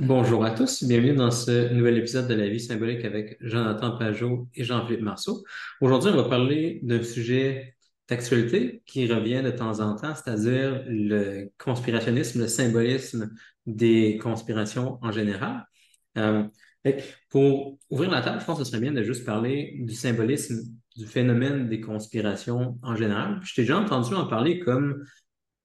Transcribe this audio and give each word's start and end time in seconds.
Bonjour 0.00 0.44
à 0.44 0.52
tous, 0.52 0.84
bienvenue 0.84 1.14
dans 1.14 1.30
ce 1.30 1.72
nouvel 1.72 1.98
épisode 1.98 2.28
de 2.28 2.34
la 2.34 2.48
vie 2.48 2.60
symbolique 2.60 3.04
avec 3.04 3.36
Jonathan 3.40 3.96
Pajot 3.98 4.48
et 4.54 4.62
Jean-Philippe 4.62 5.02
Marceau. 5.02 5.44
Aujourd'hui, 5.80 6.10
on 6.12 6.16
va 6.16 6.28
parler 6.28 6.78
d'un 6.82 7.02
sujet 7.02 7.76
d'actualité 8.08 8.82
qui 8.86 9.12
revient 9.12 9.42
de 9.42 9.50
temps 9.50 9.80
en 9.80 9.96
temps, 9.96 10.14
c'est-à-dire 10.14 10.84
le 10.86 11.50
conspirationnisme, 11.58 12.40
le 12.40 12.48
symbolisme 12.48 13.30
des 13.66 14.18
conspirations 14.22 14.98
en 15.02 15.10
général. 15.10 15.66
Euh, 16.16 16.44
pour 17.30 17.78
ouvrir 17.90 18.10
la 18.10 18.20
table, 18.20 18.40
je 18.40 18.44
pense 18.44 18.58
que 18.58 18.64
ce 18.64 18.70
serait 18.70 18.80
bien 18.80 18.92
de 18.92 19.02
juste 19.02 19.24
parler 19.24 19.76
du 19.80 19.94
symbolisme 19.94 20.60
du 20.96 21.06
phénomène 21.06 21.68
des 21.68 21.80
conspirations 21.80 22.78
en 22.82 22.96
général. 22.96 23.40
je 23.42 23.54
t'ai 23.54 23.62
déjà 23.62 23.78
entendu 23.78 24.14
en 24.14 24.26
parler 24.26 24.60
comme 24.60 25.04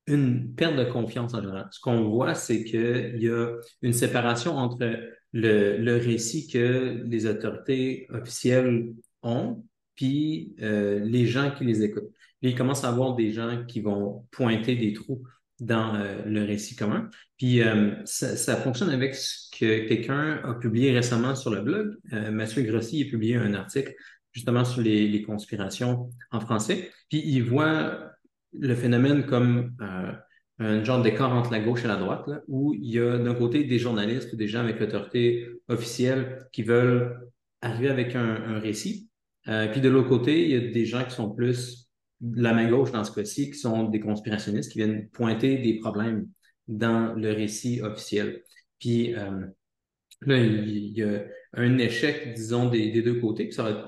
une 0.08 0.54
perte 0.54 0.76
de 0.76 0.84
confiance 0.84 1.34
en 1.34 1.42
général. 1.42 1.68
Ce 1.72 1.80
qu'on 1.80 2.10
voit, 2.10 2.36
c'est 2.36 2.64
qu'il 2.64 3.18
y 3.22 3.30
a 3.30 3.56
une 3.82 3.94
séparation 3.94 4.58
entre 4.58 4.86
le, 5.32 5.98
récit 5.98 6.48
que 6.48 7.04
les 7.06 7.26
autorités 7.26 8.08
officielles 8.10 8.94
ont, 9.22 9.64
puis 9.96 10.56
euh, 10.62 11.00
les 11.00 11.26
gens 11.26 11.52
qui 11.52 11.64
les 11.64 11.84
écoutent. 11.84 12.12
Puis 12.42 12.52
il 12.52 12.56
commence 12.56 12.84
à 12.84 12.90
avoir 12.90 13.16
des 13.16 13.32
gens 13.32 13.64
qui 13.66 13.80
vont 13.80 14.28
pointer 14.32 14.76
des 14.76 14.94
trous 14.94 15.24
dans 15.60 15.96
euh, 15.96 16.24
le 16.26 16.44
récit 16.44 16.76
commun. 16.76 17.10
Puis 17.38 17.62
euh, 17.62 17.96
ça, 18.06 18.58
fonctionne 18.58 18.90
avec 18.90 19.16
ce 19.16 19.50
que 19.58 19.88
quelqu'un 19.88 20.42
a 20.44 20.56
publié 20.56 20.92
récemment 20.92 21.36
sur 21.36 21.52
le 21.52 21.62
blog. 21.62 21.96
Mathieu 22.12 22.64
Grossi 22.64 23.04
a 23.04 23.10
publié 23.10 23.38
un 23.38 23.54
article 23.54 23.94
justement 24.34 24.66
sur 24.66 24.82
les, 24.82 25.08
les 25.08 25.22
conspirations 25.22 26.10
en 26.32 26.40
français. 26.42 26.92
Puis 27.10 27.22
il 27.24 27.44
voit 27.44 28.13
le 28.60 28.76
phénomène 28.76 29.26
comme 29.26 29.76
euh, 29.82 30.12
un 30.60 30.84
genre 30.84 31.02
d'écart 31.02 31.34
entre 31.34 31.52
la 31.52 31.60
gauche 31.60 31.84
et 31.84 31.88
la 31.88 31.96
droite, 31.96 32.30
où 32.48 32.74
il 32.74 32.90
y 32.90 33.00
a 33.00 33.18
d'un 33.18 33.34
côté 33.34 33.64
des 33.64 33.80
journalistes 33.80 34.32
ou 34.34 34.36
des 34.36 34.48
gens 34.48 34.60
avec 34.60 34.80
l'autorité 34.80 35.48
officielle 35.68 36.48
qui 36.52 36.64
veulent 36.64 37.30
arriver 37.62 37.90
avec 37.90 38.16
un, 38.16 38.60
récit. 38.60 39.10
Euh, 39.48 39.68
puis 39.68 39.82
de 39.82 39.90
l'autre 39.90 40.10
côté, 40.10 40.44
il 40.44 40.52
y 40.52 40.56
a 40.56 40.72
des 40.72 40.86
gens 40.86 41.04
qui 41.04 41.12
sont 41.16 41.32
plus 41.32 41.90
la 42.22 42.54
main 42.54 42.70
gauche 42.70 42.92
dans 42.92 43.04
ce 43.04 43.12
cas-ci, 43.12 43.52
qui 43.52 43.58
sont 43.58 43.90
des 43.90 44.00
conspirationnistes 44.00 44.72
qui 44.72 44.80
viennent 44.80 45.10
pointer 45.10 45.58
des 45.58 45.80
problèmes 45.80 46.28
dans 46.68 47.14
le 47.14 47.32
récit 47.34 47.82
officiel. 47.82 48.44
Puis 48.80 49.14
euh, 49.16 49.46
là, 50.22 50.38
il 50.38 50.98
y 50.98 51.04
a 51.04 51.24
un 51.54 51.78
échec, 51.78 52.34
disons, 52.34 52.70
des, 52.70 53.02
deux 53.02 53.20
côtés. 53.20 53.46
Puis 53.46 53.54
ça 53.54 53.64
va 53.64 53.86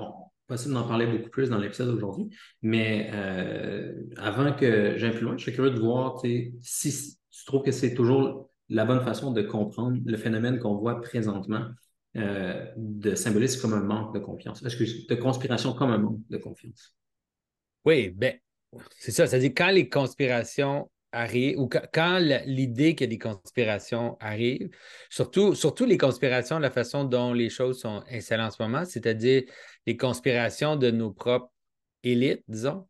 possible 0.47 0.73
d'en 0.73 0.87
parler 0.87 1.07
beaucoup 1.07 1.29
plus 1.29 1.49
dans 1.49 1.57
l'épisode 1.57 1.89
d'aujourd'hui. 1.89 2.29
Mais 2.61 3.09
euh, 3.13 3.93
avant 4.17 4.53
que 4.53 4.97
j'aille 4.97 5.11
plus 5.11 5.25
loin, 5.25 5.37
je 5.37 5.43
suis 5.43 5.53
curieux 5.53 5.71
de 5.71 5.79
voir 5.79 6.21
si 6.61 7.17
tu 7.31 7.45
trouves 7.45 7.63
que 7.63 7.71
c'est 7.71 7.93
toujours 7.93 8.49
la 8.69 8.85
bonne 8.85 9.01
façon 9.01 9.31
de 9.31 9.41
comprendre 9.41 9.97
le 10.03 10.17
phénomène 10.17 10.59
qu'on 10.59 10.75
voit 10.75 11.01
présentement 11.01 11.67
euh, 12.17 12.65
de 12.77 13.13
symbolisme 13.13 13.61
comme 13.61 13.73
un 13.73 13.83
manque 13.83 14.13
de 14.13 14.19
confiance. 14.19 14.63
De 14.63 15.15
conspiration 15.15 15.73
comme 15.73 15.91
un 15.91 15.97
manque 15.97 16.21
de 16.29 16.37
confiance? 16.37 16.95
Oui, 17.83 18.09
ben, 18.09 18.35
c'est 18.97 19.11
ça. 19.11 19.27
C'est-à-dire 19.27 19.51
quand 19.55 19.69
les 19.69 19.89
conspirations 19.89 20.89
arrivent 21.15 21.59
ou 21.59 21.67
quand 21.67 22.19
l'idée 22.45 22.93
qu'il 22.95 23.05
y 23.05 23.09
a 23.09 23.11
des 23.11 23.17
conspirations 23.17 24.17
arrive, 24.19 24.69
surtout, 25.09 25.55
surtout 25.55 25.85
les 25.85 25.97
conspirations, 25.97 26.59
la 26.59 26.71
façon 26.71 27.03
dont 27.05 27.33
les 27.33 27.49
choses 27.49 27.79
sont 27.79 28.03
installées 28.11 28.43
en 28.43 28.51
ce 28.51 28.61
moment, 28.61 28.85
c'est-à-dire 28.85 29.43
les 29.85 29.97
conspirations 29.97 30.75
de 30.75 30.91
nos 30.91 31.11
propres 31.11 31.51
élites, 32.03 32.43
disons. 32.47 32.87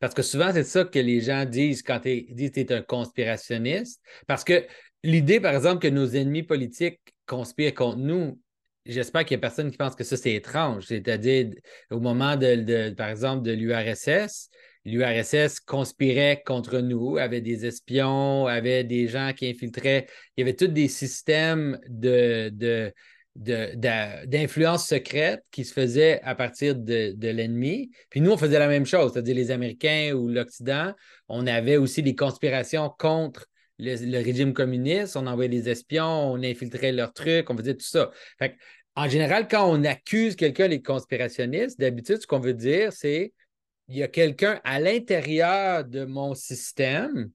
Parce 0.00 0.14
que 0.14 0.22
souvent, 0.22 0.52
c'est 0.52 0.64
ça 0.64 0.84
que 0.84 0.98
les 0.98 1.20
gens 1.20 1.44
disent 1.44 1.82
quand 1.82 2.00
ils 2.04 2.34
disent 2.34 2.50
que 2.50 2.60
tu 2.60 2.72
es 2.72 2.72
un 2.72 2.82
conspirationniste. 2.82 4.02
Parce 4.26 4.44
que 4.44 4.66
l'idée, 5.02 5.40
par 5.40 5.54
exemple, 5.54 5.80
que 5.80 5.88
nos 5.88 6.08
ennemis 6.08 6.42
politiques 6.42 7.00
conspirent 7.26 7.74
contre 7.74 7.98
nous, 7.98 8.38
j'espère 8.84 9.24
qu'il 9.24 9.36
n'y 9.36 9.40
a 9.40 9.48
personne 9.48 9.70
qui 9.70 9.76
pense 9.76 9.94
que 9.94 10.04
ça, 10.04 10.16
c'est 10.16 10.34
étrange. 10.34 10.84
C'est-à-dire, 10.86 11.50
au 11.90 12.00
moment, 12.00 12.36
de, 12.36 12.90
par 12.90 13.08
exemple, 13.08 13.42
de 13.42 13.52
l'URSS, 13.52 14.50
l'URSS 14.84 15.60
conspirait 15.60 16.42
contre 16.44 16.78
nous, 16.78 17.16
avait 17.16 17.40
des 17.40 17.66
espions, 17.66 18.46
avait 18.46 18.84
des 18.84 19.08
gens 19.08 19.32
qui 19.32 19.48
infiltraient. 19.48 20.06
Il 20.36 20.40
y 20.40 20.42
avait 20.42 20.56
tous 20.56 20.66
des 20.66 20.88
systèmes 20.88 21.78
de, 21.88 22.52
d'influence 23.34 24.86
secrète 24.86 25.42
qui 25.50 25.64
se 25.64 25.72
faisait 25.72 26.20
à 26.22 26.34
partir 26.34 26.76
de, 26.76 27.14
l'ennemi. 27.20 27.90
Puis 28.10 28.20
nous, 28.20 28.30
on 28.30 28.36
faisait 28.36 28.58
la 28.58 28.68
même 28.68 28.86
chose, 28.86 29.12
c'est-à-dire 29.12 29.34
les 29.34 29.50
Américains 29.50 30.12
ou 30.14 30.28
l'Occident, 30.28 30.92
on 31.28 31.46
avait 31.46 31.76
aussi 31.76 32.02
des 32.02 32.14
conspirations 32.14 32.90
contre 32.98 33.46
le, 33.78 34.22
régime 34.22 34.52
communiste, 34.52 35.16
on 35.16 35.26
envoyait 35.26 35.48
des 35.48 35.68
espions, 35.68 36.32
on 36.32 36.42
infiltrait 36.42 36.92
leurs 36.92 37.12
trucs, 37.12 37.50
on 37.50 37.56
faisait 37.56 37.74
tout 37.74 37.86
ça. 37.86 38.12
en 38.94 39.08
général, 39.08 39.48
quand 39.48 39.68
on 39.68 39.82
accuse 39.82 40.36
quelqu'un 40.36 40.68
les 40.68 40.80
conspirationnistes, 40.80 41.80
d'habitude, 41.80 42.20
ce 42.20 42.26
qu'on 42.28 42.38
veut 42.38 42.54
dire, 42.54 42.92
c'est 42.92 43.32
il 43.88 43.96
y 43.96 44.02
a 44.02 44.08
quelqu'un 44.08 44.60
à 44.64 44.80
l'intérieur 44.80 45.84
de 45.84 46.04
mon 46.04 46.34
système 46.34 47.30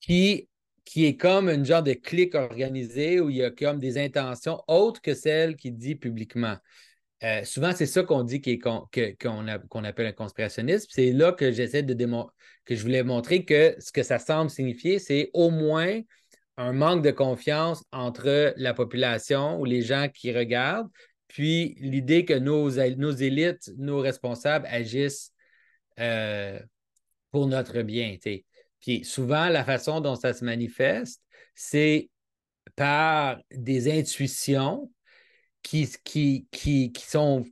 qui 0.00 0.48
qui 0.84 1.04
est 1.06 1.16
comme 1.16 1.48
une 1.48 1.64
genre 1.64 1.84
de 1.84 1.92
clique 1.92 2.34
organisée 2.34 3.20
où 3.20 3.30
il 3.30 3.36
y 3.36 3.44
a 3.44 3.50
comme 3.52 3.78
des 3.78 3.96
intentions 3.96 4.60
autres 4.66 5.00
que 5.00 5.14
celles 5.14 5.54
qu'il 5.54 5.76
dit 5.76 5.94
publiquement. 5.94 6.56
Euh, 7.22 7.44
souvent, 7.44 7.72
c'est 7.72 7.86
ça 7.86 8.02
qu'on 8.02 8.24
dit 8.24 8.40
qu'on 8.40 9.84
appelle 9.84 10.06
un 10.06 10.12
conspirationniste. 10.12 10.88
C'est 10.90 11.12
là 11.12 11.32
que 11.32 11.52
j'essaie 11.52 11.84
de 11.84 11.94
démontrer, 11.94 12.34
que 12.64 12.74
je 12.74 12.82
voulais 12.82 13.04
montrer 13.04 13.44
que 13.44 13.76
ce 13.78 13.92
que 13.92 14.02
ça 14.02 14.18
semble 14.18 14.50
signifier, 14.50 14.98
c'est 14.98 15.30
au 15.32 15.50
moins 15.50 16.00
un 16.56 16.72
manque 16.72 17.04
de 17.04 17.10
confiance 17.10 17.84
entre 17.92 18.52
la 18.56 18.74
population 18.74 19.60
ou 19.60 19.64
les 19.64 19.82
gens 19.82 20.08
qui 20.12 20.32
regardent, 20.32 20.88
puis 21.28 21.76
l'idée 21.78 22.24
que 22.24 22.34
nos, 22.34 22.70
nos 22.96 23.12
élites, 23.12 23.70
nos 23.76 24.00
responsables 24.00 24.66
agissent 24.68 25.32
euh, 26.00 26.58
pour 27.30 27.46
notre 27.46 27.82
bien. 27.82 28.16
Puis 28.80 29.04
souvent, 29.04 29.48
la 29.48 29.64
façon 29.64 30.00
dont 30.00 30.16
ça 30.16 30.32
se 30.32 30.44
manifeste, 30.44 31.22
c'est 31.54 32.10
par 32.76 33.38
des 33.50 33.90
intuitions 33.90 34.90
qui, 35.62 35.88
qui, 36.04 36.46
qui, 36.50 36.92
sont 37.06 37.44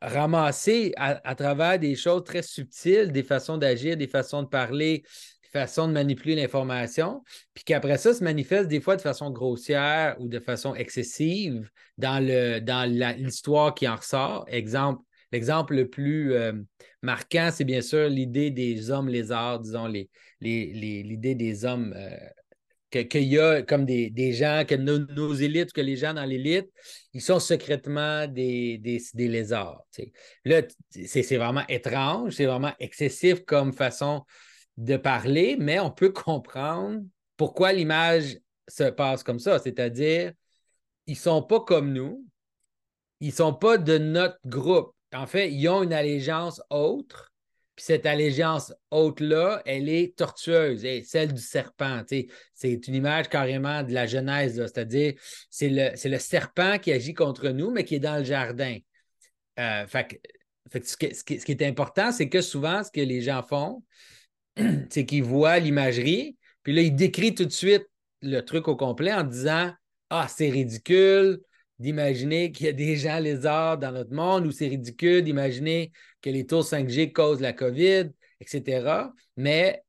ramassées 0.00 0.92
à, 0.96 1.34
travers 1.34 1.78
des 1.78 1.96
choses 1.96 2.24
très 2.24 2.42
subtiles, 2.42 3.10
des 3.10 3.22
façons 3.22 3.58
d'agir, 3.58 3.96
des 3.96 4.06
façons 4.06 4.42
de 4.42 4.48
parler, 4.48 5.02
des 5.42 5.48
façons 5.50 5.88
de 5.88 5.92
manipuler 5.92 6.36
l'information, 6.36 7.22
puis 7.54 7.64
qu'après 7.64 7.98
ça 7.98 8.14
se 8.14 8.22
manifeste 8.22 8.68
des 8.68 8.80
fois 8.80 8.96
de 8.96 9.00
façon 9.00 9.30
grossière 9.30 10.16
ou 10.20 10.28
de 10.28 10.38
façon 10.38 10.74
excessive 10.74 11.70
dans, 11.96 12.24
le, 12.24 12.60
dans 12.60 12.88
l'histoire 12.88 13.74
qui 13.74 13.88
en 13.88 13.96
ressort. 13.96 14.44
Exemple, 14.48 15.02
L'exemple 15.32 15.74
le 15.74 15.88
plus 15.88 16.32
euh, 16.32 16.52
marquant, 17.02 17.50
c'est 17.52 17.64
bien 17.64 17.82
sûr 17.82 18.08
l'idée 18.08 18.50
des 18.50 18.90
hommes 18.90 19.08
lézards, 19.08 19.60
disons, 19.60 19.86
l'idée 19.86 20.10
les, 20.40 21.02
les, 21.02 21.34
des 21.34 21.64
hommes 21.64 21.92
euh, 21.96 22.16
qu'il 22.90 23.24
y 23.24 23.38
a 23.38 23.62
comme 23.62 23.84
des, 23.84 24.32
gens, 24.32 24.64
que 24.66 24.74
nos, 24.74 25.34
élites, 25.34 25.72
que 25.72 25.80
les 25.80 25.96
gens 25.96 26.14
dans 26.14 26.24
l'élite, 26.24 26.70
ils 27.12 27.20
sont 27.20 27.38
secrètement 27.38 28.26
des, 28.26 28.78
des, 28.78 29.28
lézards. 29.28 29.82
Là, 30.44 30.62
c'est 30.90 31.36
vraiment 31.36 31.66
étrange, 31.68 32.34
c'est 32.34 32.46
vraiment 32.46 32.72
excessif 32.78 33.44
comme 33.44 33.72
façon 33.72 34.24
de 34.76 34.96
parler, 34.96 35.56
mais 35.58 35.78
on 35.80 35.90
peut 35.90 36.10
comprendre 36.10 37.02
pourquoi 37.36 37.72
l'image 37.72 38.38
se 38.68 38.84
passe 38.84 39.22
comme 39.22 39.38
ça. 39.38 39.58
C'est-à-dire, 39.58 40.32
ils 41.06 41.12
ne 41.12 41.18
sont 41.18 41.42
pas 41.42 41.60
comme 41.60 41.92
nous, 41.92 42.24
ils 43.20 43.28
ne 43.28 43.32
sont 43.32 43.54
pas 43.54 43.76
de 43.76 43.98
notre 43.98 44.38
groupe 44.46 44.94
en 45.14 45.26
fait, 45.26 45.50
ils 45.50 45.68
ont 45.68 45.82
une 45.82 45.92
allégeance 45.92 46.62
autre. 46.70 47.32
Puis 47.76 47.84
cette 47.84 48.06
allégeance 48.06 48.74
haute-là, 48.90 49.62
elle 49.64 49.88
est 49.88 50.16
tortueuse, 50.16 50.84
et 50.84 51.04
celle 51.04 51.32
du 51.32 51.40
serpent. 51.40 52.02
C'est 52.54 52.88
une 52.88 52.94
image 52.94 53.28
carrément 53.28 53.84
de 53.84 53.92
la 53.92 54.06
Genèse, 54.06 54.56
c'est-à-dire 54.56 55.14
c'est 55.48 55.68
le, 55.70 56.18
serpent 56.18 56.78
qui 56.78 56.90
agit 56.90 57.14
contre 57.14 57.50
nous, 57.50 57.70
mais 57.70 57.84
qui 57.84 57.94
est 57.94 58.00
dans 58.00 58.18
le 58.18 58.24
jardin. 58.24 58.78
Euh, 59.60 59.86
ce, 59.86 60.96
qui, 60.96 61.52
est 61.52 61.62
important, 61.62 62.10
c'est 62.10 62.28
que 62.28 62.40
souvent, 62.40 62.82
ce 62.82 62.90
que 62.90 63.00
les 63.00 63.20
gens 63.20 63.42
font, 63.42 63.84
c'est 64.90 65.06
qu'ils 65.06 65.22
voient 65.22 65.60
l'imagerie, 65.60 66.36
puis 66.64 66.72
là, 66.72 66.82
ils 66.82 66.94
décrivent 66.94 67.34
tout 67.34 67.44
de 67.44 67.52
suite 67.52 67.86
le 68.22 68.40
truc 68.40 68.66
au 68.66 68.74
complet 68.74 69.12
en 69.12 69.22
disant 69.22 69.72
Ah, 70.10 70.26
c'est 70.28 70.50
ridicule, 70.50 71.40
d'imaginer 71.78 72.52
qu'il 72.52 72.66
y 72.66 72.68
a 72.68 72.72
des 72.72 72.96
gens 72.96 73.18
lézards 73.18 73.78
dans 73.78 73.92
notre 73.92 74.12
monde 74.12 74.46
ou 74.46 74.50
c'est 74.50 74.68
ridicule 74.68 75.22
d'imaginer 75.22 75.92
que 76.22 76.30
les 76.30 76.46
tours 76.46 76.64
5G 76.64 77.12
causent 77.12 77.40
la 77.40 77.52
COVID, 77.52 78.10
etc. 78.40 79.12
Mais 79.36 79.82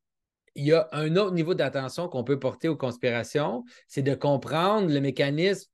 il 0.56 0.66
y 0.66 0.74
a 0.74 0.90
un 0.92 1.16
autre 1.16 1.34
niveau 1.34 1.54
d'attention 1.54 2.08
qu'on 2.10 2.24
peut 2.24 2.40
porter 2.40 2.68
aux 2.68 2.76
conspirations, 2.76 3.64
c'est 3.88 4.02
de 4.02 4.14
comprendre 4.14 4.92
le 4.92 5.00
mécanisme, 5.00 5.70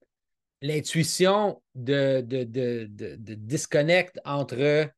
l'intuition 0.61 1.61
de, 1.75 2.21
de, 2.21 2.43
de, 2.43 3.33
disconnect 3.33 4.19
entre 4.25 4.89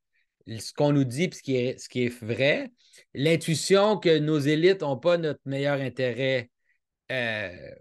ce 0.48 0.74
qu'on 0.74 0.94
nous 0.94 1.04
dit 1.04 1.30
et 1.48 1.78
ce 1.78 1.90
qui 1.90 2.06
est, 2.06 2.24
vrai, 2.24 2.72
l'intuition 3.14 3.98
que 3.98 4.18
nos 4.20 4.40
élites 4.40 4.82
n'ont 4.82 4.98
pas 4.98 5.18
notre 5.18 5.42
meilleur 5.46 5.80
intérêt 5.82 6.50
euh, 7.12 7.76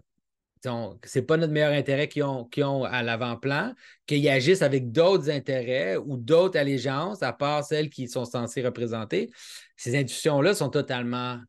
c'est 1.03 1.21
pas 1.21 1.37
notre 1.37 1.53
meilleur 1.53 1.73
intérêt 1.73 2.07
qu'ils 2.07 2.23
ont, 2.23 2.83
à 2.83 3.03
l'avant-plan, 3.03 3.73
qu'ils 4.05 4.27
agissent 4.29 4.61
avec 4.61 4.91
d'autres 4.91 5.29
intérêts 5.29 5.97
ou 5.97 6.17
d'autres 6.17 6.57
allégeances, 6.57 7.23
à 7.23 7.33
part 7.33 7.63
celles 7.63 7.89
qui 7.89 8.07
sont 8.07 8.25
censées 8.25 8.63
représenter. 8.63 9.29
Ces 9.75 9.97
intuitions-là 9.97 10.53
sont 10.53 10.69
totalement 10.69 11.39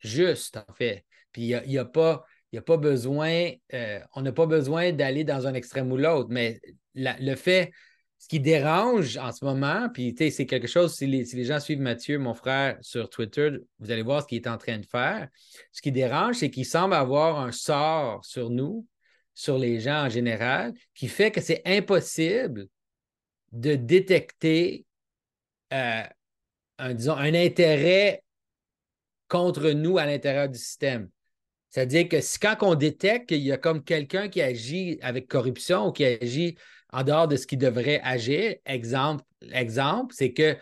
justes, 0.00 0.56
en 0.56 0.72
fait. 0.74 1.04
Puis 1.32 1.42
il 1.42 1.62
n'y 1.68 1.78
a 1.78 1.84
pas 1.84 2.24
besoin, 2.76 3.50
euh, 3.74 4.00
on 4.14 4.22
n'a 4.22 4.32
pas 4.32 4.46
besoin 4.46 4.92
d'aller 4.92 5.24
dans 5.24 5.46
un 5.46 5.54
extrême 5.54 5.90
ou 5.92 5.96
l'autre, 5.96 6.28
mais 6.30 6.60
le 6.94 7.34
fait, 7.34 7.70
ce 8.18 8.26
qui 8.26 8.40
dérange 8.40 9.16
en 9.16 9.32
ce 9.32 9.44
moment, 9.44 9.88
puis 9.92 10.14
c'est 10.18 10.46
quelque 10.46 10.66
chose, 10.66 10.94
si 10.94 11.06
les, 11.06 11.24
si 11.24 11.36
les, 11.36 11.44
gens 11.44 11.60
suivent 11.60 11.80
Mathieu, 11.80 12.18
mon 12.18 12.34
frère, 12.34 12.76
sur 12.80 13.08
Twitter, 13.08 13.50
vous 13.78 13.90
allez 13.90 14.02
voir 14.02 14.22
ce 14.22 14.26
qu'il 14.26 14.38
est 14.38 14.48
en 14.48 14.58
train 14.58 14.78
de 14.78 14.86
faire. 14.86 15.28
Ce 15.70 15.80
qui 15.80 15.92
dérange, 15.92 16.36
c'est 16.36 16.50
qu'il 16.50 16.66
semble 16.66 16.94
avoir 16.94 17.38
un 17.38 17.52
sort 17.52 18.24
sur 18.24 18.50
nous, 18.50 18.86
sur 19.34 19.56
les 19.56 19.78
gens 19.78 20.06
en 20.06 20.08
général, 20.08 20.74
qui 20.94 21.06
fait 21.06 21.30
que 21.30 21.40
c'est 21.40 21.62
impossible 21.64 22.66
de 23.52 23.76
détecter 23.76 24.84
euh, 25.72 26.02
un, 26.78 26.94
disons, 26.94 27.16
un 27.16 27.34
intérêt 27.34 28.24
contre 29.28 29.70
nous 29.70 29.96
à 29.96 30.06
l'intérieur 30.06 30.48
du 30.48 30.58
système. 30.58 31.08
C'est-à-dire 31.70 32.08
que 32.08 32.16
quand 32.40 32.56
on 32.62 32.74
détecte 32.74 33.28
qu'il 33.28 33.42
y 33.42 33.52
a 33.52 33.58
comme 33.58 33.84
quelqu'un 33.84 34.28
qui 34.28 34.40
agit 34.40 34.98
avec 35.02 35.28
corruption 35.28 35.88
ou 35.88 35.92
qui 35.92 36.04
agit 36.04 36.56
en 36.92 37.02
dehors 37.02 37.28
de 37.28 37.36
ce 37.36 37.46
qui 37.46 37.56
devrait 37.56 38.00
agir. 38.02 38.54
Exemple, 38.64 39.24
c'est 40.12 40.32
que 40.32 40.56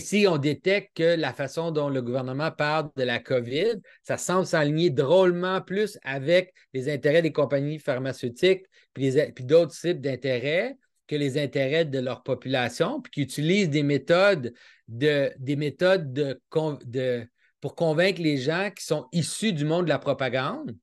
si 0.00 0.26
on 0.28 0.36
détecte 0.36 0.96
que 0.96 1.16
la 1.16 1.32
façon 1.32 1.70
dont 1.70 1.88
le 1.88 2.02
gouvernement 2.02 2.50
parle 2.50 2.90
de 2.96 3.04
la 3.04 3.18
COVID, 3.18 3.76
ça 4.02 4.16
semble 4.16 4.46
s'aligner 4.46 4.90
drôlement 4.90 5.60
plus 5.60 5.98
avec 6.02 6.52
les 6.74 6.92
intérêts 6.92 7.22
des 7.22 7.32
compagnies 7.32 7.78
pharmaceutiques 7.78 8.66
puis, 8.94 9.12
d'autres 9.40 9.78
types 9.78 10.00
d'intérêts 10.00 10.76
que 11.06 11.14
les 11.14 11.38
intérêts 11.38 11.84
de 11.84 12.00
leur 12.00 12.24
population, 12.24 13.00
puis 13.00 13.12
qui 13.12 13.22
utilisent 13.22 13.70
des 13.70 13.84
méthodes, 13.84 14.52
de, 14.88 15.32
des 15.38 15.54
méthodes 15.54 16.12
de, 16.12 16.40
de, 16.84 17.28
pour 17.60 17.76
convaincre 17.76 18.20
les 18.20 18.38
gens 18.38 18.70
qui 18.76 18.84
sont 18.84 19.06
issus 19.12 19.52
du 19.52 19.64
monde 19.64 19.84
de 19.84 19.90
la 19.90 20.00
propagande. 20.00 20.74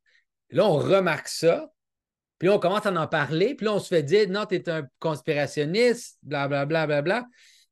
Là, 0.50 0.66
on 0.66 0.78
remarque 0.78 1.28
ça, 1.28 1.73
puis 2.44 2.50
on 2.50 2.60
commence 2.60 2.86
à 2.86 2.92
en 2.92 3.08
parler, 3.08 3.56
puis 3.56 3.70
on 3.70 3.80
se 3.80 3.88
fait 3.88 4.04
dire 4.04 4.28
non, 4.28 4.46
tu 4.46 4.56
es 4.56 4.70
un 4.70 4.86
conspirationniste, 5.00 6.18
blablabla, 6.24 6.86
bla, 6.86 7.02
bla, 7.02 7.22
bla. 7.22 7.28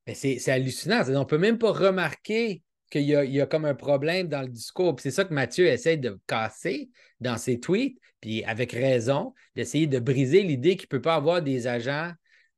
Mais 0.07 0.13
c'est 0.13 0.47
hallucinant. 0.49 1.01
On 1.09 1.19
ne 1.19 1.25
peut 1.25 1.37
même 1.37 1.57
pas 1.57 1.73
remarquer 1.73 2.63
qu'il 2.89 3.01
y, 3.01 3.07
y, 3.07 3.41
a 3.41 3.45
comme 3.45 3.65
un 3.65 3.75
problème 3.75 4.29
dans 4.29 4.43
le 4.43 4.47
discours. 4.47 4.95
C'est 5.01 5.11
ça 5.11 5.25
que 5.25 5.33
Mathieu 5.33 5.65
essaie 5.65 5.97
de 5.97 6.17
casser 6.25 6.89
dans 7.19 7.35
ses 7.35 7.59
tweets, 7.59 7.97
puis 8.21 8.45
avec 8.45 8.71
raison, 8.71 9.33
d'essayer 9.57 9.87
de 9.87 9.99
briser 9.99 10.41
l'idée 10.41 10.77
qu'il 10.77 10.85
ne 10.85 10.97
peut 10.97 11.01
pas 11.01 11.15
avoir 11.15 11.41
des 11.41 11.67
agents 11.67 12.13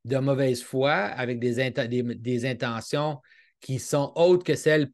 de 0.06 0.18
mauvaise 0.18 0.62
foi 0.62 0.94
avec 0.94 1.40
des, 1.40 1.72
des, 2.04 2.46
intentions 2.46 3.22
qui 3.60 3.80
sont 3.80 4.14
autres 4.14 4.44
que 4.44 4.54
celles 4.54 4.92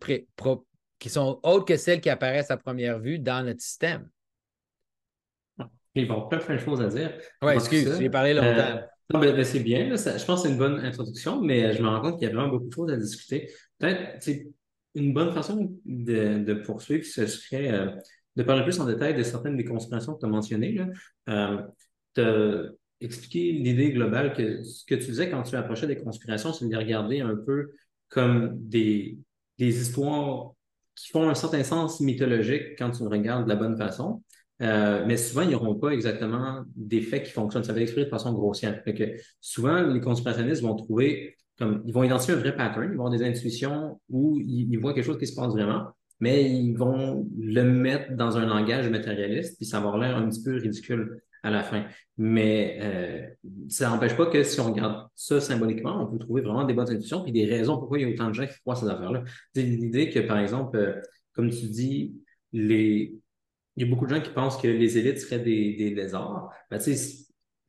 qui 1.00 1.10
sont 1.10 1.38
autres 1.44 1.66
que 1.66 1.75
celles 1.75 2.00
qui 2.00 2.10
apparaissent 2.10 2.51
à 2.51 2.56
première 2.56 2.98
vue 2.98 3.19
dans 3.19 3.44
notre 3.44 3.60
système. 3.60 4.10
Ils 6.01 6.07
vont 6.07 6.27
plein, 6.27 6.39
plein 6.39 6.55
de 6.55 6.59
choses 6.59 6.81
à 6.81 6.87
dire. 6.87 7.13
Oui, 7.41 7.53
excuse, 7.53 7.97
j'ai 7.99 8.09
parlé 8.09 8.33
longtemps. 8.33 8.47
Euh, 8.47 8.81
non, 9.11 9.19
ben 9.19 9.43
c'est 9.43 9.61
bien. 9.61 9.95
je 9.95 10.25
pense 10.25 10.43
que 10.43 10.47
c'est 10.47 10.53
une 10.53 10.59
bonne 10.59 10.79
introduction, 10.79 11.41
mais 11.41 11.73
je 11.73 11.81
me 11.81 11.87
rends 11.87 12.01
compte 12.01 12.19
qu'il 12.19 12.27
y 12.27 12.31
a 12.31 12.33
vraiment 12.33 12.49
beaucoup 12.49 12.67
de 12.67 12.73
choses 12.73 12.91
à 12.91 12.97
discuter. 12.97 13.49
Peut-être 13.79 14.29
une 14.95 15.13
bonne 15.13 15.33
façon 15.33 15.71
de, 15.85 16.53
poursuivre, 16.65 17.05
ce 17.05 17.25
serait 17.25 17.71
euh, 17.71 17.87
de 18.35 18.43
parler 18.43 18.63
plus 18.63 18.79
en 18.79 18.85
détail 18.85 19.15
de 19.15 19.23
certaines 19.23 19.57
des 19.57 19.65
conspirations 19.65 20.13
que 20.13 20.19
tu 20.19 20.25
as 20.25 20.29
mentionnées. 20.29 20.73
Là. 21.27 21.67
Euh, 22.17 22.69
expliquer 23.01 23.53
l'idée 23.53 23.91
globale 23.91 24.33
que 24.33 24.61
ce 24.63 24.83
que 24.85 24.95
tu 24.95 25.05
disais 25.05 25.29
quand 25.29 25.43
tu 25.43 25.55
approchais 25.55 25.87
des 25.87 25.97
conspirations, 25.97 26.51
c'est 26.53 26.65
de 26.65 26.69
les 26.69 26.77
regarder 26.77 27.21
un 27.21 27.35
peu 27.35 27.71
comme 28.09 28.57
des, 28.59 29.17
des 29.57 29.81
histoires 29.81 30.51
qui 30.95 31.09
font 31.09 31.29
un 31.29 31.35
certain 31.35 31.63
sens 31.63 32.01
mythologique 32.01 32.77
quand 32.77 32.91
tu 32.91 33.03
le 33.03 33.09
regardes 33.09 33.45
de 33.45 33.49
la 33.49 33.55
bonne 33.55 33.77
façon. 33.77 34.21
Euh, 34.61 35.03
mais 35.06 35.17
souvent, 35.17 35.41
ils 35.41 35.51
n'auront 35.51 35.75
pas 35.75 35.89
exactement 35.89 36.63
des 36.75 37.01
faits 37.01 37.23
qui 37.23 37.31
fonctionnent. 37.31 37.63
Ça 37.63 37.73
va 37.73 37.81
être 37.81 37.95
de 37.97 38.06
façon 38.06 38.33
grossière. 38.33 38.81
Fait 38.83 38.94
que 38.94 39.03
souvent, 39.39 39.81
les 39.81 40.01
conspirationnistes 40.01 40.61
vont 40.61 40.75
trouver, 40.75 41.38
comme, 41.57 41.81
ils 41.85 41.94
vont 41.94 42.03
identifier 42.03 42.33
un 42.33 42.38
vrai 42.38 42.56
pattern, 42.56 42.83
ils 42.91 42.97
vont 42.97 43.06
avoir 43.06 43.17
des 43.17 43.23
intuitions 43.23 44.00
où 44.09 44.38
ils, 44.39 44.77
voient 44.77 44.94
quelque 44.94 45.06
chose 45.06 45.17
qui 45.17 45.27
se 45.27 45.35
passe 45.35 45.53
vraiment, 45.53 45.88
mais 46.19 46.50
ils 46.50 46.73
vont 46.73 47.27
le 47.39 47.63
mettre 47.63 48.15
dans 48.15 48.38
un 48.38 48.45
langage 48.45 48.89
matérialiste, 48.89 49.57
puis 49.57 49.65
ça 49.65 49.79
va 49.79 49.88
avoir 49.88 49.97
l'air 49.97 50.17
un 50.17 50.27
petit 50.27 50.44
peu 50.44 50.56
ridicule 50.57 51.21
à 51.41 51.51
la 51.51 51.63
fin. 51.63 51.85
Mais 52.17 52.79
euh, 52.81 53.27
ça 53.69 53.89
n'empêche 53.89 54.17
pas 54.17 54.25
que 54.25 54.44
si 54.44 54.59
on 54.59 54.73
regarde 54.73 55.07
ça 55.15 55.39
symboliquement, 55.39 56.03
on 56.03 56.07
peut 56.07 56.19
trouver 56.19 56.41
vraiment 56.41 56.65
des 56.65 56.73
bonnes 56.73 56.89
intuitions, 56.89 57.23
puis 57.23 57.31
des 57.31 57.45
raisons 57.45 57.77
pourquoi 57.77 57.97
il 57.97 58.01
y 58.01 58.11
a 58.11 58.13
autant 58.13 58.27
de 58.27 58.33
gens 58.33 58.45
qui 58.45 58.59
croient 58.59 58.75
ces 58.75 58.89
affaires-là. 58.89 59.23
L'idée 59.56 60.09
que, 60.09 60.19
par 60.19 60.38
exemple, 60.38 60.75
euh, 60.77 60.95
comme 61.33 61.50
tu 61.50 61.67
dis, 61.67 62.13
les, 62.51 63.15
il 63.79 63.85
y 63.85 63.87
a 63.87 63.89
beaucoup 63.89 64.05
de 64.05 64.13
gens 64.13 64.21
qui 64.21 64.31
pensent 64.31 64.57
que 64.57 64.67
les 64.67 64.97
élites 64.97 65.21
seraient 65.21 65.39
des, 65.39 65.73
des 65.73 65.95
lézards. 65.95 66.51
Ben, 66.69 66.81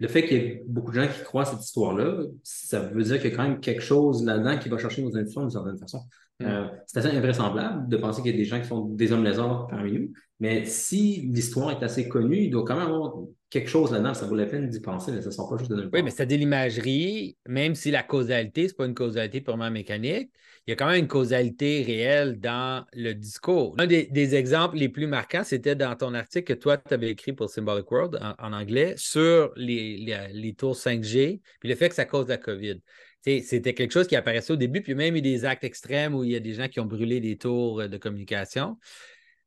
le 0.00 0.08
fait 0.08 0.26
qu'il 0.26 0.36
y 0.36 0.40
ait 0.40 0.64
beaucoup 0.66 0.90
de 0.90 1.00
gens 1.00 1.06
qui 1.06 1.22
croient 1.22 1.42
à 1.42 1.44
cette 1.44 1.60
histoire-là, 1.60 2.24
ça 2.42 2.80
veut 2.80 3.04
dire 3.04 3.20
qu'il 3.20 3.30
y 3.30 3.32
a 3.32 3.36
quand 3.36 3.44
même 3.44 3.60
quelque 3.60 3.82
chose 3.82 4.24
là-dedans 4.24 4.58
qui 4.58 4.68
va 4.68 4.76
chercher 4.76 5.02
nos 5.02 5.16
intuitions 5.16 5.42
d'une 5.42 5.50
certaine 5.50 5.78
façon. 5.78 6.00
Mm. 6.40 6.46
Euh, 6.46 6.66
c'est 6.87 6.98
assez 6.98 7.16
invraisemblable 7.16 7.88
de 7.88 7.96
penser 7.96 8.22
qu'il 8.22 8.32
y 8.32 8.34
a 8.34 8.37
des 8.37 8.44
gens 8.44 8.60
qui 8.60 8.66
sont 8.66 8.87
des 8.87 9.12
hommes 9.12 9.25
lézards 9.25 9.69
parmi 9.69 9.92
nous, 9.92 10.12
mais 10.40 10.64
si 10.64 11.28
l'histoire 11.32 11.70
est 11.70 11.84
assez 11.84 12.08
connue, 12.08 12.44
il 12.44 12.50
doit 12.50 12.64
quand 12.64 12.76
même 12.76 12.87
avoir 12.87 13.14
quelque 13.50 13.69
chose 13.69 13.92
là-dedans, 13.92 14.14
ça 14.14 14.26
vaut 14.26 14.37
la 14.37 14.46
peine 14.46 14.69
d'y 14.69 14.81
penser, 14.81 15.12
mais 15.12 15.20
ça 15.20 15.26
ne 15.26 15.32
sort 15.34 15.50
pas 15.50 15.58
juste 15.58 15.70
de 15.70 15.90
Oui, 15.92 16.02
mais 16.02 16.10
c'est 16.10 16.25
de 16.25 16.34
l'imagerie, 16.34 17.37
même 17.46 17.75
si 17.75 17.90
la 17.90 18.02
causalité, 18.02 18.69
ce 18.69 18.72
n'est 18.72 18.76
pas 18.76 18.87
une 18.87 18.94
causalité 18.94 19.40
purement 19.40 19.70
mécanique, 19.70 20.31
il 20.66 20.70
y 20.70 20.72
a 20.72 20.76
quand 20.76 20.87
même 20.87 21.00
une 21.00 21.08
causalité 21.08 21.82
réelle 21.82 22.38
dans 22.38 22.84
le 22.92 23.12
discours. 23.12 23.75
Un 23.78 23.87
des, 23.87 24.34
exemples 24.34 24.76
les 24.76 24.88
plus 24.88 25.06
marquants, 25.06 25.42
c'était 25.42 25.75
dans 25.75 25.96
ton 25.96 26.14
article 26.14 26.54
que 26.54 26.58
toi, 26.58 26.76
tu 26.76 26.94
avais 26.94 27.10
écrit 27.10 27.32
pour 27.32 27.50
Symbolic 27.50 27.90
World 27.90 28.20
en, 28.38 28.52
anglais 28.52 28.94
sur 28.96 29.52
les, 29.56 30.28
les, 30.32 30.54
tours 30.54 30.76
5G, 30.76 31.40
puis 31.58 31.69
le 31.69 31.75
fait 31.75 31.88
que 31.88 31.94
ça 31.94 32.04
cause 32.04 32.28
la 32.28 32.37
COVID. 32.37 32.81
C'était 33.22 33.75
quelque 33.75 33.93
chose 33.93 34.06
qui 34.06 34.17
apparaissait 34.17 34.52
au 34.52 34.56
début, 34.56 34.81
puis 34.81 34.94
même 34.94 35.14
eu 35.17 35.22
des 35.22 35.44
actes 35.44 35.64
extrêmes 35.64 36.14
où 36.14 36.25
il 36.25 36.31
y 36.31 36.37
a 36.37 36.40
des 36.40 36.55
gens 36.55 36.69
qui 36.69 36.81
ont 36.81 36.87
brûlé 36.87 37.20
des 37.20 37.37
tours 37.37 37.88
de 37.88 37.96
communication. 37.99 38.78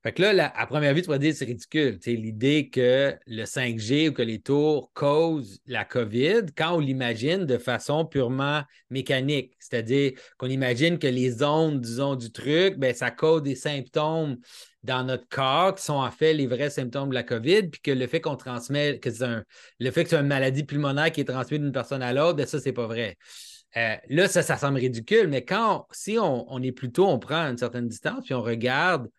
Fait 0.04 0.12
que 0.12 0.22
là, 0.22 0.52
à 0.58 0.68
première 0.68 0.94
vue, 0.94 1.00
tu 1.00 1.06
pourrais 1.06 1.18
dire 1.18 1.34
c'est 1.34 1.46
ridicule. 1.46 1.98
L'idée 2.06 2.70
que 2.70 3.16
le 3.26 3.46
5G 3.46 4.10
ou 4.10 4.12
que 4.12 4.22
les 4.22 4.40
tours 4.40 4.92
causent 4.94 5.62
la 5.66 5.86
COVID 5.86 6.48
quand 6.58 6.76
on 6.76 6.80
l'imagine 6.80 7.46
de 7.46 7.58
façon 7.58 8.06
purement 8.06 8.64
mécanique. 8.90 9.56
C'est-à-dire 9.60 10.12
qu'on 10.38 10.50
imagine 10.50 11.00
que 11.00 11.08
les 11.08 11.42
ondes, 11.42 11.80
disons, 11.80 12.16
du 12.16 12.34
truc, 12.34 12.78
ben, 12.78 12.94
ça 12.94 13.12
cause 13.12 13.44
des 13.44 13.56
symptômes 13.56 14.38
dans 14.84 15.06
notre 15.06 15.30
corps 15.30 15.74
qui 15.74 15.86
sont 15.86 15.94
en 15.94 16.12
fait 16.12 16.34
les 16.34 16.48
vrais 16.48 16.70
symptômes 16.70 17.08
de 17.08 17.14
la 17.14 17.24
COVID, 17.24 17.70
puis 17.70 17.80
que 17.80 17.92
le 17.92 18.06
fait 18.06 18.20
qu'on 18.20 18.36
transmet, 18.36 19.00
que 19.00 19.10
c'est 19.10 19.24
un, 19.24 19.46
le 19.80 19.92
fait 19.92 20.04
que 20.04 20.10
c'est 20.10 20.18
une 20.18 20.28
maladie 20.28 20.66
pulmonaire 20.66 21.14
qui 21.14 21.22
est 21.22 21.26
transmise 21.26 21.62
d'une 21.62 21.72
personne 21.72 22.02
à 22.02 22.12
l'autre, 22.12 22.36
ben, 22.36 22.46
ça, 22.46 22.60
c'est 22.60 22.74
pas 22.74 22.88
vrai. 22.88 23.18
Euh, 23.76 23.96
là, 24.10 24.28
ça, 24.28 24.44
ça 24.44 24.58
semble 24.58 24.78
ridicule, 24.80 25.28
mais 25.28 25.44
quand, 25.44 25.88
si 25.92 26.18
on, 26.20 26.62
est 26.62 26.72
plutôt, 26.72 27.08
on 27.08 27.18
prend 27.20 27.50
une 27.50 27.58
certaine 27.58 27.88
distance, 27.88 28.26
puis 28.26 28.34
on 28.34 28.42
regarde 28.42 29.10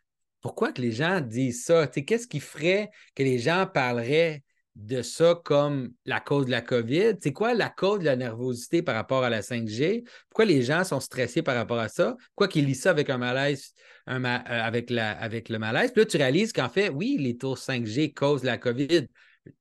pourquoi 0.41 0.73
que 0.73 0.81
les 0.81 0.93
gens 0.93 1.21
disent 1.21 1.65
ça? 1.65 1.87
Qu'est-ce 1.87 2.29
qui 2.29 2.39
ferait 2.39 2.91
que 3.15 3.23
les 3.23 3.39
gens 3.39 3.67
parleraient 3.67 4.43
de 4.77 5.03
ça 5.03 5.41
comme 5.45 5.93
la 6.05 6.21
cause 6.21 6.47
de 6.47 6.51
la 6.51 6.61
COVID? 6.61 7.15
C'est 7.21 7.33
quoi 7.33 7.55
la 7.55 7.71
cause 7.71 8.01
de 8.01 8.05
la 8.05 8.17
nervosité 8.17 8.83
par 8.83 8.95
rapport 8.95 9.25
à 9.25 9.31
la 9.31 9.41
5G? 9.41 10.05
Pourquoi 10.29 10.45
les 10.45 10.63
gens 10.63 10.85
sont 10.85 11.01
stressés 11.01 11.43
par 11.43 11.57
rapport 11.57 11.79
à 11.79 11.89
ça? 11.89 12.17
Pourquoi 12.29 12.49
qu'ils 12.49 12.67
lisent 12.67 12.83
ça 12.83 12.91
avec 12.91 13.11
un 13.11 13.19
malaise, 13.19 13.73
euh, 14.09 14.23
avec, 14.23 14.91
la, 14.91 15.29
le 15.29 15.59
malaise? 15.59 15.93
Puis 15.93 16.03
là, 16.03 16.07
tu 16.07 16.17
réalises 16.17 16.53
qu'en 16.53 16.69
fait, 16.69 16.91
oui, 16.91 17.17
les 17.19 17.37
tours 17.37 17.59
5G 17.59 18.13
causent 18.13 18.45
la 18.45 18.59
COVID 18.59 19.09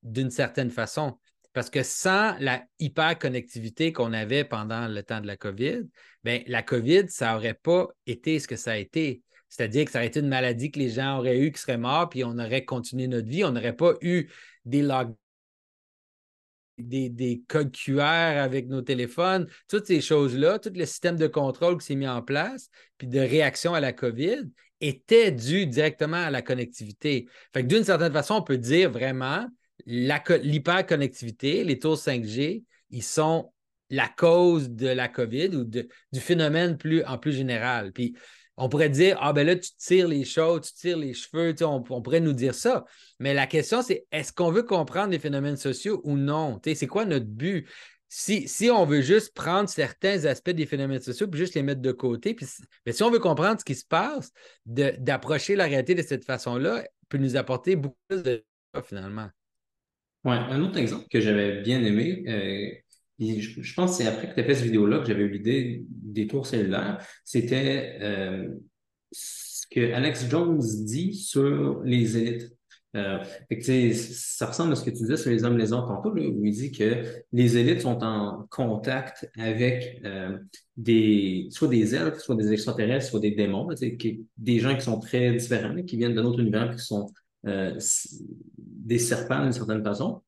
d'une 0.04 0.32
certaine 0.32 0.70
façon. 0.70 1.18
Parce 1.54 1.70
que 1.70 1.84
sans 1.84 2.36
la 2.40 2.64
hyperconnectivité 2.80 3.94
qu'on 3.94 4.12
avait 4.12 4.44
pendant 4.44 4.88
le 4.88 5.04
temps 5.04 5.22
de 5.22 5.28
la 5.28 5.38
COVID, 5.38 5.84
bien, 6.24 6.42
la 6.48 6.64
COVID, 6.64 7.06
ça 7.10 7.34
n'aurait 7.34 7.54
pas 7.54 7.88
été 8.08 8.40
ce 8.40 8.48
que 8.48 8.56
ça 8.56 8.72
a 8.72 8.78
été. 8.78 9.22
C'est-à-dire 9.50 9.86
que 9.86 9.92
ça 9.92 10.00
aurait 10.00 10.08
été 10.08 10.20
une 10.20 10.30
maladie 10.30 10.72
que 10.72 10.80
les 10.80 10.90
gens 10.90 11.20
auraient 11.20 11.40
eu, 11.40 11.52
qui 11.52 11.62
seraient 11.62 11.78
morts, 11.78 12.10
puis 12.10 12.24
on 12.24 12.40
aurait 12.40 12.66
continué 12.66 13.08
notre 13.08 13.28
vie. 13.28 13.44
On 13.44 13.52
n'aurait 13.52 13.76
pas 13.76 13.94
eu 14.02 14.30
des 14.66 14.82
logs 14.82 15.14
des, 16.80 17.10
des, 17.10 17.44
codes 17.48 17.72
QR 17.72 18.02
avec 18.02 18.68
nos 18.68 18.82
téléphones, 18.82 19.48
toutes 19.68 19.86
ces 19.86 20.02
choses-là, 20.02 20.58
tout 20.58 20.72
le 20.74 20.86
système 20.86 21.18
de 21.18 21.28
contrôle 21.28 21.78
qui 21.78 21.86
s'est 21.86 21.96
mis 21.96 22.08
en 22.08 22.24
place, 22.24 22.70
puis 22.98 23.08
de 23.08 23.20
réaction 23.20 23.76
à 23.76 23.80
la 23.80 23.94
COVID, 23.94 24.50
était 24.82 25.32
dû 25.32 25.66
directement 25.68 26.18
à 26.18 26.32
la 26.32 26.42
connectivité. 26.42 27.28
Fait 27.54 27.62
que 27.62 27.68
d'une 27.68 27.84
certaine 27.84 28.12
façon, 28.12 28.36
on 28.36 28.42
peut 28.42 28.58
dire 28.58 28.92
vraiment 28.92 29.48
l'hyperconnectivité, 29.86 31.64
les 31.64 31.80
tours 31.80 31.98
5G, 31.98 32.64
ils 32.90 33.04
sont 33.04 33.52
la 33.90 34.08
cause 34.08 34.70
de 34.72 34.88
la 34.88 35.08
COVID 35.08 35.56
ou 35.56 35.64
du 35.66 36.20
phénomène 36.20 36.78
plus, 36.78 37.04
en 37.04 37.18
plus 37.18 37.34
général. 37.34 37.92
Puis 37.92 38.16
on 38.58 38.70
pourrait 38.70 38.90
dire, 38.90 39.18
ah 39.22 39.34
ben 39.34 39.46
là, 39.46 39.56
tu 39.56 39.70
tires 39.78 40.08
les 40.08 40.26
choses, 40.26 40.62
tu 40.62 40.74
tires 40.74 40.98
les 40.98 41.14
cheveux, 41.14 41.56
on, 41.64 41.82
pourrait 41.82 42.20
nous 42.20 42.34
dire 42.34 42.54
ça. 42.56 42.86
Mais 43.20 43.34
la 43.34 43.48
question, 43.48 43.82
c'est 43.82 44.06
est-ce 44.12 44.32
qu'on 44.32 44.52
veut 44.52 44.64
comprendre 44.64 45.12
les 45.12 45.20
phénomènes 45.20 45.58
sociaux 45.58 46.02
ou 46.04 46.18
non? 46.18 46.60
C'est 46.64 46.88
quoi 46.88 47.06
notre 47.06 47.26
but? 47.26 47.68
Si, 48.10 48.48
si, 48.48 48.70
on 48.70 48.86
veut 48.86 49.02
juste 49.02 49.34
prendre 49.34 49.68
certains 49.68 50.26
aspects 50.26 50.52
des 50.52 50.68
phénomènes 50.68 51.02
sociaux 51.02 51.28
puis 51.28 51.40
juste 51.40 51.56
les 51.56 51.64
mettre 51.64 51.82
de 51.82 51.92
côté, 51.92 52.36
puis 52.36 52.46
mais 52.86 52.92
si 52.92 53.02
on 53.02 53.10
veut 53.10 53.18
comprendre 53.18 53.60
ce 53.60 53.66
qui 53.66 53.74
se 53.74 53.86
passe, 53.86 54.32
d'approcher 54.68 55.56
la 55.56 55.66
réalité 55.66 55.96
de 55.96 56.04
cette 56.04 56.24
façon-là 56.24 56.84
peut 57.10 57.18
nous 57.18 57.38
apporter 57.38 57.76
beaucoup 57.76 57.98
de 58.12 58.46
finalement. 58.84 59.30
Ouais, 60.26 60.36
un 60.36 60.62
autre 60.62 60.78
exemple 60.78 61.06
que 61.10 61.20
j'avais 61.20 61.62
bien 61.62 61.84
aimé, 61.84 62.24
euh, 62.28 62.84
je, 63.20 63.74
pense 63.74 63.92
que 63.92 64.04
c'est 64.04 64.10
après 64.10 64.30
que 64.30 64.36
tu 64.36 64.40
as 64.40 64.44
fait 64.44 64.56
cette 64.56 64.66
vidéo-là 64.66 65.00
que 65.00 65.06
j'avais 65.06 65.24
eu 65.24 65.30
l'idée 65.30 65.86
des 65.90 66.28
tours 66.28 66.48
cellulaires. 66.48 67.06
C'était 67.26 67.98
euh, 68.02 68.48
ce 69.12 69.66
que 69.70 69.94
Alex 69.94 70.30
Jones 70.30 70.60
dit 70.86 71.14
sur 71.14 71.82
les 71.84 72.18
élites. 72.18 72.56
Euh, 72.96 73.24
ça 73.94 74.46
ressemble 74.46 74.74
à 74.74 74.76
ce 74.76 74.86
que 74.86 74.92
tu 74.92 74.98
disais 74.98 75.18
sur 75.18 75.32
les 75.32 75.44
hommes 75.44 75.58
les 75.58 75.74
hommes 75.74 75.88
tantôt, 75.88 76.12
où 76.12 76.46
il 76.46 76.54
dit 76.54 76.72
que 76.72 77.04
les 77.32 77.58
élites 77.58 77.82
sont 77.82 78.04
en 78.04 78.46
contact 78.52 79.28
avec 79.36 80.00
euh, 80.06 80.38
des 80.78 81.48
soit 81.50 81.70
des 81.70 81.96
elfes, 81.96 82.20
soit 82.20 82.36
des 82.36 82.54
extraterrestres, 82.54 83.08
soit 83.08 83.20
des 83.20 83.32
démons, 83.32 83.68
des 84.38 84.60
gens 84.60 84.76
qui 84.76 84.82
sont 84.82 85.00
très 85.00 85.34
différents, 85.34 85.82
qui 85.84 85.98
viennent 85.98 86.14
d'un 86.14 86.24
autre 86.24 86.40
univers, 86.40 86.76
qui 86.76 86.84
sont 86.84 87.12
des 87.44 89.00
serpents 89.00 89.44
d'une 89.44 89.52
certaine 89.52 89.84
façon. 89.84 90.22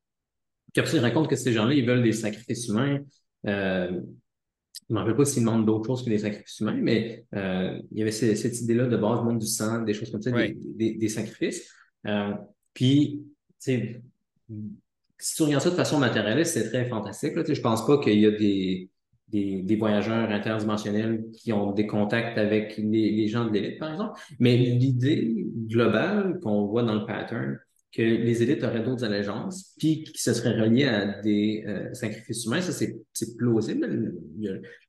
Puis 0.74 0.81
après, 0.81 0.98
il 0.98 1.00
raconte 1.00 1.29
que 1.29 1.36
ces 1.36 1.53
gens-là, 1.53 1.74
ils 1.74 1.86
veulent 1.86 2.03
des 2.03 2.12
sacrifices 2.12 2.67
humains. 2.67 3.00
Euh, 3.48 3.88
je 3.91 4.93
ne 4.93 4.95
me 4.95 5.00
rappelle 5.00 5.15
pas 5.15 5.25
s'ils 5.25 5.43
demandent 5.43 5.65
d'autres 5.65 5.86
choses 5.86 6.03
que 6.03 6.10
des 6.10 6.19
sacrifices 6.19 6.60
humains, 6.60 6.77
mais 6.79 7.25
euh, 7.34 7.79
il 7.91 8.00
y 8.00 8.01
avait 8.01 8.12
cette, 8.12 8.62
idée-là 8.62 8.88
de 8.88 8.98
base, 8.98 9.24
monde 9.24 9.39
du 9.39 9.48
sang, 9.48 9.84
des 9.84 9.93
choses 9.93 10.12
comme 10.12 10.22
ça, 10.22 10.31
des, 10.31 11.10
sacrifices. 11.10 11.72
Euh, 12.05 12.34
puis, 12.74 13.24
si 13.57 15.36
tu 15.36 15.43
regardes 15.43 15.63
ça 15.63 15.69
de 15.69 15.75
façon 15.75 15.98
matérialiste, 15.98 16.53
c'est 16.53 16.69
très 16.69 16.86
fantastique. 16.89 17.34
Je 17.36 17.51
ne 17.51 17.62
pense 17.62 17.86
pas 17.86 17.98
qu'il 18.00 18.19
y 18.19 18.25
a 18.25 18.31
des, 18.31 18.89
des, 19.29 19.75
voyageurs 19.75 20.29
interdimensionnels 20.29 21.25
qui 21.34 21.51
ont 21.53 21.72
des 21.72 21.88
contacts 21.88 22.38
avec 22.38 22.77
les, 22.77 23.27
gens 23.27 23.46
de 23.46 23.51
l'élite, 23.51 23.79
par 23.79 23.91
exemple. 23.91 24.20
Mais 24.39 24.55
l'idée 24.55 25.48
globale 25.67 26.39
qu'on 26.41 26.65
voit 26.67 26.84
dans 26.84 26.96
le 26.96 27.05
pattern, 27.05 27.58
que 27.91 28.01
les 28.01 28.44
élites 28.44 28.63
auraient 28.63 28.84
d'autres 28.84 29.05
allégeances, 29.05 29.74
puis 29.77 30.03
qui 30.03 30.22
se 30.22 30.34
seraient 30.34 30.60
reliés 30.60 30.86
à 30.86 31.22
des 31.22 31.63
euh, 31.65 31.94
sacrifices 31.94 32.46
humains. 32.46 32.62
Ça, 32.62 32.74
c'est 32.74 33.38
plausible. 33.38 34.13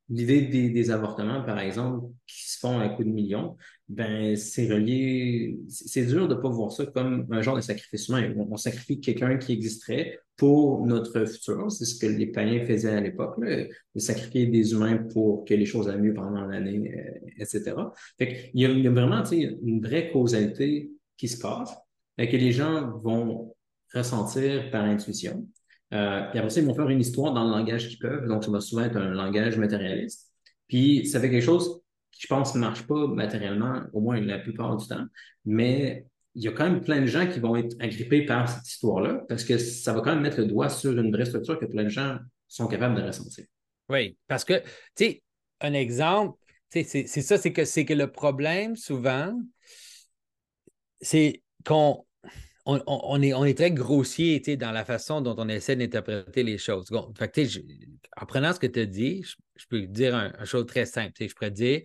L'idée 0.09 0.41
des, 0.41 0.69
des, 0.69 0.91
avortements, 0.91 1.41
par 1.43 1.59
exemple, 1.59 2.05
qui 2.27 2.49
se 2.49 2.59
font 2.59 2.79
à 2.79 2.89
coup 2.89 3.03
de 3.03 3.09
millions, 3.09 3.55
ben 3.89 4.35
c'est 4.35 4.71
relié. 4.71 5.59
C'est 5.69 6.05
dur 6.05 6.27
de 6.27 6.35
ne 6.35 6.41
pas 6.41 6.49
voir 6.49 6.71
ça 6.71 6.85
comme 6.85 7.25
un 7.31 7.41
genre 7.41 7.55
de 7.55 7.61
sacrifice 7.61 8.09
humain. 8.09 8.33
On, 8.37 8.57
sacrifie 8.57 8.99
quelqu'un 8.99 9.37
qui 9.37 9.53
existerait 9.53 10.19
pour 10.35 10.85
notre 10.85 11.25
futur. 11.25 11.71
C'est 11.71 11.85
ce 11.85 11.99
que 11.99 12.07
les 12.07 12.27
païens 12.27 12.65
faisaient 12.65 12.91
à 12.91 13.01
l'époque, 13.01 13.39
de 13.39 13.69
sacrifier 13.99 14.47
des 14.47 14.73
humains 14.73 14.97
pour 14.97 15.45
que 15.45 15.53
les 15.53 15.65
choses 15.65 15.87
aillent 15.87 16.01
mieux 16.01 16.13
pendant 16.13 16.45
l'année, 16.45 16.93
euh, 16.97 17.29
etc. 17.39 17.75
Fait 18.17 18.51
il, 18.53 18.61
y 18.61 18.65
a, 18.65 18.69
il 18.69 18.81
y 18.81 18.87
a 18.87 18.91
vraiment 18.91 19.23
une 19.23 19.81
vraie 19.81 20.11
causalité 20.11 20.91
qui 21.15 21.27
se 21.27 21.39
passe 21.39 21.73
que 22.25 22.37
les 22.37 22.51
gens 22.51 22.97
vont 23.03 23.55
ressentir 23.93 24.69
par 24.71 24.83
intuition. 24.83 25.47
Euh, 25.93 26.23
puis 26.31 26.39
après 26.39 26.53
ils 26.55 26.65
vont 26.65 26.73
faire 26.73 26.89
une 26.89 26.99
histoire 26.99 27.33
dans 27.33 27.45
le 27.45 27.51
langage 27.51 27.87
qu'ils 27.87 27.99
peuvent. 27.99 28.27
Donc, 28.27 28.43
ça 28.43 28.51
va 28.51 28.59
souvent 28.59 28.83
être 28.83 28.97
un 28.97 29.11
langage 29.11 29.57
matérialiste. 29.57 30.33
Puis, 30.67 31.05
ça 31.05 31.21
fait 31.21 31.29
quelque 31.29 31.43
chose 31.43 31.81
je 32.17 32.27
pense, 32.27 32.55
ne 32.55 32.59
marche 32.59 32.85
pas 32.87 33.07
matériellement, 33.07 33.81
au 33.93 34.01
moins 34.01 34.19
la 34.19 34.39
plupart 34.39 34.75
du 34.77 34.87
temps. 34.87 35.05
Mais 35.45 36.05
il 36.35 36.43
y 36.43 36.47
a 36.47 36.51
quand 36.51 36.69
même 36.69 36.81
plein 36.81 37.01
de 37.01 37.05
gens 37.05 37.27
qui 37.27 37.39
vont 37.39 37.55
être 37.55 37.75
agrippés 37.79 38.25
par 38.25 38.47
cette 38.47 38.67
histoire-là 38.67 39.25
parce 39.27 39.43
que 39.43 39.57
ça 39.57 39.93
va 39.93 40.01
quand 40.01 40.13
même 40.13 40.21
mettre 40.21 40.39
le 40.39 40.45
doigt 40.45 40.69
sur 40.69 40.97
une 40.97 41.11
vraie 41.11 41.25
structure 41.25 41.59
que 41.59 41.65
plein 41.65 41.83
de 41.83 41.89
gens 41.89 42.17
sont 42.47 42.67
capables 42.67 42.95
de 42.95 43.01
ressentir. 43.01 43.45
Oui, 43.89 44.17
parce 44.27 44.43
que, 44.43 44.59
tu 44.95 45.05
sais, 45.05 45.23
un 45.61 45.73
exemple, 45.73 46.37
c'est 46.69 47.07
ça, 47.07 47.37
c'est 47.37 47.53
que, 47.53 47.83
que 47.83 47.93
le 47.93 48.11
problème, 48.11 48.75
souvent, 48.75 49.33
c'est 51.01 51.41
qu'on 51.65 52.05
on, 52.67 53.21
est, 53.21 53.33
on 53.33 53.45
est 53.45 53.57
très 53.57 53.71
grossier 53.71 54.39
dans 54.57 54.71
la 54.71 54.83
façon 54.83 55.21
dont 55.21 55.35
on 55.37 55.47
essaie 55.47 55.77
d'interpréter 55.77 56.43
les 56.43 56.57
choses. 56.57 56.91
en 56.91 58.25
prenant 58.27 58.53
ce 58.53 58.59
que 58.59 58.67
tu 58.67 58.81
as 58.81 58.85
dit, 58.85 59.23
je, 59.55 59.65
peux 59.69 59.87
dire 59.87 60.13
une 60.15 60.45
chose 60.45 60.65
très 60.65 60.85
simple. 60.85 61.13
Je 61.17 61.33
pourrais 61.33 61.51
dire 61.51 61.81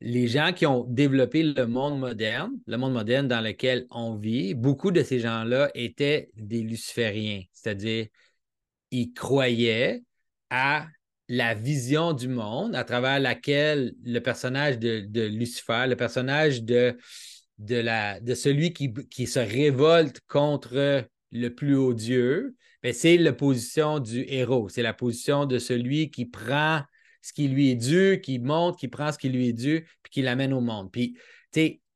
les 0.00 0.26
gens 0.26 0.52
qui 0.52 0.66
ont 0.66 0.84
développé 0.88 1.44
le 1.44 1.66
monde 1.66 2.00
moderne, 2.00 2.50
le 2.66 2.76
monde 2.76 2.92
moderne 2.92 3.28
dans 3.28 3.40
lequel 3.40 3.86
on 3.90 4.16
vit, 4.16 4.54
beaucoup 4.54 4.90
de 4.90 5.04
ces 5.04 5.20
gens-là 5.20 5.70
étaient 5.76 6.30
des 6.34 6.62
lucifériens, 6.62 7.42
c'est-à-dire 7.52 8.06
ils 8.90 9.12
croyaient 9.12 10.02
à 10.50 10.88
la 11.28 11.54
vision 11.54 12.12
du 12.12 12.26
monde 12.26 12.74
à 12.74 12.82
travers 12.82 13.20
laquelle 13.20 13.94
le 14.02 14.18
personnage 14.18 14.80
de 14.80 15.26
Lucifer, 15.28 15.86
le 15.86 15.94
personnage 15.94 16.64
de 16.64 16.98
de, 17.58 17.76
la, 17.76 18.20
de 18.20 18.34
celui 18.34 18.72
qui, 18.72 18.92
qui, 19.10 19.26
se 19.26 19.38
révolte 19.38 20.20
contre 20.26 21.06
le 21.30 21.48
plus 21.48 21.76
haut 21.76 21.94
Dieu, 21.94 22.56
ben, 22.82 22.92
c'est 22.92 23.16
la 23.16 23.32
position 23.32 24.00
du 24.00 24.24
héros. 24.28 24.68
C'est 24.68 24.82
la 24.82 24.94
position 24.94 25.46
de 25.46 25.58
celui 25.58 26.10
qui 26.10 26.26
prend 26.26 26.82
ce 27.22 27.32
qui 27.32 27.48
lui 27.48 27.70
est 27.70 27.76
dû, 27.76 28.20
qui 28.22 28.38
montre, 28.38 28.78
qui 28.78 28.88
prend 28.88 29.12
ce 29.12 29.18
qui 29.18 29.28
lui 29.28 29.48
est 29.48 29.52
dû, 29.52 29.86
puis 30.02 30.10
qui 30.10 30.22
l'amène 30.22 30.52
au 30.52 30.60
monde. 30.60 30.90
Puis, 30.90 31.16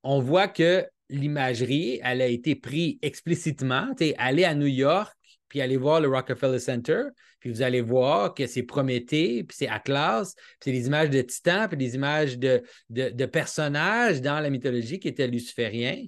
on 0.03 0.21
voit 0.21 0.47
que 0.49 0.87
l'imagerie, 1.09 2.01
elle 2.03 2.23
a 2.23 2.29
été 2.29 2.55
prise 2.55 2.97
explicitement. 3.03 3.89
Aller 4.19 4.45
à 4.45 4.55
New 4.55 4.67
York, 4.67 5.13
puis 5.49 5.61
aller 5.61 5.77
voir 5.77 6.01
le 6.01 6.09
Rockefeller 6.09 6.61
Center, 6.61 7.03
puis 7.47 7.53
vous 7.53 7.63
allez 7.63 7.81
voir 7.81 8.35
que 8.35 8.49
c'est 8.49 8.65
Prométhée, 8.65 9.45
puis 9.45 9.57
c'est 9.57 9.69
Atlas, 9.69 10.35
puis 10.35 10.45
c'est 10.65 10.73
des 10.73 10.89
images 10.89 11.11
de 11.11 11.23
titans, 11.23 11.69
puis 11.69 11.77
des 11.77 11.95
images 11.95 12.41
de, 12.41 12.65
de, 12.91 13.27
personnages 13.27 14.21
dans 14.21 14.41
la 14.41 14.51
mythologie 14.51 14.99
qui 14.99 15.07
étaient 15.07 15.29
lucifériens. 15.29 16.05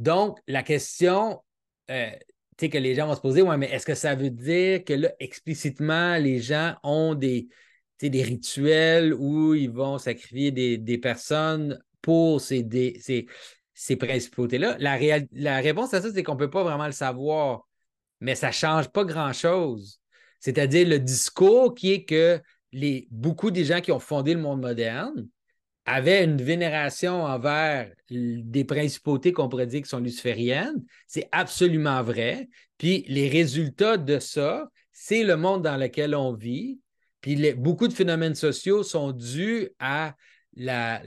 Donc, 0.00 0.40
la 0.48 0.64
question 0.64 1.40
euh, 1.92 2.10
que 2.58 2.76
les 2.76 2.96
gens 2.96 3.06
vont 3.06 3.14
se 3.14 3.20
poser, 3.20 3.42
ouais, 3.42 3.56
mais 3.56 3.70
est-ce 3.70 3.86
que 3.86 3.94
ça 3.94 4.16
veut 4.16 4.30
dire 4.30 4.82
que 4.84 4.94
là, 4.94 5.12
explicitement, 5.20 6.16
les 6.16 6.40
gens 6.40 6.74
ont 6.82 7.14
des, 7.14 7.46
des 8.00 8.22
rituels 8.24 9.14
où 9.14 9.54
ils 9.54 9.70
vont 9.70 9.98
sacrifier 9.98 10.50
des, 10.50 10.98
personnes 10.98 11.80
pour 12.02 12.40
ces, 12.40 12.66
ces, 12.98 13.26
ces 13.74 13.94
principautés-là? 13.94 14.76
La, 14.80 14.98
la 15.30 15.60
réponse 15.60 15.94
à 15.94 16.02
ça, 16.02 16.12
c'est 16.12 16.24
qu'on 16.24 16.34
ne 16.34 16.40
peut 16.40 16.50
pas 16.50 16.64
vraiment 16.64 16.86
le 16.86 16.92
savoir 16.92 17.68
mais 18.20 18.34
ça 18.34 18.48
ne 18.48 18.52
change 18.52 18.88
pas 18.88 19.04
grand-chose. 19.04 20.00
C'est-à-dire 20.40 20.88
le 20.88 20.98
discours 20.98 21.74
qui 21.74 21.92
est 21.92 22.04
que 22.04 22.40
beaucoup 23.10 23.50
des 23.50 23.64
gens 23.64 23.80
qui 23.80 23.92
ont 23.92 23.98
fondé 23.98 24.34
le 24.34 24.40
monde 24.40 24.60
moderne 24.60 25.28
avaient 25.86 26.22
une 26.22 26.40
vénération 26.42 27.24
envers 27.24 27.90
des 28.10 28.64
principautés 28.64 29.32
qu'on 29.32 29.48
pourrait 29.48 29.66
dire 29.66 29.82
qui 29.82 29.88
sont 29.88 30.00
lucifériennes. 30.00 30.84
C'est 31.06 31.28
absolument 31.32 32.02
vrai. 32.02 32.48
Puis 32.76 33.04
les 33.08 33.28
résultats 33.28 33.96
de 33.96 34.18
ça, 34.18 34.68
c'est 34.92 35.24
le 35.24 35.36
monde 35.36 35.62
dans 35.62 35.76
lequel 35.76 36.14
on 36.14 36.34
vit. 36.34 36.78
Puis 37.20 37.54
beaucoup 37.54 37.88
de 37.88 37.92
phénomènes 37.92 38.34
sociaux 38.34 38.82
sont 38.82 39.12
dus 39.12 39.70
à 39.78 40.14
la, 40.54 41.00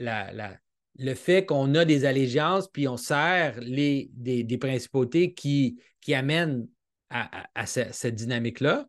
le 0.98 1.14
fait 1.14 1.44
qu'on 1.44 1.74
a 1.74 1.84
des 1.84 2.04
allégeances, 2.04 2.68
puis 2.68 2.88
on 2.88 2.96
sert 2.96 3.60
les, 3.60 4.10
des, 4.14 4.58
principautés 4.58 5.32
qui, 5.32 5.80
qui 6.00 6.14
amènent 6.14 6.66
à, 7.10 7.66
cette 7.66 8.14
dynamique-là. 8.14 8.88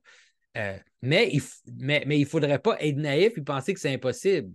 Euh, 0.58 0.78
mais 1.02 1.30
il 1.34 1.42
mais, 1.80 2.24
faudrait 2.26 2.60
pas 2.60 2.78
être 2.82 2.98
naïf 2.98 3.38
et 3.38 3.42
penser 3.42 3.74
que 3.74 3.80
c'est 3.80 3.94
impossible. 3.94 4.54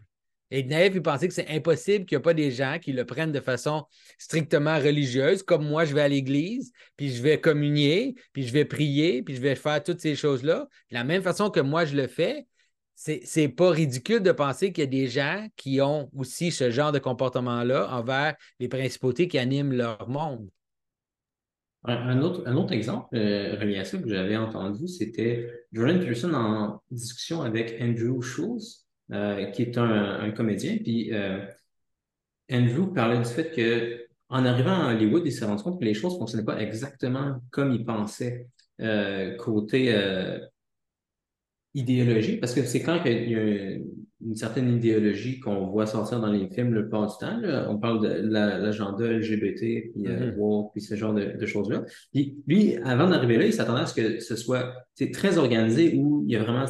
Être 0.50 0.68
naïf 0.68 0.94
et 0.94 1.00
penser 1.00 1.28
que 1.28 1.34
c'est 1.34 1.48
impossible 1.50 2.06
qu'il 2.06 2.16
n'y 2.16 2.20
a 2.20 2.24
pas 2.24 2.34
des 2.34 2.50
gens 2.50 2.78
qui 2.80 2.92
le 2.92 3.04
prennent 3.04 3.32
de 3.32 3.40
façon 3.40 3.84
strictement 4.16 4.78
religieuse, 4.78 5.42
comme 5.42 5.66
moi, 5.66 5.84
je 5.84 5.94
vais 5.94 6.00
à 6.00 6.08
l'église, 6.08 6.72
puis 6.96 7.10
je 7.10 7.20
vais 7.20 7.38
communier, 7.38 8.14
puis 8.32 8.46
je 8.46 8.52
vais 8.52 8.64
prier, 8.64 9.22
puis 9.22 9.34
je 9.34 9.40
vais 9.40 9.56
faire 9.56 9.82
toutes 9.82 10.00
ces 10.00 10.14
choses-là. 10.14 10.68
De 10.90 10.94
la 10.94 11.04
même 11.04 11.22
façon 11.22 11.50
que 11.50 11.60
moi, 11.60 11.84
je 11.84 11.96
le 11.96 12.06
fais, 12.06 12.46
c'est 12.94 13.48
pas 13.48 13.70
ridicule 13.70 14.22
de 14.22 14.32
penser 14.32 14.72
qu'il 14.72 14.82
y 14.82 14.86
a 14.86 14.90
des 14.90 15.06
gens 15.06 15.46
qui 15.56 15.80
ont 15.80 16.10
aussi 16.16 16.50
ce 16.50 16.70
genre 16.70 16.92
de 16.92 16.98
comportement-là 16.98 17.88
envers 17.92 18.34
les 18.58 18.68
principautés 18.68 19.28
qui 19.28 19.38
animent 19.38 19.72
leur 19.72 20.08
monde. 20.08 20.48
Un, 21.88 22.20
autre, 22.20 22.72
exemple 22.72 23.16
euh, 23.16 23.56
relié 23.58 23.78
à 23.78 23.84
ça 23.84 23.96
que 23.96 24.08
j'avais 24.08 24.36
entendu, 24.36 24.88
c'était 24.88 25.64
Jordan 25.72 25.98
Peterson 25.98 26.34
en 26.34 26.82
discussion 26.90 27.40
avec 27.40 27.80
Andrew 27.80 28.20
Schultz, 28.20 28.86
euh, 29.10 29.46
qui 29.46 29.62
est 29.62 29.78
un, 29.78 30.30
comédien. 30.32 30.76
Puis 30.76 31.14
euh, 31.14 31.46
Andrew 32.52 32.92
parlait 32.92 33.16
du 33.16 33.24
fait 33.24 33.50
que 33.52 34.06
en 34.28 34.44
arrivant 34.44 34.86
à 34.86 34.94
Hollywood, 34.94 35.22
il 35.24 35.32
s'est 35.32 35.46
rendu 35.46 35.62
compte 35.62 35.80
que 35.80 35.84
les 35.86 35.94
choses 35.94 36.12
ne 36.14 36.18
fonctionnaient 36.18 36.44
pas 36.44 36.60
exactement 36.60 37.40
comme 37.50 37.72
il 37.72 37.84
pensait 37.86 38.48
côté 39.38 39.96
idéologie, 41.72 42.36
parce 42.36 42.54
que 42.54 42.64
c'est 42.64 42.82
quand 42.82 43.02
il 43.06 43.30
y 43.30 43.34
a 43.34 43.78
certaine 44.34 44.74
idéologie 44.74 45.38
qu'on 45.38 45.66
voit 45.66 45.86
sortir 45.86 46.20
dans 46.20 46.30
les 46.30 46.48
films 46.48 46.74
le 46.74 46.88
plus 46.88 46.98
du 46.98 47.18
temps. 47.20 47.40
On 47.68 47.78
parle 47.78 48.02
de 48.02 48.28
l'agenda 48.28 49.06
LGBT, 49.06 49.92
puis, 49.92 50.06
euh, 50.06 50.32
mm-hmm. 50.32 50.70
puis 50.72 50.80
ce 50.80 50.94
genre 50.96 51.14
de, 51.14 51.46
choses-là. 51.46 51.84
Puis 52.12 52.36
lui, 52.46 52.76
avant 52.84 53.08
d'arriver 53.08 53.38
là, 53.38 53.46
il 53.46 53.52
s'attendait 53.52 53.82
à 53.82 53.86
ce 53.86 53.94
que 53.94 54.20
ce 54.20 54.36
soit 54.36 54.72
très 55.12 55.38
organisé 55.38 55.94
où 55.96 56.24
il 56.26 56.32
y 56.32 56.36
a 56.36 56.42
vraiment 56.42 56.66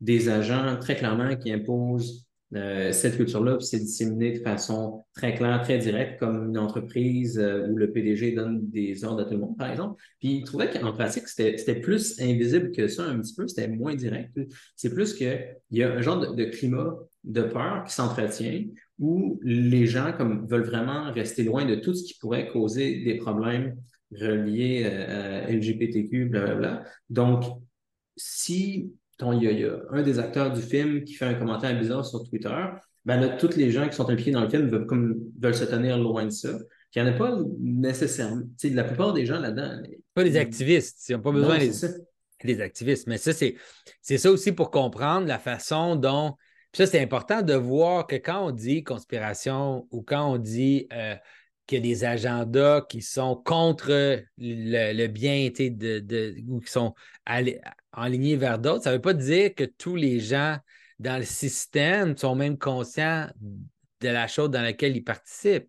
des 0.00 0.28
agents 0.28 0.76
très 0.80 0.96
clairement 0.96 1.36
qui 1.36 1.52
imposent 1.52 2.26
euh, 2.54 2.92
cette 2.92 3.16
culture-là, 3.16 3.56
puis 3.56 3.66
c'est 3.66 3.78
disséminé 3.78 4.32
de 4.32 4.40
façon 4.40 5.04
très 5.14 5.34
claire, 5.34 5.62
très 5.62 5.78
directe, 5.78 6.18
comme 6.18 6.50
une 6.50 6.58
entreprise 6.58 7.38
euh, 7.38 7.66
où 7.68 7.76
le 7.76 7.90
PDG 7.90 8.32
donne 8.32 8.68
des 8.68 9.04
ordres 9.04 9.22
à 9.22 9.24
tout 9.24 9.32
le 9.32 9.38
monde, 9.38 9.56
par 9.56 9.70
exemple. 9.70 10.02
Puis 10.18 10.36
il 10.36 10.44
trouvait 10.44 10.68
qu'en 10.68 10.92
pratique, 10.92 11.28
c'était 11.28 11.80
plus 11.80 12.20
invisible 12.20 12.72
que 12.72 12.88
ça 12.88 13.04
un 13.04 13.20
petit 13.20 13.34
peu, 13.34 13.48
c'était 13.48 13.68
moins 13.68 13.94
direct. 13.94 14.38
C'est 14.76 14.92
plus 14.92 15.14
qu'il 15.14 15.56
y 15.70 15.82
a 15.82 15.92
un 15.92 16.02
genre 16.02 16.34
de, 16.34 16.44
climat 16.44 16.94
de 17.24 17.42
peur 17.42 17.84
qui 17.86 17.94
s'entretient 17.94 18.66
où 18.98 19.40
les 19.42 19.86
gens 19.86 20.12
comme 20.16 20.46
veulent 20.46 20.64
vraiment 20.64 21.10
rester 21.10 21.44
loin 21.44 21.64
de 21.64 21.76
tout 21.76 21.94
ce 21.94 22.04
qui 22.04 22.18
pourrait 22.18 22.48
causer 22.48 23.02
des 23.02 23.16
problèmes 23.16 23.76
reliés 24.14 24.82
euh, 24.84 25.46
à 25.46 25.50
LGBTQ, 25.50 26.26
blablabla. 26.26 26.84
Donc, 27.08 27.44
si 28.16 28.92
il 29.30 29.42
y, 29.42 29.64
a, 29.64 29.76
un 29.90 30.02
des 30.02 30.18
acteurs 30.18 30.52
du 30.52 30.60
film 30.60 31.04
qui 31.04 31.14
fait 31.14 31.26
un 31.26 31.34
commentaire 31.34 31.78
bizarre 31.78 32.04
sur 32.04 32.24
Twitter, 32.24 32.64
ben 33.04 33.20
là, 33.20 33.28
tous 33.28 33.56
les 33.56 33.70
gens 33.70 33.88
qui 33.88 33.94
sont 33.94 34.08
impliqués 34.08 34.30
dans 34.32 34.42
le 34.42 34.48
film 34.48 34.68
veulent, 34.68 34.86
comme, 34.86 35.16
veulent 35.40 35.54
se 35.54 35.64
tenir 35.64 35.98
loin 35.98 36.24
de 36.24 36.30
ça. 36.30 36.58
Il 36.94 37.02
n'y 37.02 37.08
en 37.08 37.12
a 37.12 37.16
pas 37.16 37.38
nécessairement. 37.60 38.42
la 38.62 38.84
plupart 38.84 39.12
des 39.12 39.24
gens 39.24 39.40
là-dedans. 39.40 39.82
Pas 40.14 40.24
des 40.24 40.36
activistes. 40.36 41.08
Ils 41.08 41.16
n'ont 41.16 41.22
pas 41.22 41.32
besoin 41.32 41.58
des, 42.44 42.60
activistes. 42.60 43.06
Mais 43.06 43.18
ça, 43.18 43.32
c'est 43.32 44.18
ça 44.18 44.30
aussi 44.30 44.52
pour 44.52 44.70
comprendre 44.70 45.26
la 45.26 45.38
façon 45.38 45.96
dont. 45.96 46.34
ça, 46.72 46.86
c'est 46.86 47.00
important 47.00 47.42
de 47.42 47.54
voir 47.54 48.06
que 48.06 48.16
quand 48.16 48.46
on 48.46 48.50
dit 48.50 48.82
conspiration 48.82 49.86
ou 49.90 50.02
quand 50.02 50.32
on 50.32 50.38
dit 50.38 50.86
euh, 50.92 51.14
qu'il 51.66 51.78
y 51.78 51.80
a 51.80 51.94
des 51.94 52.04
agendas 52.04 52.82
qui 52.82 53.00
sont 53.00 53.36
contre 53.36 54.22
le, 54.36 55.06
bien 55.06 55.48
de, 55.48 56.00
de, 56.00 56.34
ou 56.48 56.60
qui 56.60 56.70
sont 56.70 56.94
enlignés 57.92 58.36
vers 58.36 58.58
d'autres, 58.58 58.84
ça 58.84 58.90
ne 58.90 58.96
veut 58.96 59.02
pas 59.02 59.14
dire 59.14 59.54
que 59.54 59.64
tous 59.64 59.96
les 59.96 60.20
gens 60.20 60.56
dans 60.98 61.18
le 61.18 61.24
système 61.24 62.16
sont 62.16 62.34
même 62.34 62.58
conscients 62.58 63.28
de 64.00 64.08
la 64.08 64.26
chose 64.26 64.50
dans 64.50 64.62
laquelle 64.62 64.96
ils 64.96 65.04
participent. 65.04 65.68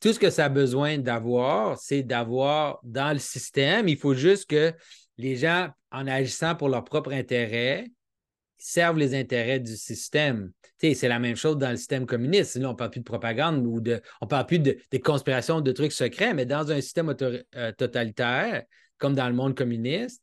Tout 0.00 0.12
ce 0.12 0.18
que 0.18 0.30
ça 0.30 0.46
a 0.46 0.48
besoin 0.48 0.98
d'avoir, 0.98 1.78
c'est 1.78 2.02
d'avoir 2.02 2.80
dans 2.82 3.12
le 3.12 3.18
système, 3.18 3.88
il 3.88 3.96
faut 3.96 4.14
juste 4.14 4.48
que 4.48 4.72
les 5.18 5.36
gens, 5.36 5.70
en 5.90 6.06
agissant 6.06 6.54
pour 6.54 6.68
leur 6.68 6.84
propre 6.84 7.12
intérêt, 7.12 7.86
servent 8.58 8.98
les 8.98 9.14
intérêts 9.14 9.60
du 9.60 9.76
système. 9.76 10.52
C'est 10.78 11.08
la 11.08 11.18
même 11.18 11.36
chose 11.36 11.56
dans 11.56 11.70
le 11.70 11.76
système 11.76 12.04
communiste. 12.04 12.56
Là, 12.56 12.68
on 12.68 12.72
ne 12.72 12.76
parle 12.76 12.90
plus 12.90 13.00
de 13.00 13.04
propagande 13.04 13.66
ou 13.66 13.80
de. 13.80 14.00
On 14.20 14.26
ne 14.26 14.28
parle 14.28 14.46
plus 14.46 14.58
de, 14.58 14.78
conspirations, 15.02 15.60
de 15.60 15.72
trucs 15.72 15.92
secrets, 15.92 16.34
mais 16.34 16.44
dans 16.44 16.70
un 16.70 16.80
système 16.80 17.14
euh, 17.22 17.72
totalitaire, 17.72 18.62
comme 18.98 19.14
dans 19.14 19.28
le 19.28 19.34
monde 19.34 19.54
communiste, 19.54 20.22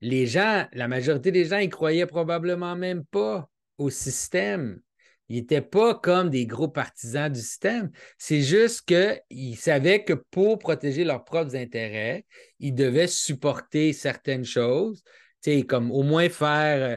les 0.00 0.26
gens, 0.26 0.66
la 0.72 0.88
majorité 0.88 1.30
des 1.30 1.46
gens, 1.46 1.58
ils 1.58 1.70
croyaient 1.70 2.06
probablement 2.06 2.76
même 2.76 3.04
pas 3.04 3.48
au 3.78 3.90
système. 3.90 4.80
Ils 5.28 5.36
n'étaient 5.36 5.60
pas 5.60 5.94
comme 5.94 6.28
des 6.28 6.46
gros 6.46 6.68
partisans 6.68 7.30
du 7.30 7.40
système. 7.40 7.90
C'est 8.18 8.40
juste 8.40 8.82
qu'ils 8.82 9.56
savaient 9.56 10.02
que 10.02 10.14
pour 10.14 10.58
protéger 10.58 11.04
leurs 11.04 11.24
propres 11.24 11.54
intérêts, 11.54 12.26
ils 12.58 12.74
devaient 12.74 13.06
supporter 13.06 13.92
certaines 13.92 14.44
choses, 14.44 15.04
comme 15.68 15.92
au 15.92 16.02
moins 16.02 16.28
faire 16.28 16.96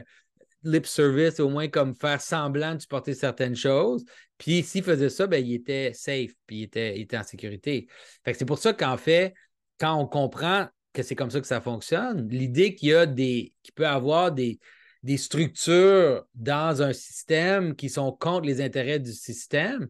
lip 0.64 0.86
service, 0.86 1.38
au 1.38 1.48
moins 1.48 1.68
comme 1.68 1.94
faire 1.94 2.20
semblant 2.20 2.74
de 2.74 2.80
supporter 2.80 3.14
certaines 3.14 3.56
choses. 3.56 4.04
Puis 4.36 4.62
s'il 4.62 4.82
faisait 4.82 5.10
ça, 5.10 5.26
ben, 5.26 5.44
il 5.44 5.54
était 5.54 5.92
safe, 5.94 6.32
puis 6.46 6.58
il 6.58 6.62
était, 6.64 7.00
était 7.00 7.16
en 7.16 7.22
sécurité. 7.22 7.86
c'est 8.26 8.44
pour 8.44 8.58
ça 8.58 8.72
qu'en 8.72 8.96
fait, 8.96 9.32
quand 9.78 9.94
on 9.94 10.06
comprend 10.06 10.66
que 10.94 11.02
c'est 11.02 11.14
comme 11.14 11.30
ça 11.30 11.40
que 11.40 11.46
ça 11.46 11.60
fonctionne, 11.60 12.26
l'idée 12.30 12.74
qu'il 12.74 12.88
y 12.88 12.94
a 12.94 13.06
qu'il 13.06 13.74
peut 13.74 13.86
avoir 13.86 14.32
des, 14.32 14.58
structures 15.18 16.24
dans 16.34 16.80
un 16.80 16.94
système 16.94 17.76
qui 17.76 17.90
sont 17.90 18.12
contre 18.12 18.46
les 18.46 18.62
intérêts 18.62 18.98
du 19.00 19.12
système, 19.12 19.88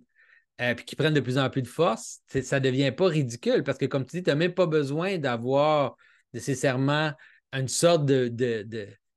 euh, 0.61 0.75
puis 0.75 0.85
qui 0.85 0.97
prennent 0.97 1.15
de 1.15 1.21
plus 1.21 1.39
en 1.39 1.51
plus 1.51 1.63
de 1.63 1.69
force, 1.69 2.21
ça 2.27 2.59
ne 2.59 2.65
devient 2.65 2.91
pas 2.91 3.07
ridicule 3.07 3.63
parce 3.63 3.79
que, 3.79 3.87
comme 3.87 4.05
tu 4.05 4.17
dis, 4.17 4.23
tu 4.25 4.31
n'as 4.31 4.37
même 4.37 4.55
pas 4.55 4.67
besoin 4.67 5.19
d'avoir 5.19 5.97
nécessairement 6.33 7.13
une 7.53 7.69
sorte 7.69 8.05
de 8.07 8.29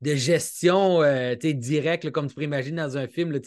gestion 0.03 1.01
euh, 1.01 1.35
directe, 1.35 2.11
comme 2.11 2.27
tu 2.27 2.35
peux 2.35 2.43
imaginer 2.43 2.77
dans 2.77 2.97
un 2.97 3.07
film, 3.07 3.39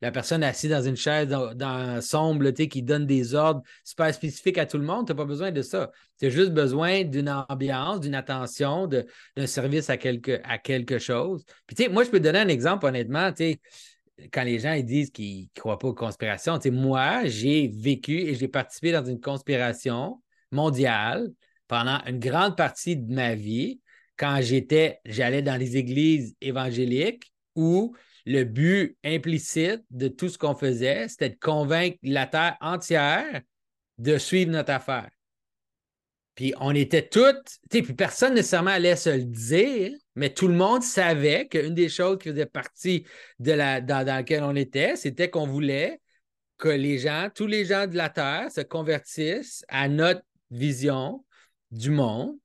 la 0.00 0.10
personne 0.10 0.42
assise 0.42 0.70
dans 0.70 0.82
une 0.82 0.96
chaise 0.96 1.28
dans, 1.28 1.54
dans 1.54 2.00
sombre 2.00 2.50
qui 2.50 2.82
donne 2.82 3.06
des 3.06 3.34
ordres 3.34 3.62
super 3.84 4.12
spécifiques 4.12 4.58
à 4.58 4.66
tout 4.66 4.78
le 4.78 4.84
monde. 4.84 5.06
Tu 5.06 5.12
n'as 5.12 5.16
pas 5.16 5.24
besoin 5.24 5.52
de 5.52 5.62
ça. 5.62 5.90
Tu 6.18 6.26
as 6.26 6.30
juste 6.30 6.52
besoin 6.52 7.04
d'une 7.04 7.28
ambiance, 7.48 8.00
d'une 8.00 8.14
attention, 8.14 8.88
d'un 8.88 9.46
service 9.46 9.90
à 9.90 9.96
quelque, 9.96 10.40
à 10.44 10.58
quelque 10.58 10.98
chose. 10.98 11.44
Puis, 11.66 11.88
moi, 11.88 12.04
je 12.04 12.10
peux 12.10 12.18
te 12.18 12.24
donner 12.24 12.40
un 12.40 12.48
exemple, 12.48 12.86
honnêtement. 12.86 13.32
Quand 14.32 14.44
les 14.44 14.58
gens 14.58 14.78
disent 14.80 15.10
qu'ils 15.10 15.44
ne 15.44 15.60
croient 15.60 15.78
pas 15.78 15.88
aux 15.88 15.94
conspirations, 15.94 16.58
moi, 16.70 17.22
j'ai 17.26 17.68
vécu 17.68 18.20
et 18.22 18.34
j'ai 18.34 18.48
participé 18.48 18.92
dans 18.92 19.04
une 19.04 19.20
conspiration 19.20 20.20
mondiale 20.50 21.30
pendant 21.68 22.00
une 22.06 22.18
grande 22.18 22.56
partie 22.56 22.96
de 22.96 23.12
ma 23.12 23.34
vie 23.34 23.80
quand 24.22 24.40
j'étais, 24.40 25.00
j'allais 25.04 25.42
dans 25.42 25.56
les 25.56 25.76
églises 25.76 26.36
évangéliques 26.40 27.32
où 27.56 27.92
le 28.24 28.44
but 28.44 28.96
implicite 29.02 29.82
de 29.90 30.06
tout 30.06 30.28
ce 30.28 30.38
qu'on 30.38 30.54
faisait, 30.54 31.08
c'était 31.08 31.30
de 31.30 31.38
convaincre 31.40 31.98
la 32.04 32.28
terre 32.28 32.56
entière 32.60 33.42
de 33.98 34.18
suivre 34.18 34.52
notre 34.52 34.70
affaire. 34.70 35.10
Puis 36.36 36.54
on 36.60 36.72
était 36.72 37.08
toutes, 37.08 37.58
puis 37.68 37.82
personne 37.82 38.34
nécessairement 38.34 38.70
allait 38.70 38.94
se 38.94 39.10
le 39.10 39.24
dire, 39.24 39.90
mais 40.14 40.32
tout 40.32 40.46
le 40.46 40.54
monde 40.54 40.84
savait 40.84 41.48
qu'une 41.48 41.74
des 41.74 41.88
choses 41.88 42.18
qui 42.18 42.28
faisait 42.28 42.46
partie 42.46 43.04
de 43.40 43.50
la, 43.50 43.80
dans, 43.80 44.06
dans 44.06 44.14
laquelle 44.14 44.44
on 44.44 44.54
était, 44.54 44.94
c'était 44.94 45.30
qu'on 45.30 45.48
voulait 45.48 46.00
que 46.58 46.68
les 46.68 46.98
gens, 46.98 47.28
tous 47.34 47.48
les 47.48 47.64
gens 47.64 47.88
de 47.88 47.96
la 47.96 48.08
Terre 48.08 48.52
se 48.52 48.60
convertissent 48.60 49.64
à 49.66 49.88
notre 49.88 50.22
vision 50.52 51.24
du 51.72 51.90
monde. 51.90 52.36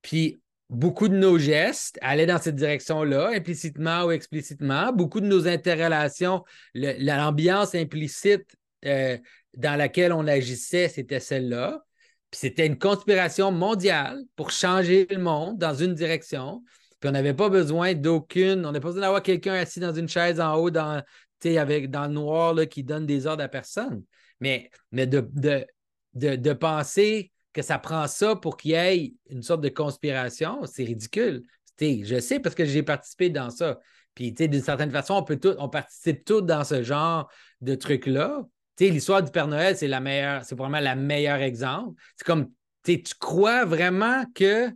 Puis 0.00 0.41
beaucoup 0.72 1.08
de 1.08 1.14
nos 1.14 1.38
gestes 1.38 1.98
allaient 2.00 2.26
dans 2.26 2.40
cette 2.40 2.56
direction-là, 2.56 3.30
implicitement 3.34 4.04
ou 4.04 4.10
explicitement. 4.10 4.92
Beaucoup 4.92 5.20
de 5.20 5.26
nos 5.26 5.46
interrelations, 5.46 6.42
l'ambiance 6.74 7.74
implicite 7.74 8.56
euh, 8.86 9.18
dans 9.54 9.76
laquelle 9.76 10.12
on 10.12 10.26
agissait, 10.26 10.88
c'était 10.88 11.20
celle-là. 11.20 11.84
C'était 12.32 12.66
une 12.66 12.78
conspiration 12.78 13.52
mondiale 13.52 14.22
pour 14.34 14.50
changer 14.50 15.06
le 15.10 15.18
monde 15.18 15.58
dans 15.58 15.74
une 15.74 15.94
direction. 15.94 16.62
Puis 17.00 17.10
on 17.10 17.12
n'avait 17.12 17.34
pas 17.34 17.50
besoin 17.50 17.92
d'aucune, 17.92 18.64
on 18.64 18.72
n'avait 18.72 18.80
pas 18.80 18.88
besoin 18.88 19.02
d'avoir 19.02 19.22
quelqu'un 19.22 19.54
assis 19.54 19.80
dans 19.80 19.92
une 19.92 20.08
chaise 20.08 20.40
en 20.40 20.54
haut 20.54 20.70
dans, 20.70 21.02
avec, 21.44 21.90
dans 21.90 22.06
le 22.06 22.14
noir 22.14 22.54
là, 22.54 22.64
qui 22.64 22.82
donne 22.82 23.04
des 23.04 23.26
ordres 23.26 23.44
à 23.44 23.48
personne. 23.48 24.02
Mais, 24.40 24.70
de 24.92 26.52
penser 26.54 27.31
que 27.52 27.62
ça 27.62 27.78
prend 27.78 28.06
ça 28.06 28.36
pour 28.36 28.56
qu'il 28.56 28.72
y 28.72 28.74
ait 28.74 29.12
une 29.28 29.42
sorte 29.42 29.60
de 29.60 29.68
conspiration, 29.68 30.60
c'est 30.66 30.84
ridicule. 30.84 31.42
je 31.80 32.20
sais 32.20 32.40
parce 32.40 32.54
que 32.54 32.64
j'ai 32.64 32.82
participé 32.82 33.30
dans 33.30 33.50
ça. 33.50 33.78
Puis, 34.14 34.32
d'une 34.32 34.62
certaine 34.62 34.90
façon, 34.90 35.14
on, 35.14 35.22
peut 35.22 35.38
tout, 35.38 35.54
on 35.58 35.68
participe 35.68 36.24
tous 36.24 36.42
dans 36.42 36.64
ce 36.64 36.82
genre 36.82 37.30
de 37.60 37.74
trucs-là. 37.74 38.42
L'histoire 38.78 39.22
du 39.22 39.30
Père 39.30 39.46
Noël, 39.46 39.76
c'est 39.76 39.86
la 39.86 40.00
meilleure, 40.00 40.44
c'est 40.44 40.56
vraiment 40.56 40.80
la 40.80 40.96
meilleure 40.96 41.40
exemple. 41.40 42.00
C'est 42.16 42.24
comme, 42.24 42.50
tu 42.84 43.00
crois 43.20 43.64
vraiment 43.64 44.24
qu'il 44.34 44.74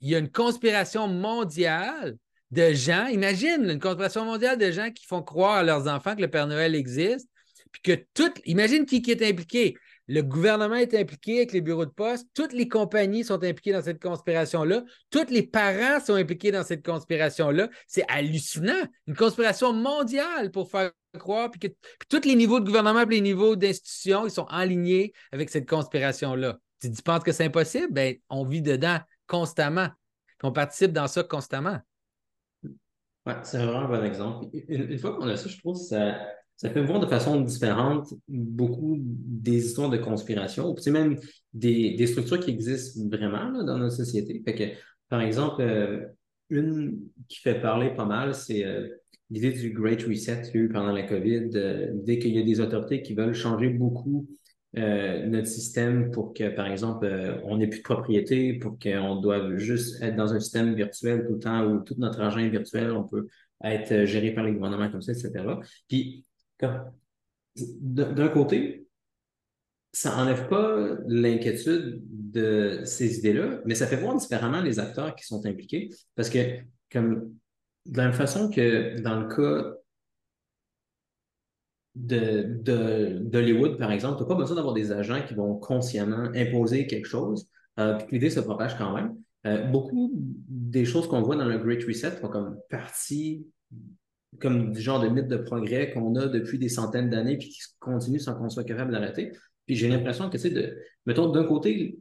y 0.00 0.14
a 0.14 0.18
une 0.18 0.30
conspiration 0.30 1.06
mondiale 1.06 2.16
de 2.50 2.72
gens, 2.72 3.06
imagine 3.06 3.70
une 3.70 3.78
conspiration 3.78 4.24
mondiale 4.24 4.58
de 4.58 4.70
gens 4.70 4.90
qui 4.90 5.06
font 5.06 5.22
croire 5.22 5.58
à 5.58 5.62
leurs 5.62 5.88
enfants 5.88 6.14
que 6.14 6.20
le 6.20 6.28
Père 6.28 6.46
Noël 6.46 6.74
existe, 6.74 7.28
puis 7.70 7.80
que 7.80 8.04
tout, 8.12 8.32
imagine 8.44 8.84
qui, 8.84 9.00
qui 9.00 9.10
est 9.10 9.22
impliqué. 9.22 9.76
Le 10.08 10.22
gouvernement 10.22 10.76
est 10.76 10.94
impliqué 10.94 11.38
avec 11.38 11.52
les 11.52 11.60
bureaux 11.60 11.86
de 11.86 11.90
poste. 11.90 12.26
Toutes 12.34 12.52
les 12.52 12.68
compagnies 12.68 13.24
sont 13.24 13.42
impliquées 13.42 13.72
dans 13.72 13.82
cette 13.82 14.02
conspiration-là. 14.02 14.82
Tous 15.10 15.30
les 15.30 15.42
parents 15.42 16.04
sont 16.04 16.14
impliqués 16.14 16.50
dans 16.50 16.64
cette 16.64 16.84
conspiration-là. 16.84 17.68
C'est 17.86 18.04
hallucinant. 18.08 18.82
Une 19.06 19.16
conspiration 19.16 19.72
mondiale 19.72 20.50
pour 20.50 20.70
faire 20.70 20.90
croire. 21.18 21.50
Puis 21.50 21.60
que 21.60 21.68
tous 22.08 22.26
les 22.26 22.34
niveaux 22.34 22.60
de 22.60 22.66
gouvernement 22.66 23.02
et 23.02 23.06
les 23.06 23.20
niveaux 23.20 23.54
d'institutions, 23.54 24.26
ils 24.26 24.30
sont 24.30 24.46
alignés 24.46 25.12
avec 25.30 25.50
cette 25.50 25.68
conspiration-là. 25.68 26.58
Tu, 26.80 26.90
tu 26.90 27.02
penses 27.02 27.22
que 27.22 27.32
c'est 27.32 27.44
impossible? 27.44 27.92
Ben, 27.92 28.16
on 28.28 28.44
vit 28.44 28.62
dedans 28.62 28.98
constamment. 29.26 29.88
On 30.42 30.52
participe 30.52 30.92
dans 30.92 31.06
ça 31.06 31.22
constamment. 31.22 31.78
Ouais, 33.24 33.34
c'est 33.44 33.58
vraiment 33.58 33.80
un 33.80 33.88
bon 33.88 34.04
exemple. 34.04 34.46
Une, 34.68 34.98
fois 34.98 35.14
qu'on 35.16 35.28
a 35.28 35.36
ça, 35.36 35.48
je 35.48 35.56
trouve 35.58 35.78
que 35.78 35.84
ça 35.84 36.16
ça 36.62 36.70
fait 36.70 36.84
voir 36.84 37.00
de 37.00 37.06
façon 37.06 37.40
différente 37.40 38.14
beaucoup 38.28 38.96
des 39.00 39.66
histoires 39.66 39.90
de 39.90 39.96
conspiration, 39.96 40.70
ou 40.70 40.90
même 40.92 41.18
des, 41.52 42.06
structures 42.06 42.38
qui 42.38 42.50
existent 42.50 43.00
vraiment 43.08 43.64
dans 43.64 43.78
notre 43.78 43.96
société. 43.96 44.40
Par 45.08 45.20
exemple, 45.20 45.60
euh, 45.60 46.06
une 46.50 47.00
qui 47.28 47.40
fait 47.40 47.60
parler 47.60 47.90
pas 47.90 48.04
mal, 48.04 48.32
c'est 48.32 48.64
euh, 48.64 48.86
l'idée 49.28 49.50
du 49.50 49.72
Great 49.72 50.04
Reset 50.04 50.52
eu 50.54 50.68
pendant 50.68 50.92
la 50.92 51.02
COVID, 51.02 51.50
l'idée 51.94 52.20
qu'il 52.20 52.36
y 52.36 52.38
a 52.38 52.44
des 52.44 52.60
autorités 52.60 53.02
qui 53.02 53.14
veulent 53.14 53.34
changer 53.34 53.68
beaucoup 53.68 54.28
euh, 54.76 55.26
notre 55.26 55.48
système 55.48 56.12
pour 56.12 56.32
que, 56.32 56.48
par 56.48 56.68
exemple, 56.68 57.06
euh, 57.06 57.40
on 57.42 57.56
n'ait 57.56 57.66
plus 57.66 57.80
de 57.80 57.82
propriété, 57.82 58.54
pour 58.54 58.78
qu'on 58.78 59.16
doive 59.16 59.56
juste 59.56 60.00
être 60.00 60.14
dans 60.14 60.32
un 60.32 60.38
système 60.38 60.76
virtuel 60.76 61.26
tout 61.26 61.32
le 61.32 61.38
temps 61.40 61.66
où 61.66 61.80
tout 61.80 61.96
notre 61.98 62.20
argent 62.20 62.38
est 62.38 62.50
virtuel, 62.50 62.92
on 62.92 63.02
peut 63.02 63.26
être 63.64 64.04
géré 64.04 64.30
par 64.30 64.44
les 64.44 64.52
gouvernements 64.52 64.90
comme 64.92 65.02
ça, 65.02 65.10
etc. 65.10 65.32
Puis, 65.88 66.24
d'un 67.56 68.28
côté, 68.28 68.88
ça 69.92 70.16
enlève 70.16 70.48
pas 70.48 70.96
l'inquiétude 71.06 72.02
de 72.08 72.80
ces 72.84 73.18
idées-là, 73.18 73.60
mais 73.66 73.74
ça 73.74 73.86
fait 73.86 73.96
voir 73.96 74.16
différemment 74.16 74.62
les 74.62 74.78
acteurs 74.78 75.14
qui 75.14 75.26
sont 75.26 75.44
impliqués. 75.44 75.90
Parce 76.14 76.30
que, 76.30 76.38
comme 76.90 77.34
de 77.86 77.96
la 77.96 78.04
même 78.04 78.14
façon 78.14 78.50
que 78.50 79.00
dans 79.00 79.20
le 79.20 79.28
cas 79.28 79.76
d'Hollywood, 81.94 83.76
par 83.76 83.92
exemple, 83.92 84.16
tu 84.16 84.22
n'as 84.22 84.28
pas 84.28 84.34
besoin 84.34 84.56
d'avoir 84.56 84.74
des 84.74 84.92
agents 84.92 85.22
qui 85.26 85.34
vont 85.34 85.56
consciemment 85.56 86.30
imposer 86.34 86.86
quelque 86.86 87.06
chose, 87.06 87.48
euh, 87.78 87.96
puis 87.98 88.06
l'idée 88.12 88.30
se 88.30 88.40
propage 88.40 88.78
quand 88.78 88.94
même. 88.94 89.14
Euh, 89.46 89.64
beaucoup 89.66 90.10
des 90.14 90.84
choses 90.84 91.08
qu'on 91.08 91.20
voit 91.20 91.36
dans 91.36 91.44
le 91.44 91.58
Great 91.58 91.84
Reset 91.84 92.12
font 92.12 92.28
comme 92.28 92.58
partie 92.70 93.46
comme 94.40 94.72
du 94.72 94.80
genre 94.80 95.00
de 95.00 95.08
mythe 95.08 95.28
de 95.28 95.36
progrès 95.36 95.92
qu'on 95.92 96.14
a 96.16 96.26
depuis 96.26 96.58
des 96.58 96.68
centaines 96.68 97.10
d'années 97.10 97.36
puis 97.36 97.48
qui 97.48 97.60
continue 97.78 98.18
sans 98.18 98.34
qu'on 98.34 98.48
soit 98.48 98.64
capable 98.64 98.92
d'arrêter. 98.92 99.32
Puis 99.66 99.76
j'ai 99.76 99.88
l'impression 99.88 100.28
que, 100.28 100.36
tu 100.36 100.42
sais, 100.42 100.50
de, 100.50 100.78
mettons, 101.06 101.30
d'un 101.30 101.44
côté, 101.44 101.98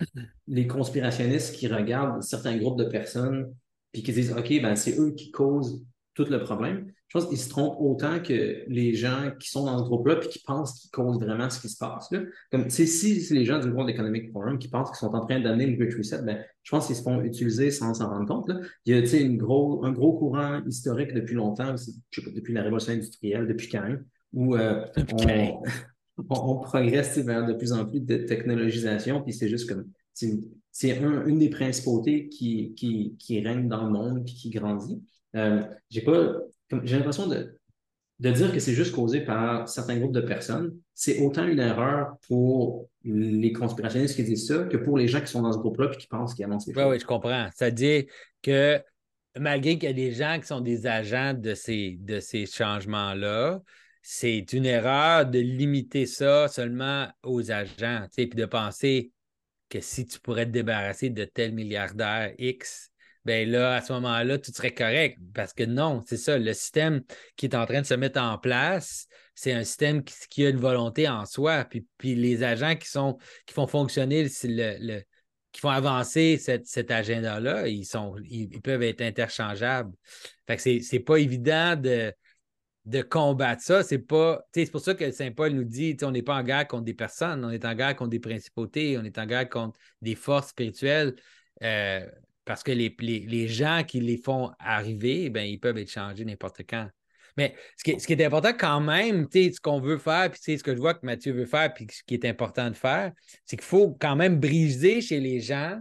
les 0.47 0.67
conspirationnistes 0.67 1.55
qui 1.55 1.67
regardent 1.67 2.23
certains 2.23 2.57
groupes 2.57 2.77
de 2.77 2.85
personnes 2.85 3.53
puis 3.91 4.03
qui 4.03 4.13
disent, 4.13 4.31
OK, 4.31 4.49
ben, 4.61 4.75
c'est 4.75 4.97
eux 4.97 5.11
qui 5.11 5.31
causent 5.31 5.83
tout 6.13 6.25
le 6.25 6.43
problème. 6.43 6.91
Je 7.07 7.17
pense 7.17 7.27
qu'ils 7.27 7.37
se 7.37 7.49
trompent 7.49 7.77
autant 7.79 8.19
que 8.21 8.63
les 8.67 8.93
gens 8.95 9.31
qui 9.39 9.49
sont 9.49 9.65
dans 9.65 9.77
ce 9.79 9.83
groupe-là 9.83 10.17
puis 10.17 10.29
qui 10.29 10.39
pensent 10.39 10.79
qu'ils 10.79 10.91
causent 10.91 11.19
vraiment 11.19 11.49
ce 11.49 11.59
qui 11.59 11.69
se 11.69 11.77
passe. 11.77 12.11
Là. 12.11 12.21
Comme, 12.51 12.69
si 12.69 12.87
c'est 12.87 13.33
les 13.33 13.45
gens 13.45 13.59
du 13.59 13.69
World 13.69 13.89
Economic 13.89 14.31
Forum 14.31 14.59
qui 14.59 14.67
pensent 14.67 14.89
qu'ils 14.89 15.07
sont 15.07 15.13
en 15.13 15.25
train 15.25 15.39
d'amener 15.39 15.67
le 15.67 15.77
Great 15.77 15.93
Reset, 15.97 16.21
ben, 16.23 16.43
je 16.63 16.71
pense 16.71 16.87
qu'ils 16.87 16.95
se 16.95 17.01
font 17.01 17.21
utiliser 17.21 17.71
sans 17.71 17.93
s'en 17.93 18.09
rendre 18.09 18.27
compte. 18.27 18.49
Là. 18.49 18.59
Il 18.85 18.95
y 18.95 18.97
a 18.97 19.19
une 19.19 19.37
gros, 19.37 19.83
un 19.85 19.91
gros 19.91 20.17
courant 20.17 20.61
historique 20.65 21.13
depuis 21.13 21.35
longtemps, 21.35 21.75
je 21.75 21.83
sais 21.83 22.21
pas, 22.23 22.31
depuis 22.31 22.53
la 22.53 22.63
révolution 22.63 22.93
industrielle, 22.93 23.47
depuis 23.47 23.69
quand, 23.69 23.95
où 24.33 24.55
euh, 24.55 24.85
on, 25.23 25.63
on, 26.29 26.55
progresse 26.59 27.17
vers 27.17 27.45
de 27.45 27.53
plus 27.53 27.73
en 27.73 27.85
plus 27.85 28.01
de 28.01 28.17
technologisation, 28.17 29.21
puis 29.21 29.33
c'est 29.33 29.49
juste 29.49 29.67
comme 29.67 29.85
c'est 30.71 30.91
une 30.91 31.39
des 31.39 31.49
principautés 31.49 32.29
qui, 32.29 32.73
qui, 32.75 33.15
qui 33.17 33.41
règne 33.41 33.67
dans 33.67 33.85
le 33.85 33.91
monde 33.91 34.25
puis 34.25 34.35
qui 34.35 34.49
grandit. 34.49 35.01
Euh, 35.35 35.61
j'ai 35.89 36.01
pas 36.01 36.35
j'ai 36.83 36.95
l'impression 36.95 37.27
de, 37.27 37.57
de 38.19 38.31
dire 38.31 38.53
que 38.53 38.59
c'est 38.59 38.73
juste 38.73 38.93
causé 38.93 39.21
par 39.21 39.67
certains 39.67 39.97
groupes 39.97 40.13
de 40.13 40.21
personnes. 40.21 40.77
C'est 40.93 41.19
autant 41.21 41.45
une 41.45 41.59
erreur 41.59 42.15
pour 42.27 42.87
les 43.03 43.51
conspirationnistes 43.51 44.15
qui 44.15 44.23
disent 44.23 44.47
ça 44.47 44.63
que 44.65 44.77
pour 44.77 44.97
les 44.97 45.07
gens 45.07 45.21
qui 45.21 45.27
sont 45.27 45.41
dans 45.41 45.51
ce 45.51 45.57
groupe-là 45.57 45.89
et 45.91 45.97
qui 45.97 46.07
pensent 46.07 46.35
qu'ils 46.35 46.45
annoncent 46.45 46.65
les 46.67 46.73
choses. 46.73 46.83
Oui, 46.83 46.91
oui, 46.91 46.99
je 46.99 47.05
comprends. 47.05 47.49
Dit 47.71 48.07
que 48.41 48.81
malgré 49.39 49.77
qu'il 49.77 49.89
y 49.89 49.91
a 49.91 49.93
des 49.93 50.11
gens 50.11 50.39
qui 50.39 50.47
sont 50.47 50.61
des 50.61 50.85
agents 50.85 51.33
de 51.33 51.55
ces, 51.55 51.97
de 51.99 52.19
ces 52.19 52.45
changements-là, 52.45 53.61
c'est 54.03 54.53
une 54.53 54.65
erreur 54.65 55.25
de 55.25 55.39
limiter 55.39 56.05
ça 56.05 56.47
seulement 56.47 57.07
aux 57.23 57.51
agents, 57.51 58.05
puis 58.15 58.29
de 58.29 58.45
penser 58.45 59.11
que 59.69 59.79
si 59.79 60.05
tu 60.05 60.19
pourrais 60.19 60.45
te 60.45 60.51
débarrasser 60.51 61.09
de 61.09 61.23
tel 61.23 61.53
milliardaire 61.53 62.33
X, 62.37 62.90
ben 63.25 63.49
là, 63.49 63.75
à 63.75 63.81
ce 63.81 63.93
moment-là, 63.93 64.37
tout 64.37 64.51
serait 64.51 64.73
correct. 64.73 65.19
Parce 65.33 65.53
que 65.53 65.63
non, 65.63 66.01
c'est 66.05 66.17
ça, 66.17 66.37
le 66.37 66.53
système 66.53 67.01
qui 67.35 67.45
est 67.45 67.55
en 67.55 67.65
train 67.65 67.81
de 67.81 67.85
se 67.85 67.93
mettre 67.93 68.19
en 68.19 68.37
place, 68.37 69.07
c'est 69.35 69.53
un 69.53 69.63
système 69.63 70.03
qui, 70.03 70.45
a 70.45 70.49
une 70.49 70.57
volonté 70.57 71.07
en 71.07 71.25
soi. 71.25 71.65
Puis, 71.65 71.85
puis 71.97 72.15
les 72.15 72.43
agents 72.43 72.75
qui, 72.75 72.87
sont, 72.87 73.17
qui 73.45 73.53
font 73.53 73.67
fonctionner 73.67 74.27
le, 74.43 75.01
qui 75.51 75.61
font 75.61 75.69
avancer 75.69 76.37
cet 76.37 76.91
agenda-là, 76.91 77.67
ils, 77.67 77.85
sont, 77.85 78.15
ils, 78.23 78.61
peuvent 78.61 78.83
être 78.83 79.01
interchangeables. 79.01 79.91
Fait 80.47 80.57
que 80.57 80.81
c'est 80.81 80.99
pas 80.99 81.17
évident 81.17 81.75
de, 81.75 82.13
de 82.85 83.01
combattre 83.01 83.61
ça. 83.61 83.83
C'est 83.83 83.99
pas. 83.99 84.43
Pour 84.71 84.81
ça 84.81 84.95
que 84.95 85.11
Saint 85.11 85.31
Paul 85.31 85.51
nous 85.51 85.63
dit 85.63 85.97
on 86.01 86.11
n'est 86.11 86.23
pas 86.23 86.35
en 86.35 86.43
guerre 86.43 86.67
contre 86.67 86.85
des 86.85 86.93
personnes, 86.93 87.43
on 87.45 87.49
est 87.49 87.65
en 87.65 87.75
guerre 87.75 87.95
contre 87.95 88.09
des 88.09 88.19
principautés, 88.19 88.97
on 88.97 89.03
est 89.03 89.17
en 89.17 89.25
guerre 89.25 89.49
contre 89.49 89.77
des 90.01 90.15
forces 90.15 90.49
spirituelles. 90.49 91.15
Euh, 91.63 92.05
parce 92.45 92.63
que 92.63 92.71
les, 92.71 92.95
les, 92.99 93.47
gens 93.47 93.83
qui 93.87 93.99
les 93.99 94.17
font 94.17 94.51
arriver, 94.59 95.29
ben, 95.29 95.43
ils 95.43 95.59
peuvent 95.59 95.77
être 95.77 95.91
changés 95.91 96.25
n'importe 96.25 96.61
quand. 96.67 96.89
Mais 97.37 97.55
ce 97.77 97.83
qui, 97.83 97.91
est, 97.91 97.99
ce 97.99 98.07
qui 98.07 98.13
est 98.13 98.25
important 98.25 98.51
quand 98.57 98.81
même, 98.81 99.27
ce 99.31 99.59
qu'on 99.61 99.79
veut 99.79 99.97
faire, 99.97 100.29
puis 100.31 100.57
ce 100.57 100.63
que 100.63 100.75
je 100.75 100.79
vois 100.79 100.93
que 100.93 101.05
Mathieu 101.05 101.33
veut 101.33 101.45
faire, 101.45 101.73
puis 101.73 101.87
ce 101.89 102.03
qui 102.03 102.15
est 102.15 102.25
important 102.25 102.69
de 102.69 102.75
faire, 102.75 103.11
c'est 103.45 103.55
qu'il 103.55 103.65
faut 103.65 103.95
quand 103.99 104.15
même 104.15 104.39
briser 104.39 105.01
chez 105.01 105.19
les 105.19 105.39
gens 105.39 105.79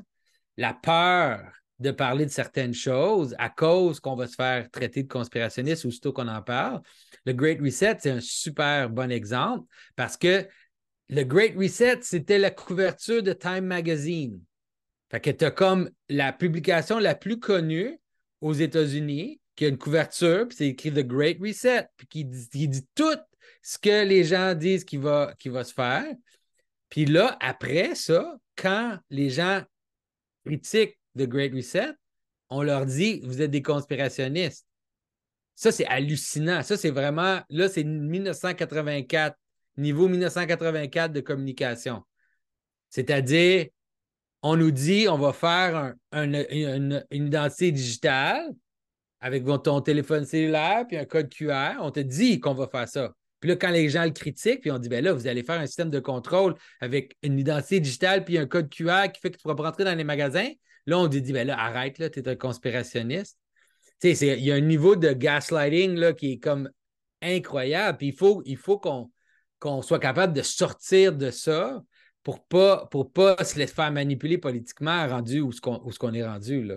la 0.56 0.74
peur 0.74 1.40
de 1.80 1.90
parler 1.90 2.26
de 2.26 2.30
certaines 2.30 2.74
choses 2.74 3.34
à 3.38 3.48
cause 3.48 4.00
qu'on 4.00 4.14
va 4.14 4.26
se 4.26 4.34
faire 4.34 4.70
traiter 4.70 5.02
de 5.02 5.08
conspirationniste 5.08 5.86
aussitôt 5.86 6.12
qu'on 6.12 6.28
en 6.28 6.42
parle. 6.42 6.82
Le 7.24 7.32
Great 7.32 7.58
Reset, 7.60 7.96
c'est 8.00 8.10
un 8.10 8.20
super 8.20 8.90
bon 8.90 9.10
exemple 9.10 9.66
parce 9.96 10.16
que 10.16 10.46
le 11.08 11.24
Great 11.24 11.56
Reset, 11.56 12.00
c'était 12.02 12.38
la 12.38 12.50
couverture 12.50 13.22
de 13.22 13.32
Time 13.32 13.64
Magazine. 13.64 14.40
Fait 15.10 15.20
que 15.20 15.30
tu 15.30 15.44
as 15.44 15.50
comme 15.50 15.90
la 16.08 16.32
publication 16.32 16.98
la 16.98 17.14
plus 17.14 17.38
connue 17.38 17.98
aux 18.40 18.52
États-Unis, 18.52 19.40
qui 19.56 19.64
a 19.66 19.68
une 19.68 19.78
couverture, 19.78 20.48
puis 20.48 20.56
c'est 20.56 20.68
écrit 20.68 20.90
The 20.90 21.06
Great 21.06 21.38
Reset, 21.40 21.88
puis 21.96 22.06
qui 22.06 22.24
dit, 22.24 22.86
tout 22.94 23.18
ce 23.62 23.78
que 23.78 24.04
les 24.04 24.24
gens 24.24 24.54
disent 24.54 24.84
qui 24.84 24.96
va, 24.96 25.34
va 25.44 25.64
se 25.64 25.74
faire. 25.74 26.06
Puis 26.88 27.04
là, 27.04 27.36
après 27.40 27.94
ça, 27.94 28.38
quand 28.56 28.98
les 29.10 29.30
gens 29.30 29.62
critiquent 30.46 30.98
The 31.18 31.24
Great 31.24 31.52
Reset, 31.52 31.92
on 32.48 32.62
leur 32.62 32.86
dit 32.86 33.20
Vous 33.24 33.42
êtes 33.42 33.50
des 33.50 33.62
conspirationnistes. 33.62 34.66
Ça, 35.54 35.70
c'est 35.70 35.86
hallucinant. 35.86 36.62
Ça, 36.62 36.76
c'est 36.76 36.90
vraiment, 36.90 37.40
là, 37.50 37.68
c'est 37.68 37.84
1984, 37.84 39.36
niveau 39.76 40.08
1984 40.08 41.12
de 41.12 41.20
communication. 41.20 42.02
C'est-à-dire, 42.88 43.66
on 44.42 44.56
nous 44.56 44.70
dit 44.70 45.06
on 45.08 45.18
va 45.18 45.32
faire 45.32 45.94
une, 46.12 47.04
identité 47.10 47.72
digitale 47.72 48.50
avec 49.20 49.44
ton 49.62 49.80
téléphone 49.80 50.24
cellulaire 50.24 50.86
puis 50.86 50.96
un 50.96 51.04
code 51.04 51.28
QR. 51.28 51.76
On 51.80 51.90
te 51.90 52.00
dit 52.00 52.40
qu'on 52.40 52.54
va 52.54 52.66
faire 52.68 52.88
ça. 52.88 53.12
Puis 53.40 53.48
là, 53.48 53.56
quand 53.56 53.70
les 53.70 53.88
gens 53.88 54.04
le 54.04 54.10
critiquent, 54.10 54.60
puis 54.60 54.70
on 54.70 54.78
dit, 54.78 54.88
ben 54.88 55.02
là, 55.02 55.14
vous 55.14 55.26
allez 55.26 55.42
faire 55.42 55.58
un 55.58 55.66
système 55.66 55.90
de 55.90 55.98
contrôle 55.98 56.54
avec 56.80 57.16
une 57.22 57.38
identité 57.38 57.80
digitale 57.80 58.24
puis 58.24 58.36
un 58.36 58.46
code 58.46 58.68
QR 58.68 59.10
qui 59.12 59.20
fait 59.20 59.30
que 59.30 59.36
tu 59.36 59.42
pourras 59.42 59.54
rentrer 59.54 59.84
dans 59.84 59.94
les 59.94 60.04
magasins. 60.04 60.50
Là, 60.86 60.98
on 60.98 61.06
dit, 61.06 61.20
ben 61.32 61.46
là, 61.46 61.58
arrête, 61.58 61.98
là, 61.98 62.10
tu 62.10 62.20
es 62.20 62.28
un 62.28 62.36
conspirationniste. 62.36 63.38
Tu 64.00 64.14
sais, 64.14 64.38
il 64.38 64.44
y 64.44 64.52
a 64.52 64.54
un 64.54 64.60
niveau 64.60 64.94
de 64.94 65.12
gaslighting 65.12 65.94
là, 65.96 66.12
qui 66.12 66.32
est 66.32 66.38
comme 66.38 66.70
incroyable. 67.22 67.98
Puis 67.98 68.14
il 68.44 68.56
faut, 68.56 68.78
qu'on 68.78 69.82
soit 69.82 69.98
capable 69.98 70.32
de 70.32 70.42
sortir 70.42 71.14
de 71.14 71.30
ça 71.30 71.82
pour 72.22 72.44
pas, 72.44 72.86
pour 72.90 73.12
pas 73.12 73.42
se 73.44 73.58
laisser 73.58 73.74
faire 73.74 73.90
manipuler 73.92 74.38
politiquement 74.38 75.06
rendu 75.08 75.40
où 75.40 75.52
ce 75.52 75.60
qu'on 75.60 76.14
est 76.14 76.26
rendu. 76.26 76.62
Là. 76.62 76.76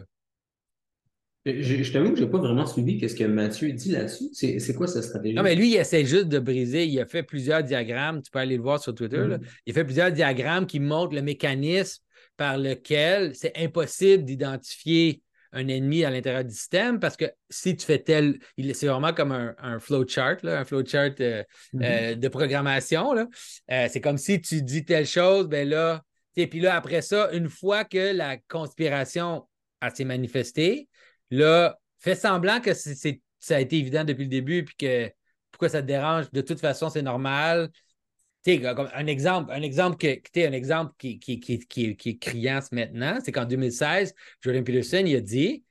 Je, 1.46 1.92
t'avoue 1.92 2.12
que 2.12 2.20
je 2.20 2.24
n'ai 2.24 2.30
pas 2.30 2.38
vraiment 2.38 2.66
suivi 2.66 3.08
ce 3.08 3.16
que 3.16 3.26
Mathieu 3.26 3.74
dit 3.74 3.92
là-dessus. 3.92 4.30
C'est 4.34 4.74
quoi 4.76 4.88
sa 4.88 5.02
stratégie? 5.02 5.36
Non, 5.36 5.44
mais 5.44 5.56
lui, 5.56 5.72
il 5.72 5.76
essaie 5.76 6.06
juste 6.06 6.30
de 6.30 6.40
briser. 6.40 6.86
Il 6.86 6.98
a 7.02 7.06
fait 7.06 7.24
plusieurs 7.24 7.64
diagrammes. 7.64 8.22
Tu 8.22 8.32
peux 8.32 8.40
aller 8.40 8.56
le 8.56 8.64
voir 8.64 8.80
sur 8.80 8.96
Twitter. 8.96 9.18
Mm-hmm. 9.18 9.42
Il 9.66 9.72
a 9.72 9.74
fait 9.74 9.84
plusieurs 9.84 10.12
diagrammes 10.12 10.66
qui 10.66 10.80
montrent 10.80 11.16
le 11.16 11.22
mécanisme 11.22 12.02
par 12.38 12.58
lequel 12.58 13.36
c'est 13.36 13.52
impossible 13.58 14.24
d'identifier 14.24 15.22
un 15.54 15.68
ennemi 15.68 16.04
à 16.04 16.10
l'intérieur 16.10 16.44
du 16.44 16.54
système 16.54 17.00
parce 17.00 17.16
que 17.16 17.26
si 17.50 17.76
tu 17.78 17.86
fais 17.86 18.00
tel, 18.00 18.40
c'est 18.74 18.88
vraiment 18.88 19.14
comme 19.14 19.32
un, 19.32 19.56
un 19.60 19.80
flowchart, 19.80 20.38
un 20.44 20.66
flowchart 20.66 21.14
euh, 21.20 21.44
mm-hmm. 21.74 21.84
euh, 21.84 22.16
de 22.16 22.28
programmation. 22.28 23.16
Euh, 23.16 23.88
c'est 23.90 24.02
comme 24.02 24.18
si 24.18 24.42
tu 24.42 24.62
dis 24.64 24.84
telle 24.84 25.06
chose, 25.06 25.48
ben 25.48 25.70
là, 25.70 26.04
et 26.36 26.48
puis 26.48 26.60
là, 26.60 26.76
après 26.76 27.02
ça, 27.02 27.30
une 27.32 27.50
fois 27.50 27.86
que 27.86 28.14
la 28.14 28.38
conspiration 28.38 29.48
a 29.82 29.92
s'est 29.92 30.04
manifestée, 30.04 30.90
là, 31.30 31.78
fais 32.00 32.16
semblant 32.16 32.60
que 32.60 32.74
c'est, 32.74 33.22
ça 33.40 33.58
a 33.58 33.60
été 33.60 33.78
évident 33.78 34.04
depuis 34.04 34.24
le 34.24 34.30
début, 34.30 34.66
puis 34.66 34.76
que 34.76 35.12
pourquoi 35.52 35.70
ça 35.70 35.82
te 35.82 35.88
dérange, 35.88 36.32
de 36.32 36.42
toute 36.42 36.60
façon, 36.60 36.90
c'est 36.90 37.04
normal 37.04 37.70
un 38.46 39.08
exemple, 39.08 39.52
un 39.52 39.62
exemple, 39.62 39.98
que, 39.98 40.48
un 40.48 40.52
exemple 40.52 40.94
qui, 40.98 41.20
qui, 41.20 41.40
qui, 41.40 41.86
est 41.86 42.18
criant 42.18 42.60
maintenant, 42.72 43.20
c'est 43.24 43.32
qu'en 43.32 43.46
2016, 43.46 44.14
Jordan 44.42 44.64
Peterson 44.64 45.04
il 45.06 45.16
a 45.16 45.22
dit 45.22 45.64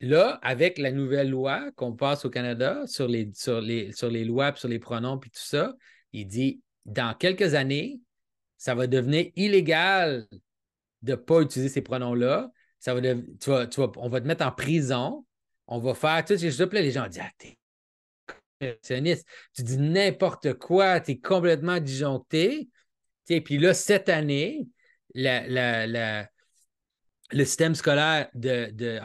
là, 0.00 0.38
avec 0.42 0.78
la 0.78 0.90
nouvelle 0.90 1.30
loi 1.30 1.70
qu'on 1.72 1.92
passe 1.92 2.24
au 2.24 2.30
Canada 2.30 2.86
sur 2.86 3.08
les, 3.08 3.30
sur 3.34 3.60
les, 3.60 3.92
sur 3.92 4.10
les 4.10 4.24
lois, 4.24 4.54
sur 4.54 4.68
les 4.68 4.78
pronoms, 4.78 5.18
puis 5.18 5.30
tout 5.30 5.40
ça, 5.40 5.74
il 6.12 6.26
dit 6.26 6.60
dans 6.84 7.14
quelques 7.14 7.54
années, 7.54 8.00
ça 8.56 8.74
va 8.74 8.86
devenir 8.86 9.30
illégal 9.36 10.26
de 11.02 11.12
ne 11.12 11.16
pas 11.16 11.40
utiliser 11.42 11.68
ces 11.68 11.82
pronoms-là. 11.82 12.50
Ça 12.78 12.94
va 12.94 13.00
tu 13.00 13.50
vas, 13.50 13.66
on 13.96 14.08
va 14.08 14.20
te 14.20 14.26
mettre 14.26 14.44
en 14.46 14.52
prison. 14.52 15.26
On 15.66 15.78
va 15.78 15.94
faire 15.94 16.24
tout 16.24 16.36
ces 16.36 16.50
choses. 16.50 16.68
les 16.72 16.90
gens 16.90 17.06
disent 17.08 17.22
ah, 17.22 17.46
Tu 18.82 19.62
dis 19.62 19.78
n'importe 19.78 20.54
quoi, 20.54 21.00
tu 21.00 21.12
es 21.12 21.18
complètement 21.18 21.80
disjoncté. 21.80 22.68
Puis 23.26 23.58
là, 23.58 23.74
cette 23.74 24.08
année, 24.08 24.66
le 25.14 26.26
système 27.44 27.74
scolaire 27.74 28.28
de, 28.34 28.98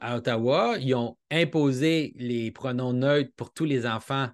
à 0.00 0.16
Ottawa, 0.16 0.76
ils 0.78 0.94
ont 0.94 1.16
imposé 1.30 2.12
les 2.16 2.50
pronoms 2.50 2.92
neutres 2.92 3.32
pour 3.36 3.52
tous 3.52 3.64
les 3.64 3.86
enfants 3.86 4.28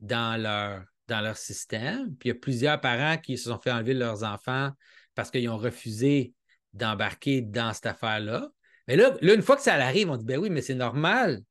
dans 0.00 0.40
leur, 0.40 0.84
dans 1.08 1.20
leur 1.20 1.36
système. 1.36 2.14
Puis 2.16 2.28
il 2.28 2.32
y 2.32 2.36
a 2.36 2.38
plusieurs 2.38 2.80
parents 2.80 3.18
qui 3.18 3.38
se 3.38 3.50
sont 3.50 3.58
fait 3.58 3.70
enlever 3.70 3.94
leurs 3.94 4.24
enfants 4.24 4.70
parce 5.14 5.30
qu'ils 5.30 5.48
ont 5.48 5.58
refusé 5.58 6.34
d'embarquer 6.72 7.42
dans 7.42 7.72
cette 7.72 7.86
affaire-là. 7.86 8.48
Mais 8.88 8.96
là, 8.96 9.14
une 9.20 9.42
fois 9.42 9.56
que 9.56 9.62
ça 9.62 9.74
arrive, 9.74 10.10
on 10.10 10.16
dit 10.16 10.24
ben 10.24 10.38
oui, 10.38 10.50
mais 10.50 10.62
c'est 10.62 10.74
normal. 10.74 11.42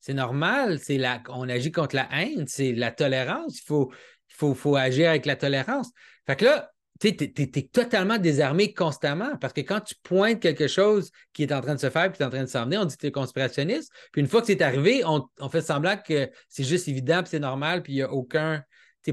C'est 0.00 0.14
normal, 0.14 0.78
c'est 0.78 0.98
la, 0.98 1.22
on 1.28 1.48
agit 1.48 1.72
contre 1.72 1.96
la 1.96 2.08
haine, 2.12 2.46
c'est 2.46 2.72
la 2.72 2.92
tolérance. 2.92 3.60
Il 3.60 3.64
faut, 4.54 4.76
agir 4.76 5.10
avec 5.10 5.26
la 5.26 5.36
tolérance. 5.36 5.90
Fait 6.26 6.36
que 6.36 6.44
là, 6.44 6.70
tu 7.00 7.08
es, 7.08 7.68
totalement 7.72 8.18
désarmé 8.18 8.72
constamment 8.72 9.36
parce 9.36 9.52
que 9.52 9.60
quand 9.60 9.80
tu 9.80 9.94
pointes 10.02 10.40
quelque 10.40 10.66
chose 10.66 11.10
qui 11.32 11.44
est 11.44 11.52
en 11.52 11.60
train 11.60 11.74
de 11.74 11.80
se 11.80 11.90
faire 11.90 12.10
puis 12.10 12.16
qui 12.16 12.22
est 12.22 12.26
en 12.26 12.30
train 12.30 12.42
de 12.42 12.48
s'en 12.48 12.64
venir, 12.64 12.80
on 12.80 12.84
dit 12.84 12.96
que 12.96 13.00
tu 13.00 13.06
es 13.06 13.12
conspirationniste. 13.12 13.92
Puis 14.12 14.20
une 14.20 14.28
fois 14.28 14.40
que 14.40 14.48
c'est 14.48 14.62
arrivé, 14.62 15.02
on, 15.04 15.48
fait 15.48 15.60
semblant 15.60 15.96
que 15.96 16.30
c'est 16.48 16.64
juste 16.64 16.88
évident 16.88 17.22
puis 17.22 17.30
c'est 17.30 17.40
normal 17.40 17.82
puis 17.82 17.94
il 17.94 17.96
n'y 17.96 18.02
a 18.02 18.12
aucun. 18.12 18.62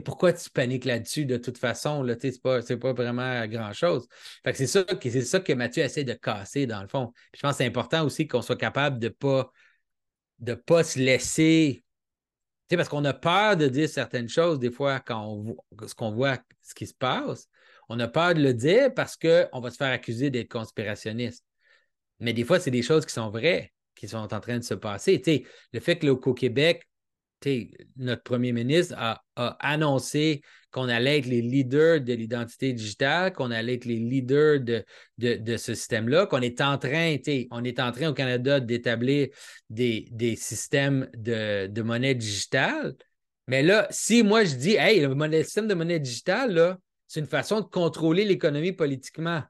pourquoi 0.03 0.33
tu 0.33 0.49
paniques 0.49 0.85
là-dessus 0.85 1.25
de 1.25 1.37
toute 1.37 1.57
façon? 1.57 2.01
Là, 2.03 2.15
c'est 2.19 2.41
pas, 2.41 2.61
pas 2.61 2.93
vraiment 2.93 3.45
grand-chose. 3.47 4.07
Fait 4.43 4.51
que 4.51 4.57
c'est 4.57 4.67
ça, 4.67 4.83
c'est 5.01 5.21
ça 5.21 5.39
que 5.39 5.53
Mathieu 5.53 5.83
essaie 5.83 6.03
de 6.03 6.13
casser, 6.13 6.65
dans 6.65 6.81
le 6.81 6.87
fond. 6.87 7.13
je 7.35 7.41
pense 7.41 7.51
que 7.51 7.57
c'est 7.57 7.65
important 7.65 8.03
aussi 8.03 8.27
qu'on 8.27 8.41
soit 8.41 8.57
capable 8.57 8.99
de 8.99 9.07
ne 9.07 9.13
pas, 9.13 9.51
de 10.39 10.53
pas 10.53 10.83
se 10.83 10.99
laisser 10.99 11.85
parce 12.75 12.89
qu'on 12.89 13.05
a 13.05 13.13
peur 13.13 13.57
de 13.57 13.67
dire 13.67 13.87
certaines 13.87 14.29
choses 14.29 14.59
des 14.59 14.71
fois 14.71 14.99
quand 14.99 15.23
on, 15.25 15.55
qu'on 15.95 16.11
voit 16.11 16.39
ce 16.61 16.73
qui 16.73 16.87
se 16.87 16.93
passe. 16.93 17.47
On 17.89 17.99
a 17.99 18.07
peur 18.07 18.33
de 18.33 18.41
le 18.41 18.53
dire 18.53 18.93
parce 18.93 19.15
qu'on 19.15 19.59
va 19.59 19.69
se 19.69 19.77
faire 19.77 19.91
accuser 19.91 20.31
d'être 20.31 20.49
conspirationniste. 20.49 21.45
Mais 22.19 22.33
des 22.33 22.43
fois, 22.43 22.59
c'est 22.59 22.71
des 22.71 22.81
choses 22.81 23.05
qui 23.05 23.13
sont 23.13 23.29
vraies, 23.29 23.71
qui 23.93 24.07
sont 24.07 24.17
en 24.17 24.39
train 24.39 24.57
de 24.57 24.63
se 24.63 24.73
passer. 24.73 25.21
le 25.71 25.79
fait 25.79 25.99
que 25.99 26.07
au 26.07 26.33
Québec, 26.33 26.87
notre 27.97 28.23
premier 28.23 28.51
ministre 28.51 28.95
a, 28.97 29.23
annoncé 29.35 30.41
qu'on 30.71 30.89
allait 30.89 31.19
être 31.19 31.25
les 31.25 31.41
leaders 31.41 32.01
de 32.01 32.13
l'identité 32.13 32.73
digitale, 32.73 33.33
qu'on 33.33 33.51
allait 33.51 33.75
être 33.75 33.85
les 33.85 33.97
leaders 33.97 34.59
de, 34.59 35.57
ce 35.57 35.73
système-là, 35.73 36.25
qu'on 36.25 36.41
est 36.41 36.61
en 36.61 36.77
train, 36.77 37.15
on 37.51 37.63
est 37.63 37.79
en 37.79 37.91
train 37.91 38.09
au 38.09 38.13
Canada 38.13 38.59
d'établir 38.59 39.27
des, 39.69 40.35
systèmes 40.37 41.09
de, 41.15 41.81
monnaie 41.81 42.15
digitale. 42.15 42.95
Mais 43.47 43.63
là, 43.63 43.87
si 43.91 44.23
moi 44.23 44.43
je 44.43 44.55
dis, 44.55 44.75
hey, 44.75 44.99
le 44.99 45.43
système 45.43 45.67
de 45.67 45.73
monnaie 45.73 45.99
digitale, 45.99 46.77
c'est 47.07 47.19
une 47.19 47.27
façon 47.27 47.61
de 47.61 47.65
contrôler 47.65 48.25
l'économie 48.25 48.73
politiquement. 48.73 49.43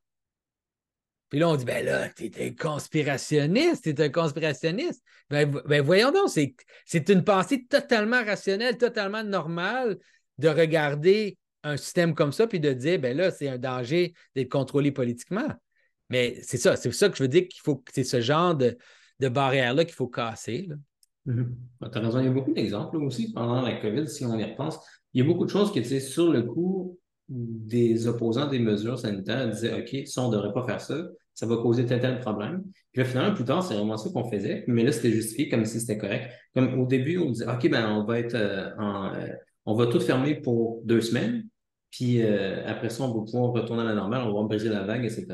Puis 1.35 1.41
là, 1.41 1.49
on 1.49 1.57
dit, 1.57 1.65
ben 1.65 1.83
là, 1.83 2.07
tu 2.15 2.27
es 2.27 2.47
un 2.47 2.51
conspirationniste, 2.55 3.83
tu 3.83 3.89
es 3.89 4.01
un 4.01 4.07
conspirationniste. 4.07 5.03
Ben, 5.29 5.51
ben 5.65 5.81
voyons 5.81 6.13
donc, 6.13 6.29
c'est 6.29 7.09
une 7.09 7.25
pensée 7.25 7.65
totalement 7.65 8.23
rationnelle, 8.23 8.77
totalement 8.77 9.21
normale 9.21 9.97
de 10.37 10.47
regarder 10.47 11.37
un 11.63 11.75
système 11.75 12.15
comme 12.15 12.31
ça 12.31 12.47
puis 12.47 12.61
de 12.61 12.71
dire, 12.71 13.01
ben 13.01 13.17
là, 13.17 13.31
c'est 13.31 13.49
un 13.49 13.57
danger 13.57 14.13
d'être 14.33 14.49
contrôlé 14.49 14.93
politiquement. 14.93 15.49
Mais 16.09 16.39
c'est 16.41 16.55
ça, 16.55 16.77
c'est 16.77 16.93
ça 16.93 17.09
que 17.09 17.17
je 17.17 17.23
veux 17.23 17.27
dire 17.27 17.49
qu'il 17.49 17.59
faut 17.61 17.83
c'est 17.93 18.05
ce 18.05 18.21
genre 18.21 18.55
de, 18.55 18.77
barrière-là 19.19 19.83
qu'il 19.83 19.95
faut 19.95 20.07
casser. 20.07 20.69
Mm-hmm. 21.27 21.47
Tu 21.91 21.97
as 21.97 22.01
raison, 22.01 22.19
il 22.21 22.27
y 22.27 22.29
a 22.29 22.31
beaucoup 22.31 22.53
d'exemples 22.53 22.95
aussi 22.95 23.33
pendant 23.33 23.61
la 23.61 23.73
COVID, 23.73 24.07
si 24.07 24.23
on 24.23 24.39
y 24.39 24.43
repense. 24.45 24.79
Il 25.13 25.19
y 25.19 25.21
a 25.21 25.27
beaucoup 25.27 25.43
de 25.43 25.49
choses 25.49 25.73
qui 25.73 25.79
étaient 25.79 25.99
sur 25.99 26.31
le 26.31 26.43
coup, 26.43 26.97
des 27.27 28.07
opposants 28.07 28.47
des 28.47 28.59
mesures 28.59 28.99
sanitaires 28.99 29.49
disaient 29.49 29.81
OK, 29.81 30.07
ça, 30.07 30.21
on 30.21 30.29
ne 30.29 30.35
devrait 30.37 30.53
pas 30.53 30.65
faire 30.65 30.79
ça, 30.79 30.95
ça 31.35 31.45
va 31.45 31.57
causer 31.57 31.85
tel 31.85 31.99
tel 31.99 32.19
problème. 32.19 32.63
Puis 32.91 33.01
là, 33.01 33.05
finalement, 33.05 33.35
plus 33.35 33.43
tard, 33.43 33.61
c'est 33.61 33.75
vraiment 33.75 33.97
ça 33.97 34.09
qu'on 34.09 34.29
faisait, 34.31 34.63
mais 34.67 34.83
là, 34.83 34.91
c'était 34.91 35.11
justifié 35.11 35.49
comme 35.49 35.65
si 35.65 35.79
c'était 35.79 35.97
correct. 35.97 36.31
Comme 36.53 36.79
au 36.79 36.87
début, 36.87 37.17
on 37.19 37.29
disait 37.29 37.47
OK, 37.47 37.69
ben, 37.69 37.87
on 37.91 38.05
va 38.05 38.19
être 38.19 38.35
euh, 38.35 38.71
en, 38.79 39.13
euh, 39.13 39.27
on 39.65 39.75
va 39.75 39.87
tout 39.87 39.99
fermer 39.99 40.35
pour 40.35 40.81
deux 40.85 41.01
semaines. 41.01 41.47
Puis 41.95 42.21
euh, 42.21 42.61
après 42.67 42.89
ça, 42.89 43.05
on 43.05 43.17
va 43.17 43.23
pouvoir 43.23 43.53
retourner 43.53 43.83
à 43.83 43.85
la 43.85 43.95
normale, 43.95 44.27
on 44.27 44.41
va 44.41 44.47
briser 44.49 44.67
la 44.67 44.83
vague, 44.83 45.05
etc. 45.05 45.27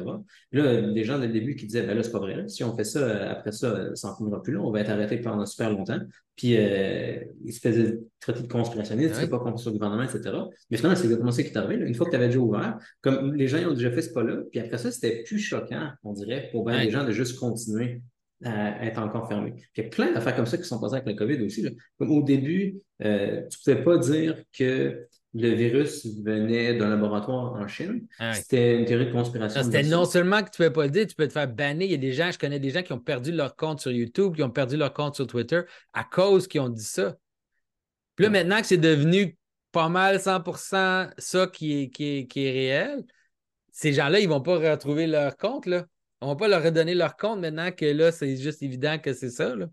là, 0.51 0.81
des 0.91 1.03
gens 1.03 1.17
dès 1.17 1.25
le 1.25 1.33
début 1.33 1.55
qui 1.55 1.65
disaient, 1.65 1.81
ben 1.81 1.97
là, 1.97 2.03
c'est 2.03 2.11
pas 2.11 2.19
vrai. 2.19 2.47
Si 2.49 2.63
on 2.63 2.77
fait 2.77 2.83
ça, 2.83 2.99
euh, 2.99 3.31
après 3.31 3.51
ça, 3.51 3.65
euh, 3.65 3.95
ça 3.95 4.09
n'en 4.09 4.15
finira 4.15 4.43
plus 4.43 4.53
là, 4.53 4.59
on 4.59 4.69
va 4.69 4.81
être 4.81 4.91
arrêté 4.91 5.17
pendant 5.17 5.43
super 5.47 5.71
longtemps. 5.71 5.97
Puis 6.35 6.55
euh, 6.55 7.15
ils 7.43 7.51
se 7.51 7.61
faisaient 7.61 7.97
traiter 8.19 8.43
de 8.43 8.47
conspirationniste, 8.47 9.15
c'est 9.15 9.27
pas 9.27 9.39
contre 9.39 9.59
le 9.65 9.71
gouvernement, 9.71 10.03
etc. 10.03 10.21
Mais 10.69 10.77
finalement, 10.77 10.95
c'est 10.95 11.05
exactement 11.05 11.31
ça 11.31 11.41
qui 11.41 11.49
est 11.49 11.57
arrivé. 11.57 11.83
Une 11.83 11.95
fois 11.95 12.05
que 12.05 12.11
tu 12.11 12.15
avais 12.15 12.27
déjà 12.27 12.39
ouvert, 12.39 12.77
comme 13.01 13.33
les 13.33 13.47
gens 13.47 13.57
ils 13.57 13.65
ont 13.65 13.73
déjà 13.73 13.89
fait 13.89 14.03
ce 14.03 14.13
pas-là, 14.13 14.43
puis 14.51 14.59
après 14.59 14.77
ça, 14.77 14.91
c'était 14.91 15.23
plus 15.23 15.39
choquant, 15.39 15.89
on 16.03 16.13
dirait, 16.13 16.49
pour 16.51 16.63
bien 16.63 16.83
les 16.83 16.91
gens 16.91 17.03
de 17.03 17.11
juste 17.11 17.39
continuer 17.39 18.03
à 18.43 18.85
être 18.85 18.99
encore 18.99 19.27
fermés. 19.27 19.53
il 19.75 19.83
y 19.83 19.85
a 19.85 19.89
plein 19.89 20.11
d'affaires 20.11 20.35
comme 20.35 20.45
ça 20.45 20.57
qui 20.57 20.63
sont 20.63 20.79
passées 20.79 20.95
avec 20.95 21.07
le 21.07 21.13
COVID 21.13 21.43
aussi. 21.43 21.67
Comme 21.97 22.11
au 22.11 22.21
début, 22.21 22.77
euh, 23.03 23.41
tu 23.49 23.69
ne 23.69 23.75
pouvais 23.75 23.83
pas 23.83 23.97
dire 23.97 24.35
que 24.53 25.07
le 25.33 25.49
virus 25.49 26.05
venait 26.23 26.73
d'un 26.73 26.89
laboratoire 26.89 27.53
en 27.53 27.67
Chine. 27.67 28.05
Ah 28.19 28.33
c'était 28.33 28.77
une 28.77 28.85
théorie 28.85 29.05
de 29.05 29.11
conspiration. 29.11 29.63
C'était 29.63 29.83
non 29.83 30.05
seulement 30.05 30.43
que 30.43 30.49
tu 30.49 30.61
ne 30.61 30.67
pouvais 30.67 30.73
pas 30.73 30.83
le 30.85 30.91
dire, 30.91 31.07
tu 31.07 31.15
peux 31.15 31.27
te 31.27 31.33
faire 31.33 31.47
banner. 31.47 31.85
Il 31.85 31.91
y 31.91 31.95
a 31.95 31.97
des 31.97 32.11
gens, 32.11 32.31
je 32.31 32.37
connais 32.37 32.59
des 32.59 32.69
gens 32.69 32.83
qui 32.83 32.91
ont 32.91 32.99
perdu 32.99 33.31
leur 33.31 33.55
compte 33.55 33.79
sur 33.79 33.91
YouTube, 33.91 34.35
qui 34.35 34.43
ont 34.43 34.49
perdu 34.49 34.75
leur 34.75 34.93
compte 34.93 35.15
sur 35.15 35.27
Twitter 35.27 35.61
à 35.93 36.03
cause 36.03 36.47
qu'ils 36.47 36.61
ont 36.61 36.69
dit 36.69 36.83
ça. 36.83 37.15
Puis 38.15 38.25
là, 38.25 38.29
maintenant 38.29 38.59
que 38.59 38.67
c'est 38.67 38.77
devenu 38.77 39.37
pas 39.71 39.87
mal 39.87 40.17
100% 40.17 41.11
ça 41.17 41.47
qui 41.47 41.83
est, 41.83 41.89
qui 41.89 42.27
qui 42.27 42.45
est 42.45 42.51
réel, 42.51 43.05
ces 43.71 43.93
gens-là, 43.93 44.19
ils 44.19 44.27
ne 44.27 44.33
vont 44.33 44.41
pas 44.41 44.57
retrouver 44.57 45.07
leur 45.07 45.37
compte. 45.37 45.65
Là. 45.65 45.85
On 46.19 46.27
ne 46.27 46.31
va 46.31 46.35
pas 46.35 46.47
leur 46.49 46.61
redonner 46.61 46.93
leur 46.93 47.15
compte 47.15 47.39
maintenant 47.39 47.71
que 47.71 47.85
là, 47.85 48.11
c'est 48.11 48.35
juste 48.35 48.61
évident 48.61 48.99
que 48.99 49.13
c'est 49.13 49.29
ça. 49.29 49.55
Là. 49.55 49.67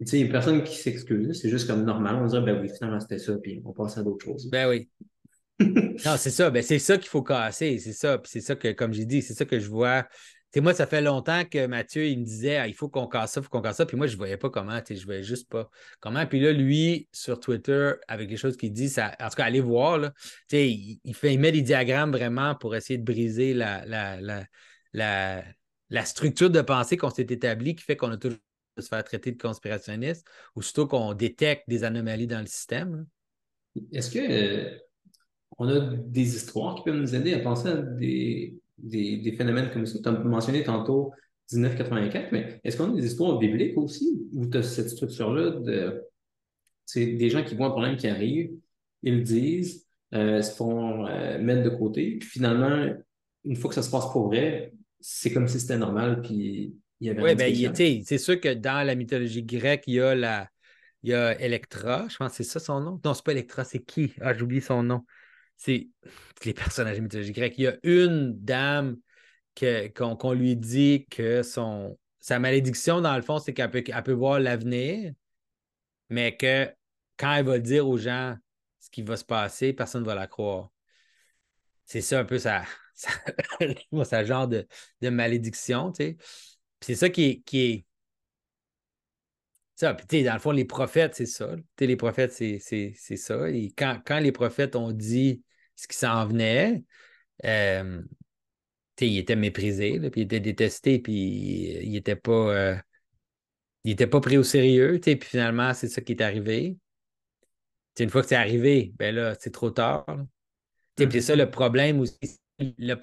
Tu 0.00 0.06
sais, 0.06 0.20
il 0.20 0.28
a 0.28 0.32
personne 0.32 0.62
qui 0.62 0.76
s'excuse, 0.76 1.40
c'est 1.40 1.50
juste 1.50 1.66
comme 1.66 1.84
normal. 1.84 2.16
On 2.16 2.26
dirait, 2.26 2.42
ben 2.42 2.60
oui, 2.60 2.70
finalement, 2.72 3.00
c'était 3.00 3.18
ça, 3.18 3.36
puis 3.36 3.60
on 3.64 3.72
passe 3.72 3.98
à 3.98 4.02
d'autres 4.02 4.24
choses. 4.24 4.48
Ben 4.48 4.68
oui. 4.68 4.88
non, 5.60 6.16
c'est 6.16 6.30
ça. 6.30 6.50
Ben, 6.50 6.62
c'est 6.62 6.78
ça 6.78 6.96
qu'il 6.98 7.08
faut 7.08 7.22
casser. 7.22 7.78
C'est 7.78 7.92
ça. 7.92 8.18
Puis 8.18 8.30
c'est 8.32 8.40
ça 8.40 8.54
que, 8.54 8.72
comme 8.72 8.92
j'ai 8.92 9.04
dit, 9.04 9.22
c'est 9.22 9.34
ça 9.34 9.44
que 9.44 9.58
je 9.58 9.68
vois. 9.68 10.06
Tu 10.52 10.62
moi, 10.62 10.72
ça 10.72 10.86
fait 10.86 11.02
longtemps 11.02 11.44
que 11.44 11.66
Mathieu, 11.66 12.06
il 12.06 12.20
me 12.20 12.24
disait, 12.24 12.56
ah, 12.56 12.66
il 12.68 12.74
faut 12.74 12.88
qu'on 12.88 13.06
casse 13.06 13.32
ça, 13.32 13.40
il 13.40 13.42
faut 13.44 13.50
qu'on 13.50 13.60
casse 13.60 13.76
ça. 13.76 13.86
Puis 13.86 13.96
moi, 13.96 14.06
je 14.06 14.12
ne 14.12 14.18
voyais 14.18 14.38
pas 14.38 14.48
comment. 14.48 14.80
Tu 14.80 14.94
sais, 14.94 15.00
je 15.00 15.04
voyais 15.04 15.22
juste 15.22 15.50
pas 15.50 15.68
comment. 16.00 16.24
Puis 16.26 16.40
là, 16.40 16.52
lui, 16.52 17.08
sur 17.12 17.38
Twitter, 17.38 17.92
avec 18.06 18.30
les 18.30 18.36
choses 18.36 18.56
qu'il 18.56 18.72
dit, 18.72 18.88
ça, 18.88 19.14
en 19.20 19.28
tout 19.28 19.34
cas, 19.34 19.44
allez 19.44 19.60
voir, 19.60 19.98
là, 19.98 20.12
tu 20.48 20.56
sais, 20.56 20.70
il, 20.70 21.14
fait, 21.14 21.34
il 21.34 21.40
met 21.40 21.52
des 21.52 21.60
diagrammes 21.60 22.12
vraiment 22.12 22.54
pour 22.54 22.74
essayer 22.74 22.98
de 22.98 23.04
briser 23.04 23.52
la, 23.52 23.84
la, 23.84 24.20
la, 24.20 24.44
la, 24.94 25.44
la 25.90 26.04
structure 26.06 26.50
de 26.50 26.62
pensée 26.62 26.96
qu'on 26.96 27.10
s'est 27.10 27.26
établie 27.28 27.74
qui 27.74 27.84
fait 27.84 27.96
qu'on 27.96 28.12
a 28.12 28.16
toujours 28.16 28.38
se 28.82 28.88
faire 28.88 29.04
traiter 29.04 29.32
de 29.32 29.40
conspirationniste, 29.40 30.26
ou 30.56 30.62
surtout 30.62 30.86
qu'on 30.86 31.14
détecte 31.14 31.64
des 31.68 31.84
anomalies 31.84 32.26
dans 32.26 32.40
le 32.40 32.46
système. 32.46 33.06
Est-ce 33.92 34.10
que 34.10 34.18
euh, 34.18 34.78
on 35.58 35.68
a 35.68 35.80
des 35.96 36.36
histoires 36.36 36.76
qui 36.76 36.84
peuvent 36.84 37.00
nous 37.00 37.14
aider 37.14 37.34
à 37.34 37.40
penser 37.40 37.68
à 37.68 37.76
des, 37.76 38.56
des, 38.78 39.34
phénomènes 39.36 39.70
comme 39.70 39.86
ça? 39.86 39.98
Tu 40.02 40.08
as 40.08 40.12
mentionné 40.12 40.62
tantôt 40.62 41.12
1984, 41.52 42.32
mais 42.32 42.60
est-ce 42.64 42.76
qu'on 42.76 42.92
a 42.92 42.96
des 42.96 43.06
histoires 43.06 43.38
bibliques 43.38 43.76
aussi 43.76 44.26
où 44.32 44.46
tu 44.46 44.58
as 44.58 44.62
cette 44.62 44.90
structure-là 44.90 45.50
de 45.60 46.04
c'est 46.84 47.04
des 47.04 47.28
gens 47.28 47.44
qui 47.44 47.54
voient 47.54 47.66
un 47.66 47.70
problème 47.70 47.96
qui 47.96 48.08
arrive, 48.08 48.50
ils 49.02 49.18
le 49.18 49.22
disent, 49.22 49.86
euh, 50.14 50.40
se 50.40 50.54
font 50.54 51.06
euh, 51.06 51.38
mettre 51.38 51.62
de 51.62 51.68
côté, 51.68 52.16
puis 52.18 52.28
finalement, 52.28 52.94
une 53.44 53.56
fois 53.56 53.68
que 53.68 53.74
ça 53.74 53.82
se 53.82 53.90
passe 53.90 54.10
pour 54.10 54.28
vrai, 54.28 54.72
c'est 54.98 55.30
comme 55.30 55.46
si 55.48 55.60
c'était 55.60 55.76
normal, 55.76 56.22
puis 56.22 56.74
oui, 57.00 57.34
ben, 57.34 58.04
c'est 58.04 58.18
sûr 58.18 58.40
que 58.40 58.52
dans 58.54 58.86
la 58.86 58.94
mythologie 58.94 59.42
grecque, 59.42 59.84
il 59.86 59.94
y 59.94 60.00
a 60.00 60.14
la. 60.14 60.50
Il 61.04 61.10
y 61.10 61.14
a 61.14 61.40
Electra, 61.40 62.08
je 62.08 62.16
pense 62.16 62.32
que 62.32 62.36
c'est 62.38 62.50
ça 62.50 62.58
son 62.58 62.80
nom. 62.80 63.00
Non, 63.04 63.14
c'est 63.14 63.24
pas 63.24 63.30
Electra, 63.30 63.62
c'est 63.64 63.78
qui? 63.78 64.14
Ah, 64.20 64.34
j'oublie 64.34 64.60
son 64.60 64.82
nom. 64.82 65.04
C'est 65.56 65.88
les 66.44 66.54
personnages 66.54 66.94
de 66.94 66.98
la 66.98 67.02
mythologie 67.02 67.32
grecque. 67.32 67.54
Il 67.58 67.64
y 67.64 67.66
a 67.68 67.76
une 67.84 68.36
dame 68.36 68.96
qu'on 69.94 70.32
lui 70.32 70.56
dit 70.56 71.06
que 71.10 71.42
son, 71.42 71.98
sa 72.18 72.38
malédiction, 72.38 73.00
dans 73.00 73.14
le 73.16 73.22
fond, 73.22 73.38
c'est 73.38 73.52
qu'elle 73.54 73.70
peut, 73.70 73.82
peut 73.82 74.12
voir 74.12 74.40
l'avenir, 74.40 75.12
mais 76.10 76.36
que 76.36 76.68
quand 77.16 77.34
elle 77.34 77.46
va 77.46 77.58
dire 77.58 77.86
aux 77.86 77.98
gens 77.98 78.36
ce 78.80 78.90
qui 78.90 79.02
va 79.02 79.16
se 79.16 79.24
passer, 79.24 79.72
personne 79.72 80.02
ne 80.02 80.06
va 80.06 80.14
la 80.14 80.26
croire. 80.26 80.70
C'est 81.86 82.00
ça 82.00 82.20
un 82.20 82.24
peu 82.24 82.38
sa, 82.38 82.64
sa, 84.04 84.24
genre 84.24 84.48
de, 84.48 84.66
de 85.00 85.08
malédiction, 85.10 85.92
tu 85.92 86.04
sais 86.04 86.16
c'est 86.80 86.94
ça 86.94 87.08
qui 87.08 87.24
est, 87.24 87.40
qui 87.44 87.60
est. 87.60 87.84
Ça, 89.76 89.94
puis 89.94 90.24
dans 90.24 90.34
le 90.34 90.40
fond, 90.40 90.50
les 90.50 90.64
prophètes, 90.64 91.14
c'est 91.14 91.26
ça. 91.26 91.54
les 91.78 91.96
prophètes, 91.96 92.32
c'est 92.32 92.98
ça. 92.98 93.48
Et 93.50 93.72
quand, 93.76 94.00
quand, 94.04 94.18
les 94.18 94.32
prophètes 94.32 94.74
ont 94.74 94.90
dit 94.90 95.42
ce 95.76 95.86
qui 95.86 95.96
s'en 95.96 96.26
venait, 96.26 96.82
euh, 97.44 98.02
ils 99.00 99.18
étaient 99.18 99.36
méprisés, 99.36 100.00
puis 100.10 100.22
ils 100.22 100.24
étaient 100.24 100.40
détestés, 100.40 100.98
puis 100.98 101.12
ils 101.82 101.92
n'étaient 101.92 102.16
pas. 102.16 102.32
Euh, 102.32 102.76
pas 104.10 104.20
pris 104.20 104.36
au 104.36 104.42
sérieux, 104.42 104.98
puis 105.00 105.18
finalement, 105.22 105.72
c'est 105.74 105.88
ça 105.88 106.00
qui 106.00 106.12
est 106.12 106.20
arrivé. 106.20 106.76
une 107.98 108.10
fois 108.10 108.22
que 108.22 108.28
c'est 108.28 108.36
arrivé, 108.36 108.92
ben 108.98 109.14
là, 109.14 109.34
c'est 109.38 109.52
trop 109.52 109.70
tard. 109.70 110.06
C'est 110.98 111.20
ça 111.20 111.36
le 111.36 111.48
problème 111.48 112.00
aussi. 112.00 112.40
Le 112.60 112.94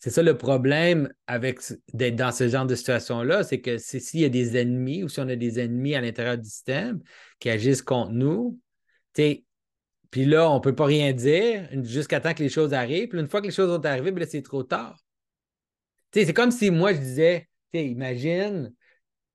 c'est 0.00 0.10
ça 0.10 0.22
le 0.22 0.36
problème 0.36 1.12
avec 1.28 1.60
d'être 1.92 2.16
dans 2.16 2.32
ce 2.32 2.48
genre 2.48 2.66
de 2.66 2.74
situation-là, 2.74 3.44
c'est 3.44 3.60
que 3.60 3.78
s'il 3.78 4.20
y 4.20 4.24
a 4.24 4.28
des 4.28 4.56
ennemis 4.56 5.04
ou 5.04 5.08
si 5.08 5.20
on 5.20 5.28
a 5.28 5.36
des 5.36 5.60
ennemis 5.60 5.94
à 5.94 6.00
l'intérieur 6.00 6.36
du 6.36 6.48
système 6.48 7.00
qui 7.38 7.50
agissent 7.50 7.82
contre 7.82 8.10
nous, 8.10 8.58
puis 10.10 10.24
là, 10.24 10.50
on 10.50 10.56
ne 10.56 10.60
peut 10.60 10.74
pas 10.74 10.86
rien 10.86 11.12
dire 11.12 11.68
jusqu'à 11.82 12.20
temps 12.20 12.34
que 12.34 12.42
les 12.42 12.48
choses 12.48 12.74
arrivent. 12.74 13.08
Puis 13.08 13.18
une 13.18 13.28
fois 13.28 13.40
que 13.40 13.46
les 13.46 13.52
choses 13.52 13.74
sont 13.74 13.84
arrivées, 13.86 14.12
ben 14.12 14.26
c'est 14.28 14.42
trop 14.42 14.62
tard. 14.62 14.98
C'est 16.12 16.32
comme 16.32 16.52
si 16.52 16.70
moi, 16.70 16.92
je 16.92 16.98
disais, 16.98 17.48
imagine, 17.72 18.72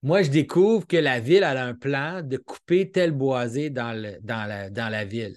moi, 0.01 0.21
je 0.21 0.29
découvre 0.29 0.87
que 0.87 0.95
la 0.95 1.19
ville 1.19 1.43
a 1.43 1.65
un 1.65 1.73
plan 1.73 2.21
de 2.23 2.37
couper 2.37 2.89
tel 2.91 3.11
boisé 3.11 3.69
dans, 3.69 3.91
le, 3.91 4.17
dans, 4.21 4.47
la, 4.47 4.69
dans 4.69 4.87
la 4.87 5.03
ville. 5.03 5.35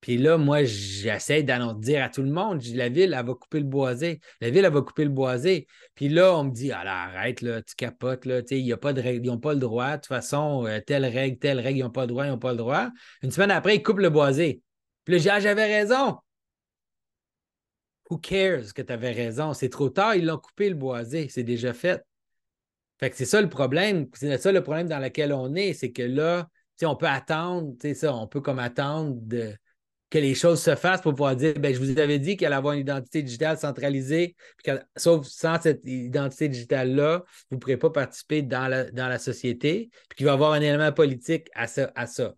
Puis 0.00 0.16
là, 0.16 0.38
moi, 0.38 0.62
j'essaie 0.64 1.42
d'annoncer 1.42 1.80
dire 1.80 2.04
à 2.04 2.08
tout 2.08 2.22
le 2.22 2.30
monde, 2.30 2.62
la 2.74 2.88
ville, 2.88 3.14
elle 3.18 3.26
va 3.26 3.34
couper 3.34 3.58
le 3.58 3.64
boisé. 3.64 4.20
La 4.40 4.50
ville, 4.50 4.64
elle 4.64 4.72
va 4.72 4.82
couper 4.82 5.04
le 5.04 5.10
boisé. 5.10 5.66
Puis 5.94 6.08
là, 6.08 6.36
on 6.36 6.44
me 6.44 6.50
dit, 6.52 6.70
ah 6.70 6.82
arrête, 6.86 7.42
là, 7.42 7.62
tu 7.62 7.74
capotes, 7.74 8.24
là, 8.24 8.40
il 8.50 8.58
y 8.58 8.72
a 8.72 8.76
pas 8.76 8.92
de 8.92 9.00
règle, 9.00 9.26
ils 9.26 9.30
n'ont 9.30 9.38
pas 9.38 9.54
le 9.54 9.58
droit. 9.58 9.92
De 9.92 9.96
toute 9.96 10.06
façon, 10.06 10.66
euh, 10.66 10.80
telle 10.80 11.04
règle, 11.04 11.38
telle 11.38 11.58
règle, 11.58 11.78
ils 11.80 11.82
n'ont 11.82 11.90
pas 11.90 12.02
le 12.02 12.08
droit, 12.08 12.26
ils 12.26 12.30
n'ont 12.30 12.38
pas 12.38 12.52
le 12.52 12.58
droit. 12.58 12.90
Une 13.22 13.32
semaine 13.32 13.50
après, 13.50 13.76
ils 13.76 13.82
coupent 13.82 13.98
le 13.98 14.10
boisé. 14.10 14.62
Puis 15.04 15.18
là, 15.18 15.34
ah, 15.34 15.40
j'avais 15.40 15.66
raison. 15.66 16.18
Who 18.10 18.18
cares 18.18 18.72
que 18.74 18.82
tu 18.82 18.92
avais 18.92 19.12
raison? 19.12 19.52
C'est 19.52 19.68
trop 19.68 19.90
tard, 19.90 20.14
ils 20.14 20.24
l'ont 20.24 20.38
coupé 20.38 20.68
le 20.68 20.74
boisé, 20.74 21.28
c'est 21.28 21.42
déjà 21.42 21.72
fait. 21.72 22.02
Fait 22.98 23.10
que 23.10 23.16
c'est 23.16 23.26
ça 23.26 23.40
le 23.40 23.48
problème. 23.48 24.06
C'est 24.14 24.38
ça 24.38 24.52
le 24.52 24.62
problème 24.62 24.88
dans 24.88 24.98
lequel 24.98 25.32
on 25.32 25.54
est, 25.54 25.72
c'est 25.72 25.92
que 25.92 26.02
là, 26.02 26.48
on 26.82 26.96
peut 26.96 27.06
attendre, 27.06 27.74
ça, 27.94 28.14
on 28.14 28.26
peut 28.26 28.40
comme 28.40 28.58
attendre 28.58 29.16
de 29.22 29.54
que 30.10 30.18
les 30.18 30.34
choses 30.34 30.62
se 30.62 30.74
fassent 30.74 31.02
pour 31.02 31.12
pouvoir 31.12 31.36
dire 31.36 31.54
ben, 31.54 31.74
je 31.74 31.78
vous 31.78 31.98
avais 31.98 32.18
dit 32.18 32.36
qu'elle 32.36 32.52
avoir 32.52 32.74
une 32.74 32.80
identité 32.80 33.22
digitale 33.22 33.58
centralisée, 33.58 34.36
sauf 34.96 35.26
sans 35.26 35.60
cette 35.60 35.82
identité 35.84 36.48
digitale-là, 36.48 37.24
vous 37.50 37.56
ne 37.56 37.60
pourrez 37.60 37.76
pas 37.76 37.90
participer 37.90 38.42
dans 38.42 38.68
la, 38.68 38.90
dans 38.90 39.08
la 39.08 39.18
société, 39.18 39.90
puis 40.08 40.16
qu'il 40.16 40.26
va 40.26 40.32
y 40.32 40.34
avoir 40.34 40.52
un 40.52 40.60
élément 40.60 40.92
politique 40.92 41.48
à 41.54 41.66
ça. 41.66 41.92
À 41.94 42.06
ça. 42.06 42.34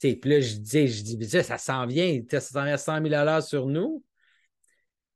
Puis 0.00 0.18
là, 0.24 0.40
je 0.40 0.56
dis, 0.56 0.88
je 0.88 1.02
dis 1.02 1.30
ça 1.30 1.56
s'en 1.56 1.86
vient, 1.86 2.20
ça 2.30 2.40
s'en 2.40 2.64
vient 2.64 2.74
à 2.74 2.78
100 2.78 3.06
000 3.06 3.40
sur 3.40 3.66
nous. 3.66 4.04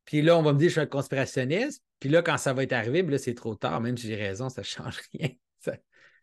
Puis 0.05 0.23
là, 0.23 0.39
on 0.39 0.43
va 0.43 0.53
me 0.55 0.59
dire 0.59 0.69
je 0.69 0.73
suis 0.73 0.81
un 0.81 0.87
conspirationniste. 0.87 1.83
Puis 2.01 2.09
là, 2.09 2.23
quand 2.23 2.39
ça 2.39 2.55
va 2.55 2.63
être 2.63 2.73
arrivé, 2.73 3.03
ben 3.03 3.11
là, 3.11 3.19
c'est 3.19 3.35
trop 3.35 3.55
tard. 3.55 3.81
Même 3.81 3.97
si 3.97 4.07
j'ai 4.07 4.17
raison, 4.17 4.49
ça 4.49 4.63
ne 4.63 4.67
change 4.67 5.01
rien. 5.13 5.31
Ça 5.61 5.73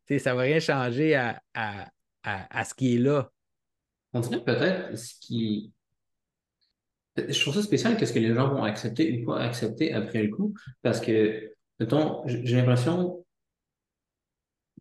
ne 0.10 0.36
va 0.36 0.42
rien 0.42 0.60
changer 0.60 1.16
à, 1.16 1.42
à, 1.54 1.88
à, 2.24 2.60
à 2.60 2.66
ce 2.66 2.74
qui 2.74 2.96
est 2.96 2.98
là. 2.98 3.32
On 4.16 4.22
dirait 4.22 4.44
peut-être 4.44 4.98
ce 4.98 5.14
qui. 5.20 5.74
Je 7.18 7.40
trouve 7.42 7.54
ça 7.54 7.62
spécial 7.62 7.98
qu'est-ce 7.98 8.14
que 8.14 8.20
les 8.20 8.34
gens 8.34 8.48
vont 8.48 8.64
accepter 8.64 9.22
ou 9.22 9.26
pas 9.26 9.40
accepter 9.40 9.92
après 9.94 10.24
le 10.24 10.34
coup, 10.34 10.54
parce 10.82 11.02
que, 11.02 11.54
mettons, 11.80 12.24
j'ai 12.26 12.56
l'impression, 12.56 13.26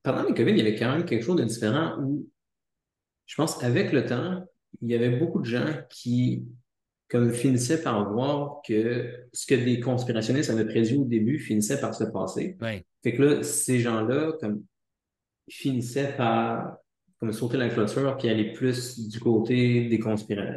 pendant 0.04 0.22
les 0.22 0.34
COVID, 0.34 0.52
il 0.52 0.58
y 0.58 0.60
avait 0.60 0.76
quand 0.76 0.92
même 0.92 1.04
quelque 1.04 1.24
chose 1.24 1.36
de 1.36 1.44
différent 1.44 1.96
où, 2.00 2.28
je 3.26 3.34
pense, 3.34 3.62
avec 3.62 3.92
le 3.92 4.06
temps, 4.06 4.44
il 4.80 4.90
y 4.90 4.94
avait 4.94 5.16
beaucoup 5.16 5.40
de 5.40 5.46
gens 5.46 5.66
qui, 5.90 6.44
comme 7.08 7.32
finissaient 7.32 7.82
par 7.82 8.12
voir 8.12 8.62
que 8.66 9.26
ce 9.32 9.46
que 9.46 9.54
des 9.56 9.80
conspirationnistes 9.80 10.50
avaient 10.50 10.66
prévu 10.66 10.96
au 10.96 11.04
début 11.04 11.40
finissait 11.40 11.80
par 11.80 11.94
se 11.94 12.04
passer. 12.04 12.56
Fait 13.02 13.14
que 13.14 13.22
là, 13.22 13.42
ces 13.42 13.80
gens-là, 13.80 14.32
comme, 14.40 14.64
finissaient 15.48 16.16
par 16.16 16.78
comme 17.24 17.32
sauter 17.32 17.56
la 17.56 17.70
clôture 17.70 18.16
puis 18.18 18.28
aller 18.28 18.52
plus 18.52 19.08
du 19.08 19.18
côté 19.18 19.86
des 19.88 19.98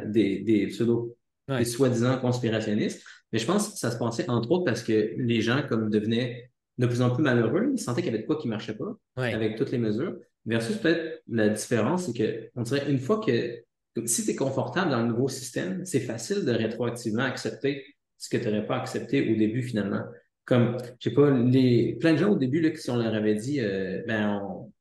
des, 0.06 0.40
des 0.40 0.66
pseudo, 0.66 1.16
des 1.48 1.64
soi-disant 1.64 2.18
conspirationnistes. 2.18 3.02
Mais 3.32 3.38
je 3.38 3.46
pense 3.46 3.70
que 3.70 3.78
ça 3.78 3.90
se 3.90 3.98
passait 3.98 4.28
entre 4.28 4.50
autres 4.50 4.64
parce 4.64 4.82
que 4.82 5.14
les 5.16 5.40
gens 5.40 5.62
comme 5.66 5.88
devenaient 5.88 6.50
de 6.76 6.86
plus 6.86 7.00
en 7.00 7.10
plus 7.10 7.22
malheureux, 7.22 7.70
ils 7.72 7.80
sentaient 7.80 8.02
qu'il 8.02 8.12
y 8.12 8.14
avait 8.14 8.22
de 8.22 8.26
quoi 8.26 8.36
qui 8.36 8.48
marchait 8.48 8.76
pas 8.76 8.96
avec 9.16 9.56
toutes 9.56 9.70
les 9.70 9.78
mesures. 9.78 10.16
Versus 10.44 10.76
peut-être 10.76 11.22
la 11.28 11.48
différence, 11.48 12.06
c'est 12.06 12.16
que 12.16 12.50
on 12.54 12.62
dirait 12.62 12.90
une 12.90 12.98
fois 12.98 13.20
que 13.20 13.62
si 14.04 14.24
tu 14.24 14.30
es 14.30 14.36
confortable 14.36 14.90
dans 14.90 15.02
le 15.02 15.08
nouveau 15.08 15.28
système, 15.28 15.84
c'est 15.84 16.00
facile 16.00 16.44
de 16.44 16.52
rétroactivement 16.52 17.22
accepter 17.22 17.84
ce 18.18 18.28
que 18.28 18.36
tu 18.36 18.46
n'aurais 18.46 18.66
pas 18.66 18.76
accepté 18.76 19.32
au 19.32 19.36
début 19.36 19.62
finalement. 19.62 20.02
Comme, 20.44 20.76
je 21.00 21.10
sais 21.10 21.14
pas, 21.14 21.30
les 21.30 21.96
plein 22.00 22.12
de 22.12 22.18
gens 22.18 22.30
au 22.30 22.36
début, 22.36 22.60
là, 22.60 22.70
si 22.74 22.90
on 22.90 22.96
leur 22.96 23.14
avait 23.14 23.34
dit, 23.34 23.60
euh, 23.60 24.02
ben, 24.06 24.40
on, 24.42 24.72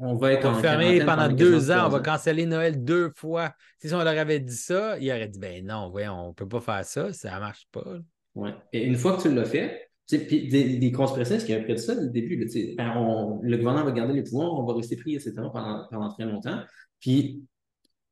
on 0.00 0.16
va 0.16 0.32
être 0.32 0.52
fermé 0.60 1.04
pendant 1.04 1.28
deux 1.28 1.70
ans, 1.70 1.86
on 1.86 1.88
va 1.90 2.00
canceller 2.00 2.46
Noël 2.46 2.82
deux 2.82 3.12
fois. 3.14 3.52
Si 3.78 3.92
on 3.92 4.02
leur 4.02 4.18
avait 4.18 4.40
dit 4.40 4.56
ça, 4.56 4.98
ils 4.98 5.10
auraient 5.10 5.28
dit 5.28 5.38
ben 5.38 5.64
non, 5.64 5.92
on 5.94 6.28
ne 6.28 6.32
peut 6.32 6.48
pas 6.48 6.60
faire 6.60 6.84
ça, 6.84 7.12
ça 7.12 7.34
ne 7.34 7.40
marche 7.40 7.68
pas. 7.70 7.98
Ouais. 8.34 8.54
Et 8.72 8.84
une 8.84 8.96
fois 8.96 9.16
que 9.16 9.22
tu 9.22 9.34
l'as 9.34 9.44
fait, 9.44 9.90
puis 10.06 10.48
des, 10.48 10.78
des 10.78 10.92
conspirationnistes 10.92 11.46
qui 11.46 11.52
avaient 11.52 11.64
prédit 11.64 11.82
ça 11.82 11.94
dès 11.94 12.02
le 12.02 12.08
début, 12.08 12.36
ben, 12.76 13.40
le 13.42 13.56
gouvernement 13.56 13.84
va 13.84 13.92
garder 13.92 14.14
les 14.14 14.22
pouvoirs, 14.22 14.54
on 14.54 14.64
va 14.64 14.74
rester 14.74 14.96
pris, 14.96 15.14
etc., 15.14 15.34
pendant, 15.52 15.86
pendant 15.90 16.08
très 16.08 16.24
longtemps. 16.24 16.62
Puis, 16.98 17.44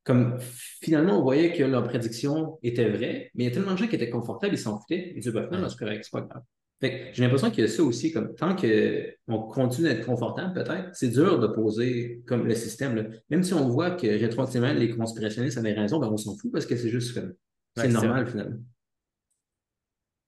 comme 0.05 0.39
finalement, 0.41 1.19
on 1.19 1.23
voyait 1.23 1.53
que 1.53 1.65
leur 1.65 1.85
prédiction 1.85 2.59
était 2.63 2.89
vraie, 2.89 3.31
mais 3.35 3.45
il 3.45 3.49
y 3.49 3.51
a 3.51 3.51
tellement 3.51 3.73
de 3.73 3.79
gens 3.79 3.89
qui 3.89 3.97
étaient 3.97 4.11
confortables, 4.11 4.55
ils 4.55 4.59
s'en 4.59 4.79
foutaient, 4.79 5.13
ils 5.15 5.21
disaient, 5.21 5.33
ben, 5.33 5.49
non, 5.51 5.69
c'est 5.69 5.79
correct, 5.79 6.05
c'est 6.05 6.13
pas 6.13 6.21
grave 6.21 6.43
j'ai 6.81 7.23
l'impression 7.23 7.51
qu'il 7.51 7.65
y 7.65 7.67
a 7.67 7.71
ça 7.71 7.83
aussi, 7.83 8.13
comme 8.13 8.35
tant 8.35 8.55
qu'on 8.55 9.39
continue 9.49 9.89
d'être 9.89 10.07
confortable, 10.07 10.55
peut-être, 10.55 10.91
c'est 10.95 11.09
dur 11.09 11.41
de 11.41 11.49
poser 11.49 12.23
comme 12.27 12.47
le 12.47 12.55
système. 12.55 13.21
Même 13.31 13.43
si 13.43 13.53
on 13.53 13.69
voit 13.69 13.93
que 13.93 14.07
rétroactivement, 14.07 14.73
les 14.73 14.91
conspirationnistes 14.91 15.59
avaient 15.59 15.73
raison, 15.73 15.99
ben 15.99 16.09
on 16.09 16.17
s'en 16.17 16.37
fout 16.37 16.53
parce 16.53 16.67
que 16.67 16.77
c'est 16.77 16.91
juste 16.91 17.15
comme 17.15 17.35
c'est 17.77 17.89
normal 17.89 18.27
finalement. 18.27 18.59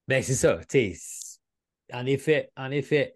Ben 0.08 0.22
c'est 0.22 0.34
ça. 0.34 0.60
En 1.92 2.06
effet, 2.06 2.50
en 2.56 2.70
effet 2.70 3.12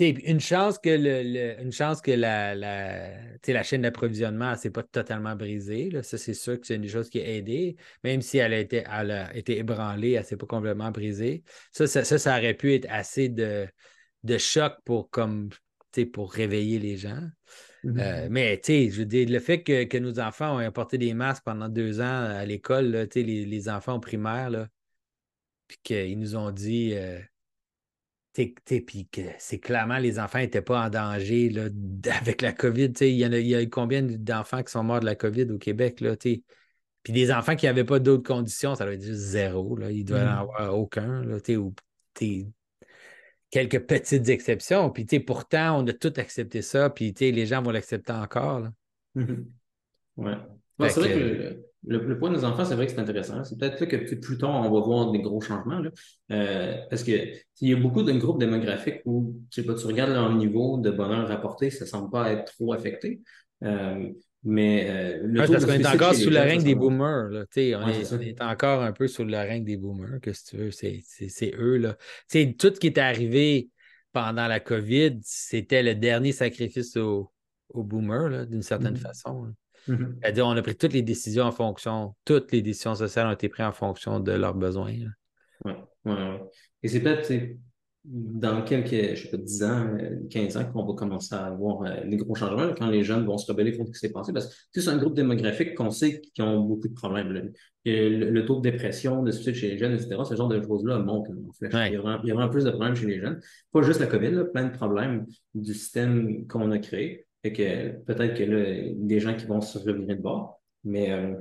une 0.00 0.40
chance 0.40 0.78
que, 0.78 0.90
le, 0.90 1.60
une 1.62 1.72
chance 1.72 2.00
que 2.00 2.10
la, 2.10 2.54
la, 2.54 3.10
la 3.46 3.62
chaîne 3.62 3.82
d'approvisionnement 3.82 4.52
ne 4.52 4.56
s'est 4.56 4.70
pas 4.70 4.82
totalement 4.82 5.36
brisée. 5.36 5.90
Là. 5.90 6.02
Ça, 6.02 6.18
c'est 6.18 6.34
sûr 6.34 6.60
que 6.60 6.66
c'est 6.66 6.76
une 6.76 6.88
chose 6.88 7.10
qui 7.10 7.20
a 7.20 7.28
aidé. 7.28 7.76
Même 8.02 8.20
si 8.20 8.38
elle 8.38 8.52
a 8.52 8.58
été, 8.58 8.84
elle 8.90 9.10
a 9.10 9.36
été 9.36 9.58
ébranlée, 9.58 10.12
elle 10.12 10.22
ne 10.22 10.26
s'est 10.26 10.36
pas 10.36 10.46
complètement 10.46 10.90
brisée. 10.90 11.42
Ça 11.70 11.86
ça, 11.86 12.04
ça, 12.04 12.38
aurait 12.38 12.54
pu 12.54 12.74
être 12.74 12.86
assez 12.90 13.28
de, 13.28 13.66
de 14.24 14.38
choc 14.38 14.74
pour, 14.84 15.10
comme, 15.10 15.50
pour 16.12 16.32
réveiller 16.32 16.78
les 16.78 16.96
gens. 16.96 17.22
Mm-hmm. 17.84 18.00
Euh, 18.00 18.28
mais 18.30 18.60
je 18.66 18.98
veux 18.98 19.06
dire, 19.06 19.28
le 19.28 19.38
fait 19.38 19.62
que, 19.62 19.98
nos 19.98 20.18
enfants 20.18 20.56
ont 20.56 20.58
apporté 20.58 20.98
des 20.98 21.14
masques 21.14 21.44
pendant 21.44 21.68
deux 21.68 22.00
ans 22.00 22.24
à 22.24 22.44
l'école, 22.44 23.08
les, 23.14 23.44
les 23.44 23.68
enfants 23.68 24.00
primaires, 24.00 24.68
puis 25.68 25.78
qu'ils 25.82 26.18
nous 26.18 26.36
ont 26.36 26.50
dit. 26.50 26.94
Euh, 26.94 27.20
puis 28.34 29.08
c'est 29.38 29.58
clairement 29.58 29.98
les 29.98 30.18
enfants 30.18 30.40
n'étaient 30.40 30.62
pas 30.62 30.86
en 30.86 30.90
danger 30.90 31.50
là, 31.50 31.68
avec 32.20 32.42
la 32.42 32.52
COVID. 32.52 32.92
Il 33.00 33.08
y, 33.08 33.24
a, 33.24 33.28
il 33.28 33.46
y 33.46 33.54
a 33.54 33.64
combien 33.66 34.02
d'enfants 34.02 34.62
qui 34.62 34.72
sont 34.72 34.82
morts 34.82 35.00
de 35.00 35.06
la 35.06 35.14
COVID 35.14 35.50
au 35.52 35.58
Québec? 35.58 36.00
Là, 36.00 36.16
puis 36.16 37.12
des 37.12 37.30
enfants 37.32 37.54
qui 37.54 37.66
n'avaient 37.66 37.84
pas 37.84 37.98
d'autres 37.98 38.26
conditions, 38.26 38.74
ça 38.74 38.84
doit 38.84 38.94
être 38.94 39.04
juste 39.04 39.20
zéro. 39.20 39.76
Là. 39.76 39.90
Il 39.90 40.00
ne 40.00 40.04
doit 40.04 40.20
en 40.20 40.24
mmh. 40.24 40.38
avoir 40.38 40.78
aucun. 40.78 41.22
Là, 41.22 41.36
ou 41.56 41.74
quelques 43.50 43.86
petites 43.86 44.28
exceptions. 44.28 44.90
Puis 44.90 45.04
pourtant, 45.20 45.80
on 45.80 45.86
a 45.86 45.92
tout 45.92 46.12
accepté 46.16 46.60
ça, 46.60 46.90
puis 46.90 47.14
les 47.20 47.46
gens 47.46 47.62
vont 47.62 47.70
l'accepter 47.70 48.12
encore. 48.12 48.60
Là. 48.60 48.72
Ouais. 50.16 50.34
c'est 50.88 51.00
vrai 51.00 51.12
que 51.12 51.73
le, 51.86 52.18
point 52.18 52.30
des 52.30 52.44
enfants, 52.44 52.64
c'est 52.64 52.74
vrai 52.74 52.86
que 52.86 52.92
c'est 52.92 53.00
intéressant. 53.00 53.44
C'est 53.44 53.58
peut-être 53.58 53.84
que 53.84 54.14
plus 54.14 54.38
tard, 54.38 54.50
on 54.50 54.70
va 54.70 54.80
voir 54.80 55.10
des 55.10 55.20
gros 55.20 55.40
changements. 55.40 55.82
Euh, 56.30 56.76
parce 56.88 57.02
qu'il 57.02 57.42
y 57.60 57.72
a 57.72 57.76
beaucoup 57.76 58.02
de 58.02 58.12
groupes 58.12 58.38
démographiques 58.38 59.00
où, 59.04 59.34
tu 59.50 59.60
sais 59.60 59.66
pas, 59.66 59.74
tu 59.74 59.86
regardes 59.86 60.12
leur 60.12 60.34
niveau 60.34 60.78
de 60.78 60.90
bonheur 60.90 61.28
rapporté, 61.28 61.70
ça 61.70 61.84
ne 61.84 61.90
semble 61.90 62.10
pas 62.10 62.32
être 62.32 62.52
trop 62.54 62.72
affecté. 62.72 63.20
Euh, 63.62 64.08
mais 64.42 64.86
euh, 64.90 65.20
le 65.24 65.46
parce 65.46 65.64
qu'on 65.64 65.72
est 65.72 65.86
encore 65.86 66.14
sous 66.14 66.30
le 66.30 66.38
règne 66.38 66.62
des 66.62 66.74
boomers. 66.74 67.30
Là. 67.30 67.44
On, 67.56 68.18
est, 68.20 68.42
encore 68.42 68.82
un 68.82 68.92
peu 68.92 69.08
sous 69.08 69.24
le 69.24 69.36
règne 69.36 69.64
des 69.64 69.78
boomers, 69.78 70.20
que 70.20 70.32
si 70.32 70.44
tu 70.44 70.56
veux. 70.56 70.70
C'est 70.70 71.54
eux. 71.58 71.78
Là. 71.78 71.96
tout 72.58 72.72
ce 72.74 72.80
qui 72.80 72.86
est 72.88 72.98
arrivé 72.98 73.70
pendant 74.12 74.46
la 74.46 74.60
COVID, 74.60 75.18
c'était 75.22 75.82
le 75.82 75.94
dernier 75.94 76.32
sacrifice 76.32 76.96
aux, 76.96 77.32
boomers, 77.74 78.46
d'une 78.46 78.62
certaine 78.62 78.94
mm-hmm. 78.94 78.98
façon. 78.98 79.54
Mhm. 79.88 80.18
C'est-à-dire, 80.22 80.46
on 80.46 80.56
a 80.56 80.62
pris 80.62 80.76
toutes 80.76 80.92
les 80.92 81.02
décisions 81.02 81.44
en 81.44 81.52
fonction, 81.52 82.14
toutes 82.24 82.52
les 82.52 82.62
décisions 82.62 82.94
sociales 82.94 83.26
ont 83.26 83.32
été 83.32 83.48
prises 83.48 83.66
en 83.66 83.72
fonction 83.72 84.20
de 84.20 84.32
leurs 84.32 84.54
besoins. 84.54 84.92
Oui, 85.64 85.72
ouais, 86.04 86.40
Et 86.82 86.88
c'est 86.88 87.00
peut-être, 87.00 87.32
dans 88.04 88.62
quelques, 88.62 89.16
je 89.16 89.22
sais 89.22 89.30
pas, 89.30 89.38
10 89.38 89.62
ans, 89.62 89.96
15 90.30 90.56
ans, 90.58 90.64
qu'on 90.70 90.84
va 90.84 90.94
commencer 90.94 91.34
à 91.34 91.46
avoir 91.46 91.84
les 92.04 92.16
gros 92.18 92.34
changements, 92.34 92.74
quand 92.76 92.88
les 92.88 93.02
jeunes 93.02 93.24
vont 93.24 93.38
se 93.38 93.50
rebeller 93.50 93.76
contre 93.76 93.88
ce 93.88 93.92
qui 93.92 94.06
s'est 94.06 94.12
passé. 94.12 94.32
Parce 94.32 94.68
que 94.74 94.80
c'est 94.80 94.90
un 94.90 94.98
groupe 94.98 95.14
démographique 95.14 95.74
qu'on 95.74 95.90
sait 95.90 96.20
qui 96.20 96.42
ont 96.42 96.60
beaucoup 96.60 96.88
de 96.88 96.94
problèmes. 96.94 97.52
Le, 97.86 98.40
taux 98.44 98.56
de 98.56 98.70
dépression, 98.70 99.22
de 99.22 99.30
suicide 99.30 99.54
chez 99.54 99.70
les 99.70 99.78
jeunes, 99.78 99.94
etc., 99.94 100.16
ce 100.28 100.34
genre 100.34 100.48
de 100.48 100.60
choses-là 100.60 100.98
monte 100.98 101.28
en 101.28 101.52
flèche. 101.52 101.72
Il, 101.90 101.94
y 101.94 101.96
aura, 101.96 102.20
il, 102.22 102.28
y 102.28 102.32
aura, 102.32 102.50
plus 102.50 102.64
de 102.64 102.70
problèmes 102.70 102.94
chez 102.94 103.06
les 103.06 103.20
jeunes. 103.20 103.40
Pas 103.72 103.82
juste 103.82 104.00
la 104.00 104.06
COVID, 104.06 104.50
plein 104.52 104.64
de 104.64 104.76
problèmes 104.76 105.26
du 105.54 105.72
système 105.72 106.46
qu'on 106.46 106.70
a 106.72 106.78
créé. 106.78 107.26
Que 107.44 107.90
peut-être 108.04 108.38
que 108.38 108.42
là, 108.44 108.92
des 108.96 109.20
gens 109.20 109.34
qui 109.34 109.44
vont 109.44 109.60
se 109.60 109.78
revenir 109.78 110.16
de 110.16 110.22
bord. 110.22 110.62
Mais. 110.82 111.12
Euh... 111.12 111.34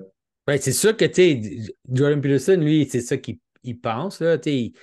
c'est 0.57 0.73
sûr 0.73 0.97
que, 0.97 1.05
tu 1.05 1.71
Jordan 1.89 2.19
Peterson, 2.19 2.57
lui, 2.57 2.85
c'est 2.89 3.01
ça 3.01 3.15
qu'il 3.17 3.39
pense, 3.79 4.19
là. 4.21 4.37
Tu 4.37 4.73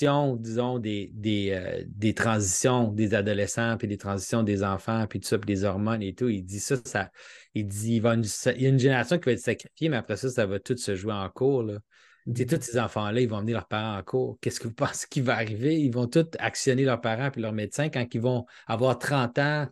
disons, 0.00 0.78
des, 0.78 1.10
des, 1.14 1.50
euh, 1.52 1.84
des, 1.86 2.14
transitions 2.14 2.88
des 2.88 3.14
adolescents, 3.14 3.76
puis 3.76 3.88
des 3.88 3.98
transitions 3.98 4.42
des 4.42 4.64
enfants, 4.64 5.06
puis 5.06 5.20
tout 5.20 5.28
ça, 5.28 5.38
puis 5.38 5.46
des 5.46 5.64
hormones 5.64 6.02
et 6.02 6.14
tout. 6.14 6.28
Il 6.28 6.42
dit 6.44 6.60
ça, 6.60 6.76
ça 6.84 7.10
il 7.54 7.66
dit 7.66 7.96
il, 7.96 8.00
va 8.00 8.16
y 8.16 8.66
a 8.66 8.68
une 8.68 8.78
génération 8.78 9.18
qui 9.18 9.26
va 9.26 9.32
être 9.32 9.38
sacrifiée, 9.40 9.88
mais 9.88 9.98
après 9.98 10.16
ça, 10.16 10.30
ça 10.30 10.46
va 10.46 10.58
tout 10.58 10.76
se 10.76 10.94
jouer 10.94 11.12
en 11.12 11.28
cours. 11.28 11.62
Là. 11.62 11.78
Tous 12.26 12.60
ces 12.60 12.78
enfants-là, 12.78 13.20
ils 13.20 13.28
vont 13.28 13.40
venir 13.40 13.54
leurs 13.54 13.68
parents 13.68 13.98
en 13.98 14.02
cours. 14.02 14.38
Qu'est-ce 14.40 14.60
que 14.60 14.68
vous 14.68 14.74
pensez 14.74 15.06
qui 15.10 15.20
va 15.20 15.34
arriver? 15.34 15.80
Ils 15.80 15.92
vont 15.92 16.06
tous 16.06 16.26
actionner 16.38 16.84
leurs 16.84 17.00
parents 17.00 17.30
puis 17.30 17.40
leurs 17.40 17.52
médecins 17.52 17.88
quand 17.88 18.06
ils 18.14 18.20
vont 18.20 18.46
avoir 18.66 18.98
30 18.98 19.38
ans 19.38 19.66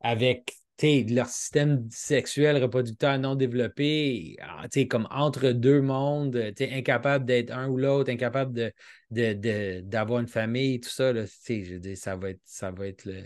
avec 0.00 0.60
leur 0.82 1.26
système 1.26 1.86
sexuel 1.90 2.62
reproducteur 2.62 3.18
non 3.18 3.34
développé, 3.34 4.36
ah, 4.40 4.66
comme 4.88 5.06
entre 5.10 5.50
deux 5.50 5.82
mondes, 5.82 6.36
incapable 6.58 7.24
d'être 7.24 7.50
un 7.50 7.68
ou 7.68 7.76
l'autre, 7.76 8.10
incapable 8.10 8.72
de, 9.10 9.80
d'avoir 9.80 10.20
une 10.20 10.28
famille, 10.28 10.80
tout 10.80 10.88
ça, 10.88 11.12
là, 11.12 11.24
je 11.26 11.76
dis, 11.76 11.96
ça 11.96 12.16
va 12.16 12.30
être, 12.30 12.40
ça 12.44 12.70
va 12.70 12.86
être 12.86 13.04
le. 13.04 13.22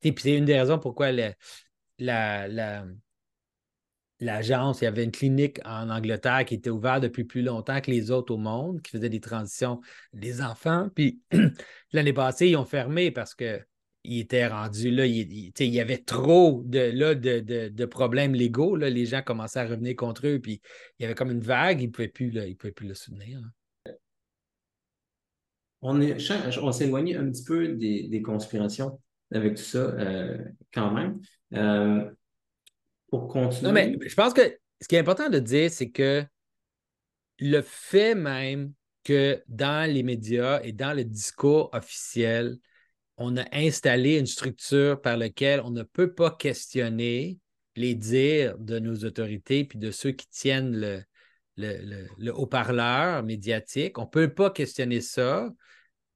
Puis 0.00 0.14
c'est 0.18 0.36
une 0.36 0.44
des 0.44 0.58
raisons 0.58 0.78
pourquoi 0.78 1.10
la, 1.98 2.84
l'agence, 4.20 4.80
il 4.80 4.84
y 4.84 4.86
avait 4.86 5.04
une 5.04 5.10
clinique 5.10 5.60
en 5.64 5.90
Angleterre 5.90 6.44
qui 6.44 6.54
était 6.54 6.70
ouverte 6.70 7.02
depuis 7.02 7.24
plus 7.24 7.42
longtemps 7.42 7.80
que 7.80 7.90
les 7.90 8.10
autres 8.10 8.34
au 8.34 8.38
monde, 8.38 8.82
qui 8.82 8.90
faisait 8.90 9.08
des 9.08 9.20
transitions 9.20 9.80
des 10.12 10.42
enfants. 10.42 10.88
Puis 10.94 11.20
l'année 11.92 12.12
passée, 12.12 12.48
ils 12.48 12.56
ont 12.56 12.64
fermé 12.64 13.10
parce 13.10 13.34
que 13.34 13.60
il 14.04 14.20
était 14.20 14.48
là, 14.48 14.68
il, 15.06 15.52
y 15.58 15.80
avait 15.80 15.98
trop 15.98 16.62
de, 16.64 16.78
là, 16.78 17.14
de, 17.14 17.84
problèmes 17.84 18.34
légaux. 18.34 18.76
Là, 18.76 18.88
les 18.88 19.04
gens 19.04 19.22
commençaient 19.22 19.60
à 19.60 19.66
revenir 19.66 19.96
contre 19.96 20.26
eux, 20.26 20.38
puis 20.38 20.62
il 20.98 21.02
y 21.02 21.04
avait 21.04 21.14
comme 21.14 21.30
une 21.30 21.40
vague, 21.40 21.82
ils 21.82 21.88
ne 21.88 21.92
pouvaient, 21.92 22.08
plus, 22.08 22.30
pouvaient 22.30 22.72
plus 22.72 22.88
le 22.88 22.94
soutenir. 22.94 23.40
On, 25.82 26.00
on 26.00 26.72
éloigné 26.72 27.16
un 27.16 27.30
petit 27.30 27.44
peu 27.44 27.68
des, 27.68 28.22
conspirations 28.22 28.98
avec 29.30 29.56
tout 29.56 29.62
ça, 29.62 29.78
euh, 29.78 30.38
quand 30.72 30.92
même. 30.92 31.20
Euh, 31.54 32.10
pour 33.08 33.28
continuer? 33.28 33.66
Non, 33.66 33.72
mais 33.72 33.96
je 34.06 34.14
pense 34.14 34.32
que 34.32 34.58
ce 34.80 34.88
qui 34.88 34.96
est 34.96 35.00
important 35.00 35.28
de 35.28 35.38
dire, 35.38 35.70
c'est 35.70 35.90
que 35.90 36.24
le 37.38 37.62
fait 37.62 38.14
même 38.14 38.72
que 39.04 39.42
dans 39.48 39.90
les 39.90 40.02
médias 40.02 40.60
et 40.62 40.72
dans 40.72 40.92
le 40.92 41.04
discours 41.04 41.70
officiel, 41.72 42.58
on 43.16 43.36
a 43.36 43.44
installé 43.52 44.18
une 44.18 44.26
structure 44.26 45.00
par 45.00 45.16
laquelle 45.16 45.60
on 45.60 45.70
ne 45.70 45.82
peut 45.82 46.14
pas 46.14 46.30
questionner 46.30 47.38
les 47.74 47.94
dires 47.94 48.56
de 48.58 48.78
nos 48.78 48.96
autorités 49.04 49.64
puis 49.64 49.78
de 49.78 49.90
ceux 49.90 50.12
qui 50.12 50.28
tiennent 50.28 50.76
le, 50.76 51.02
le, 51.56 52.32
haut-parleur 52.32 53.22
médiatique. 53.22 53.98
On 53.98 54.02
ne 54.02 54.08
peut 54.08 54.32
pas 54.32 54.50
questionner 54.50 55.00
ça 55.00 55.48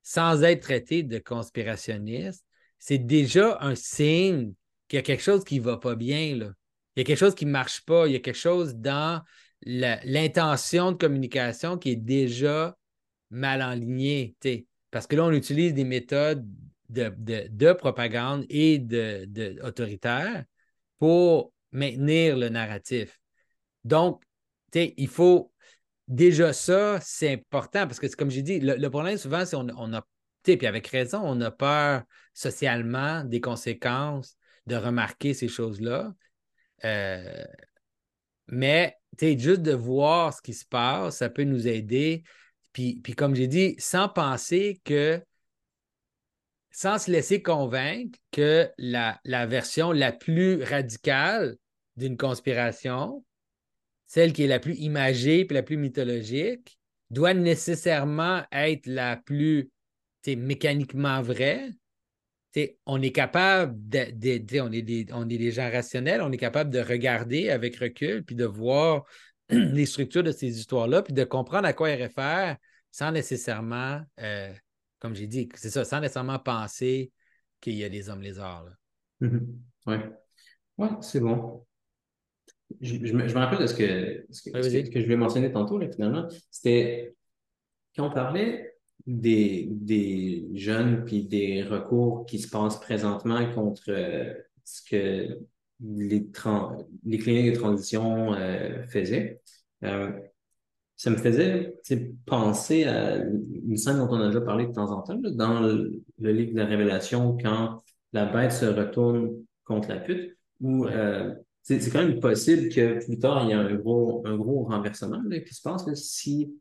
sans 0.03 0.43
être 0.43 0.63
traité 0.63 1.03
de 1.03 1.19
conspirationniste. 1.19 2.45
C'est 2.79 2.99
déjà 2.99 3.59
un 3.61 3.75
signe 3.75 4.53
qu'il 4.89 4.97
y 4.97 5.01
a 5.01 5.03
quelque 5.03 5.23
chose 5.23 5.45
qui 5.45 5.59
ne 5.61 5.65
va 5.65 5.77
pas 5.77 5.95
bien. 5.95 6.37
Là. 6.37 6.53
Il 6.95 7.01
y 7.01 7.03
a 7.03 7.05
quelque 7.05 7.19
chose 7.19 7.35
qui 7.35 7.47
ne 7.47 7.51
marche 7.51 7.85
pas. 7.85 8.07
Il 8.07 8.13
y 8.13 8.17
a 8.17 8.21
quelque 8.21 8.37
chose 8.37 8.77
dans 8.77 9.23
l'intention 9.65 10.93
de 10.93 10.97
communication 10.97 11.79
qui 11.79 11.91
est 11.91 11.97
déjà 11.97 12.77
mal 13.31 13.63
enlignée. 13.63 14.37
Parce 14.91 15.07
que 15.07 15.17
là, 15.17 15.25
on 15.25 15.33
utilise 15.33 15.75
des 15.75 15.85
méthodes 15.85 16.47
de, 16.89 17.73
propagande 17.73 18.45
et 18.49 18.79
de, 18.79 19.25
de, 19.27 19.59
autoritaire 19.63 20.45
pour 20.99 21.53
maintenir 21.73 22.37
le 22.37 22.49
narratif. 22.49 23.19
Donc, 23.85 24.23
il 24.75 25.09
faut 25.09 25.53
déjà 26.09 26.53
ça, 26.53 26.99
c'est 27.01 27.33
important 27.33 27.87
parce 27.87 27.99
que, 27.99 28.07
comme 28.15 28.31
j'ai 28.31 28.43
dit, 28.43 28.61
le, 28.61 28.89
problème 28.89 29.17
souvent, 29.17 29.45
c'est 29.45 29.57
qu'on 29.57 29.69
on 29.77 29.93
a, 29.95 30.07
puis 30.43 30.67
avec 30.67 30.87
raison, 30.89 31.21
on 31.25 31.41
a 31.41 31.51
peur 31.51 32.03
socialement 32.35 33.25
des 33.25 33.41
conséquences 33.41 34.37
de 34.67 34.77
remarquer 34.77 35.35
ces 35.35 35.49
choses-là. 35.49 36.15
Euh, 36.85 37.45
mais 38.49 38.97
juste 39.21 39.63
de 39.63 39.73
voir 39.73 40.35
ce 40.35 40.43
qui 40.43 40.55
se 40.55 40.67
passe, 40.67 41.19
ça 41.19 41.31
peut 41.31 41.45
nous 41.45 41.69
aider. 41.69 42.25
Puis, 42.73 43.01
puis 43.03 43.15
comme 43.15 43.35
j'ai 43.35 43.47
dit, 43.47 43.75
sans 43.79 44.09
penser 44.09 44.81
que 44.85 45.23
sans 46.73 46.99
se 46.99 47.11
laisser 47.11 47.43
convaincre 47.43 48.19
que 48.31 48.71
la, 48.79 49.21
version 49.47 49.93
la 49.93 50.11
plus 50.11 50.63
radicale 50.63 51.57
d'une 51.97 52.17
conspiration, 52.17 53.25
celle 54.07 54.33
qui 54.33 54.45
est 54.45 54.49
la 54.49 54.59
plus 54.59 54.75
imagée 54.77 55.41
et 55.41 55.53
la 55.53 55.63
plus 55.63 55.77
mythologique, 55.77 56.79
doit 57.11 57.35
nécessairement 57.35 58.43
être 58.51 58.87
la 58.87 59.19
plus 59.19 59.71
mécaniquement 60.27 61.21
vraie. 61.21 61.69
On 62.87 63.01
est 63.01 63.13
capable 63.13 63.75
de, 63.89 64.61
on, 64.61 64.73
est 64.73 64.83
des, 64.83 65.07
on 65.13 65.29
est 65.29 65.39
des 65.39 65.51
gens 65.53 65.71
rationnels, 65.71 66.21
on 66.23 66.33
est 66.33 66.39
capable 66.39 66.71
de 66.71 66.81
regarder 66.81 67.51
avec 67.51 67.77
recul 67.77 68.25
puis 68.25 68.37
de 68.37 68.45
voir 68.45 69.05
les 69.49 69.87
structures 69.87 70.23
de 70.23 70.33
ces 70.33 70.59
histoires-là, 70.59 71.03
puis 71.03 71.15
de 71.15 71.25
comprendre 71.25 71.67
à 71.67 71.73
quoi 71.73 71.91
elles 71.91 72.03
réfèrent 72.03 72.57
sans 72.91 73.11
nécessairement 73.11 74.01
euh, 74.21 74.53
comme 75.03 75.17
j'ai 75.17 75.27
dit, 75.27 75.49
c'est 75.57 75.71
ça, 75.71 75.85
sans 75.85 76.01
nécessairement 76.01 76.39
penser 76.39 77.11
qu'il 77.61 77.75
y 77.75 77.83
a 77.83 77.89
des 77.89 78.09
hommes 78.09 78.23
lézards. 78.23 78.69
Oui, 79.21 79.29
mm-hmm. 79.29 80.13
ouais, 80.79 80.89
c'est 81.01 81.19
bon. 81.19 81.67
Je, 82.81 83.13
me, 83.13 83.33
rappelle 83.33 83.59
de 83.59 83.67
ce 83.67 83.75
que, 83.75 84.25
ce 84.31 84.49
que, 84.49 85.01
je 85.01 85.07
vais 85.09 85.17
mentionner 85.17 85.51
tantôt, 85.51 85.81
finalement. 85.91 86.29
C'était 86.53 87.17
quand 87.97 88.07
on 88.07 88.15
parlait 88.15 88.72
des, 89.07 89.69
des 89.71 90.49
jeunes 90.55 91.05
puis 91.05 91.25
des 91.25 91.63
recours 91.63 92.27
qui 92.27 92.39
se 92.39 92.49
passent 92.49 92.81
présentement 92.81 93.53
contre 93.55 93.85
euh, 93.89 94.33
ce 94.65 94.83
que 94.89 95.39
les, 95.81 96.27
les 97.05 97.19
cliniques 97.19 97.55
de 97.55 97.59
transition 97.59 98.35
euh, 98.35 98.87
faisaient. 98.87 99.41
Euh, 99.85 100.11
ça 100.97 101.11
me 101.11 101.17
faisait 101.17 101.75
penser 102.27 102.85
à 102.85 103.17
une 103.17 103.77
scène 103.77 103.97
dont 103.97 104.09
on 104.09 104.21
a 104.21 104.29
déjà 104.29 104.41
parlé 104.41 104.67
de 104.67 104.73
temps 104.73 104.93
en 104.93 105.03
temps, 105.03 105.19
dans 105.19 105.61
le, 105.61 106.03
livre 106.19 106.53
de 106.53 106.59
la 106.59 106.67
Révélation, 106.67 107.37
quand 107.43 107.83
la 108.13 108.27
bête 108.27 108.53
se 108.53 108.67
retourne 108.67 109.33
contre 109.65 109.89
la 109.89 109.97
pute, 109.97 110.37
où 110.61 110.87
c'est 111.63 111.91
quand 111.91 112.07
même 112.07 112.21
possible 112.21 112.69
que 112.69 113.05
plus 113.05 113.19
tard, 113.19 113.43
il 113.43 113.49
y 113.49 113.51
ait 113.51 113.55
un 113.55 113.75
gros, 113.75 114.23
un 114.27 114.37
gros 114.37 114.63
renversement 114.63 115.21
qui 115.29 115.53
se 115.53 115.63
passe 115.63 115.93
si 115.95 116.55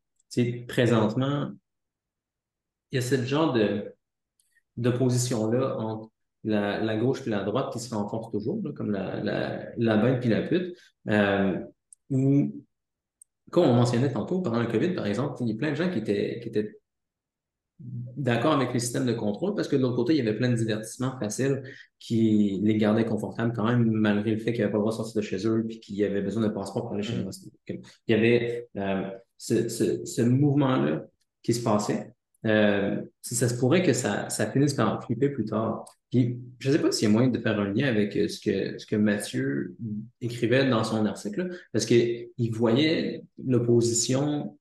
présentement, 0.68 1.52
il 2.92 2.96
y 2.96 2.98
a 2.98 3.02
ce 3.02 3.16
genre 3.24 3.54
de 3.54 3.94
d'opposition-là 4.78 5.78
entre 5.78 6.10
la, 6.44 6.98
gauche 6.98 7.26
et 7.28 7.30
la 7.30 7.44
droite 7.44 7.72
qui 7.72 7.80
se 7.80 7.94
rencontrent 7.94 8.32
toujours, 8.32 8.62
comme 8.76 8.92
la, 8.92 9.22
la, 9.78 9.98
bête 9.98 10.26
et 10.26 10.30
la 10.30 10.42
pute, 10.42 10.76
euh, 11.10 11.60
où 12.10 12.64
comme 13.52 13.66
on 13.66 13.74
mentionnait 13.74 14.12
tantôt, 14.12 14.42
pendant 14.42 14.62
le 14.62 14.68
COVID, 14.68 14.94
par 14.96 15.06
exemple, 15.06 15.36
il 15.42 15.50
y 15.50 15.52
a 15.52 15.56
plein 15.56 15.72
de 15.72 15.76
gens 15.76 15.90
qui 15.92 16.00
étaient, 16.00 16.40
qui 16.42 16.48
étaient 16.48 16.80
d'accord 17.80 18.54
avec 18.54 18.74
les 18.74 18.80
systèmes 18.80 19.06
de 19.06 19.14
contrôle 19.14 19.56
parce 19.56 19.68
que 19.68 19.76
de 19.76 19.82
l'autre 19.82 19.96
côté, 19.96 20.14
il 20.14 20.18
y 20.18 20.22
avait 20.22 20.38
plein 20.38 20.50
de 20.50 20.56
divertissements 20.56 21.18
faciles 21.20 21.64
qui 22.00 22.60
les 22.64 22.78
gardaient 22.78 23.06
confortables 23.06 23.54
quand 23.54 23.66
même, 23.66 23.90
malgré 23.90 24.32
le 24.32 24.38
fait 24.38 24.54
qu'ils 24.54 24.62
n'avaient 24.62 24.72
pas 24.72 24.78
le 24.78 24.84
droit 24.84 24.92
de 24.92 24.98
sortir 24.98 25.22
de 25.22 25.26
chez 25.26 25.48
eux 25.48 25.66
puis 25.68 25.80
qu'ils 25.80 26.04
avaient 26.06 26.22
besoin 26.22 26.44
de 26.44 26.50
passeport 26.50 26.84
pour 26.84 26.94
aller 26.94 27.04
chez 27.04 27.18
eux. 27.18 27.28
Il 27.68 27.82
y 28.08 28.14
avait 28.14 28.70
euh, 28.78 29.10
ce, 29.38 29.68
ce, 29.68 30.06
ce 30.06 30.22
mouvement-là 30.22 31.06
qui 31.44 31.54
se 31.54 31.64
passait. 31.64 32.14
Euh, 32.46 33.02
ça 33.22 33.48
se 33.48 33.58
pourrait 33.58 33.84
que 33.84 33.94
ça, 33.94 34.30
ça 34.30 34.50
finisse 34.52 34.74
par 34.74 35.04
flipper 35.06 35.30
plus 35.30 35.46
tard. 35.46 35.86
Puis, 36.10 36.40
je 36.60 36.70
ne 36.70 36.76
sais 36.76 36.82
pas 36.82 36.92
s'il 36.92 37.08
y 37.08 37.12
a 37.12 37.14
moyen 37.14 37.30
de 37.30 37.40
faire 37.40 37.60
un 37.60 37.72
lien 37.72 37.88
avec 37.88 38.16
euh, 38.18 38.28
ce 38.28 38.40
que, 38.40 38.78
ce 38.78 38.86
que 38.86 38.96
Mathieu 38.96 39.76
écrivait 40.20 40.70
dans 40.70 40.84
son 40.84 41.06
article, 41.06 41.50
parce 41.72 41.86
qu'il 41.86 42.52
voyait 42.52 43.24
l'opposition 43.46 44.58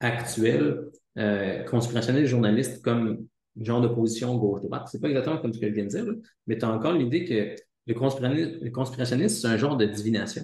actuelle, 0.00 0.90
euh, 1.16 1.62
conspirationnelle 1.64 2.26
journaliste, 2.26 2.82
comme 2.82 3.26
genre 3.60 3.80
d'opposition 3.80 4.36
gauche-droite. 4.36 4.88
C'est 4.90 5.00
pas 5.00 5.08
exactement 5.08 5.38
comme 5.38 5.52
ce 5.52 5.60
que 5.60 5.68
je 5.68 5.74
viens 5.74 5.84
de 5.84 5.88
dire, 5.88 6.04
mais 6.46 6.58
tu 6.58 6.64
as 6.64 6.70
encore 6.70 6.92
l'idée 6.92 7.24
que 7.24 7.54
le 7.86 8.70
conspirationnisme, 8.70 9.40
c'est 9.40 9.46
un 9.46 9.56
genre 9.56 9.76
de 9.76 9.86
divination 9.86 10.42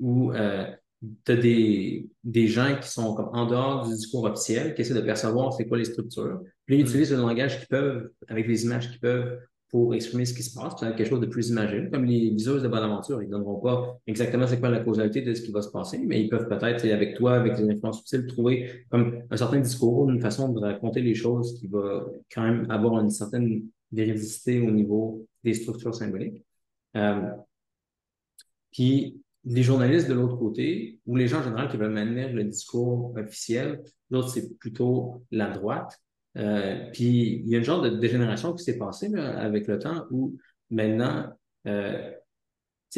où 0.00 0.32
euh, 0.32 0.66
tu 1.24 1.32
as 1.32 1.36
des, 1.36 2.08
des 2.24 2.46
gens 2.46 2.76
qui 2.80 2.88
sont 2.88 3.14
comme 3.14 3.30
en 3.32 3.46
dehors 3.46 3.86
du 3.86 3.94
discours 3.94 4.24
officiel, 4.24 4.74
qui 4.74 4.82
essaient 4.82 4.94
de 4.94 5.00
percevoir 5.00 5.52
c'est 5.52 5.66
quoi 5.66 5.78
les 5.78 5.84
structures. 5.84 6.40
Puis 6.66 6.76
ils 6.78 6.82
utilisent 6.82 7.12
le 7.12 7.18
langage 7.18 7.58
qu'ils 7.58 7.68
peuvent, 7.68 8.10
avec 8.28 8.46
les 8.46 8.64
images 8.64 8.90
qu'ils 8.90 9.00
peuvent, 9.00 9.38
pour 9.70 9.94
exprimer 9.94 10.24
ce 10.24 10.34
qui 10.34 10.42
se 10.42 10.58
passe, 10.58 10.74
quelque 10.80 11.04
chose 11.04 11.20
de 11.20 11.26
plus 11.26 11.48
imagé. 11.50 11.88
Comme 11.92 12.04
les 12.04 12.30
viseuses 12.30 12.62
de 12.62 12.68
bonne 12.68 12.82
aventure, 12.82 13.22
ils 13.22 13.26
ne 13.26 13.30
donneront 13.30 13.60
pas 13.60 14.00
exactement 14.06 14.46
c'est 14.46 14.58
quoi 14.58 14.68
la 14.68 14.80
causalité 14.80 15.22
de 15.22 15.32
ce 15.32 15.42
qui 15.42 15.52
va 15.52 15.62
se 15.62 15.70
passer, 15.70 15.98
mais 15.98 16.20
ils 16.20 16.28
peuvent 16.28 16.48
peut-être, 16.48 16.84
avec 16.86 17.16
toi, 17.16 17.34
avec 17.34 17.54
des 17.54 17.70
influences 17.70 17.98
subtiles, 17.98 18.26
trouver 18.26 18.84
comme 18.90 19.22
un 19.30 19.36
certain 19.36 19.60
discours, 19.60 20.10
une 20.10 20.20
façon 20.20 20.52
de 20.52 20.60
raconter 20.60 21.02
les 21.02 21.14
choses 21.14 21.58
qui 21.58 21.68
va 21.68 22.04
quand 22.34 22.42
même 22.42 22.68
avoir 22.68 23.00
une 23.00 23.10
certaine 23.10 23.62
véridicité 23.92 24.60
au 24.60 24.72
niveau 24.72 25.26
des 25.44 25.54
structures 25.54 25.94
symboliques. 25.94 26.44
Euh, 26.96 27.30
puis 28.72 29.19
les 29.44 29.62
journalistes 29.62 30.08
de 30.08 30.14
l'autre 30.14 30.36
côté, 30.36 31.00
ou 31.06 31.16
les 31.16 31.28
gens 31.28 31.40
en 31.40 31.44
général 31.44 31.68
qui 31.68 31.76
veulent 31.76 31.92
maintenir 31.92 32.32
le 32.32 32.44
discours 32.44 33.14
officiel, 33.16 33.82
l'autre 34.10 34.28
c'est 34.28 34.56
plutôt 34.58 35.24
la 35.30 35.50
droite. 35.50 35.98
Euh, 36.36 36.90
puis 36.92 37.42
il 37.44 37.48
y 37.48 37.54
a 37.54 37.58
une 37.58 37.64
genre 37.64 37.82
de 37.82 37.90
dégénération 37.90 38.52
qui 38.52 38.62
s'est 38.62 38.78
passée 38.78 39.12
avec 39.14 39.66
le 39.66 39.78
temps 39.78 40.06
où 40.10 40.36
maintenant, 40.70 41.26
euh, 41.66 42.12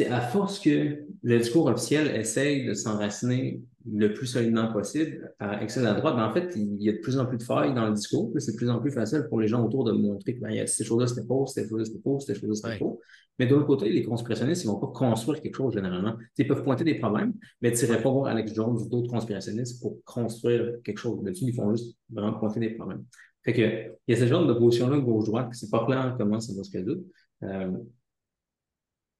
à 0.09 0.21
force 0.21 0.59
que 0.59 1.05
le 1.21 1.39
discours 1.39 1.67
officiel 1.67 2.15
essaye 2.15 2.65
de 2.65 2.73
s'enraciner 2.73 3.61
le 3.91 4.13
plus 4.13 4.27
solidement 4.27 4.71
possible 4.71 5.33
par 5.37 5.61
excès 5.61 5.81
de 5.81 5.85
la 5.85 5.93
droite, 5.93 6.15
ben 6.15 6.25
en 6.25 6.31
fait, 6.31 6.53
il 6.55 6.81
y 6.81 6.89
a 6.89 6.93
de 6.93 6.99
plus 6.99 7.17
en 7.17 7.25
plus 7.25 7.37
de 7.37 7.43
failles 7.43 7.73
dans 7.73 7.87
le 7.87 7.93
discours. 7.93 8.31
C'est 8.37 8.53
de 8.53 8.57
plus 8.57 8.69
en 8.69 8.79
plus 8.79 8.91
facile 8.91 9.25
pour 9.27 9.39
les 9.39 9.47
gens 9.47 9.63
autour 9.63 9.83
de 9.83 9.91
montrer 9.91 10.35
que 10.35 10.41
ben, 10.41 10.65
ces 10.67 10.83
choses-là, 10.83 11.07
c'était 11.07 11.27
faux, 11.27 11.45
ces 11.47 11.67
choses-là, 11.67 11.85
c'était 11.85 12.01
faux, 12.01 12.19
ces 12.19 12.35
choses-là, 12.35 12.55
c'était 12.55 12.77
faux. 12.77 12.99
Mais 13.39 13.47
de 13.47 13.55
l'autre 13.55 13.67
côté, 13.67 13.89
les 13.89 14.03
conspirationnistes, 14.03 14.63
ils 14.63 14.67
vont 14.67 14.79
pas 14.79 14.87
construire 14.87 15.41
quelque 15.41 15.55
chose 15.55 15.73
généralement. 15.73 16.15
ils 16.37 16.47
peuvent 16.47 16.63
pointer 16.63 16.83
des 16.83 16.95
problèmes, 16.95 17.33
mais 17.61 17.71
ils 17.77 17.91
ne 17.91 17.95
pas 17.95 18.09
voir 18.09 18.27
Alex 18.27 18.53
Jones 18.53 18.77
ou 18.77 18.87
d'autres 18.87 19.09
conspirationnistes 19.09 19.81
pour 19.81 19.97
construire 20.05 20.81
quelque 20.83 20.99
chose. 20.99 21.23
Là-dessus, 21.23 21.45
ils 21.45 21.55
font 21.55 21.75
juste 21.75 21.97
vraiment 22.09 22.33
pointer 22.33 22.59
des 22.59 22.69
problèmes. 22.71 23.03
Fait 23.43 23.53
que, 23.53 23.61
il 24.07 24.15
y 24.15 24.17
a 24.17 24.19
ce 24.19 24.27
genre 24.27 24.45
de 24.45 24.53
position-là 24.53 24.99
gauche-droite, 24.99 25.49
c'est 25.51 25.69
pas 25.69 25.85
clair 25.85 26.15
comment 26.17 26.39
ça 26.39 26.53
va 26.55 26.63
se 26.63 26.71
résoudre. 26.71 27.01
Euh, 27.43 27.71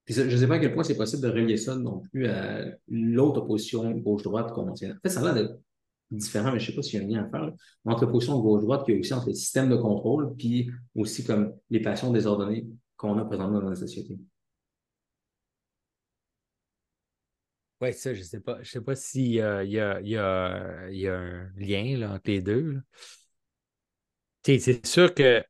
je 0.06 0.22
ne 0.22 0.36
sais 0.36 0.46
pas 0.46 0.56
à 0.56 0.58
quel 0.58 0.74
point 0.74 0.84
c'est 0.84 0.96
possible 0.96 1.22
de 1.22 1.28
relier 1.28 1.56
ça 1.56 1.76
non 1.76 2.00
plus 2.00 2.26
à 2.26 2.64
l'autre 2.88 3.40
opposition 3.42 3.90
gauche-droite 3.90 4.52
conventionnelle. 4.52 4.96
En 4.96 5.00
fait, 5.00 5.08
ça 5.08 5.20
a 5.20 5.24
l'air 5.24 5.34
d'être 5.34 5.58
différent, 6.10 6.52
mais 6.52 6.58
je 6.58 6.66
ne 6.66 6.70
sais 6.70 6.76
pas 6.76 6.82
s'il 6.82 7.00
y 7.00 7.02
a 7.02 7.06
un 7.06 7.08
lien 7.08 7.24
à 7.24 7.30
faire. 7.30 7.52
Entre 7.86 8.04
l'opposition 8.04 8.38
gauche-droite, 8.40 8.84
qui 8.84 8.92
est 8.92 9.00
aussi 9.00 9.14
entre 9.14 9.28
le 9.28 9.34
système 9.34 9.70
de 9.70 9.76
contrôle, 9.76 10.34
puis 10.36 10.70
aussi 10.94 11.24
comme 11.24 11.54
les 11.70 11.80
passions 11.80 12.12
désordonnées 12.12 12.66
qu'on 12.96 13.18
a 13.18 13.24
présentement 13.24 13.60
dans 13.60 13.70
la 13.70 13.76
société. 13.76 14.18
Oui, 17.80 17.92
ça, 17.92 18.14
je 18.14 18.20
ne 18.20 18.24
sais 18.24 18.40
pas. 18.40 18.62
Je 18.62 18.70
sais 18.70 18.80
pas 18.80 18.94
s'il 18.94 19.26
y, 19.32 19.40
a, 19.40 19.62
y, 19.64 19.78
a, 19.78 20.00
y 20.00 20.16
a 20.16 21.14
un 21.14 21.50
lien 21.56 21.98
là, 21.98 22.12
entre 22.12 22.30
les 22.30 22.40
deux. 22.40 22.80
C'est 24.46 24.86
sûr 24.86 25.14
que 25.14 25.42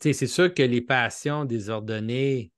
c'est 0.00 0.26
sûr 0.26 0.54
que 0.54 0.62
les 0.62 0.80
passions 0.80 1.44
désordonnées, 1.44 2.52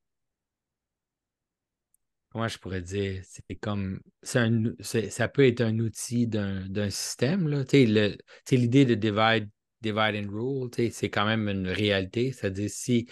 comment 2.33 2.49
je 2.49 2.59
pourrais 2.59 2.83
dire, 2.83 3.23
c'est 3.25 3.55
comme 3.57 4.01
un, 4.35 4.63
ça 4.81 5.29
peut 5.29 5.47
être 5.47 5.61
un 5.61 5.79
outil 5.79 6.27
d'un 6.27 6.91
système. 6.91 7.49
L'idée 7.49 8.85
de 8.85 8.95
divide, 8.95 9.49
divide 9.81 10.25
and 10.25 10.31
rule, 10.31 10.71
c'est 10.91 11.11
quand 11.11 11.27
même 11.27 11.49
une 11.49 11.69
réalité. 11.69 12.33
C'est-à-dire 12.33 12.71
si, 12.71 13.07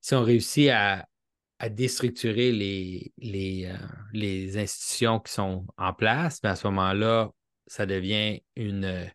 si 0.00 0.14
on 0.14 0.22
réussit 0.22 0.70
à, 0.70 1.06
à 1.58 1.68
déstructurer 1.68 2.52
les, 2.52 3.12
les, 3.18 3.66
euh, 3.66 3.76
les 4.12 4.56
institutions 4.58 5.20
qui 5.20 5.32
sont 5.32 5.66
en 5.76 5.92
place, 5.92 6.40
ben, 6.40 6.50
à 6.50 6.56
ce 6.56 6.66
moment-là, 6.66 7.30
ça 7.66 7.86
devient 7.86 8.40
une 8.56 9.10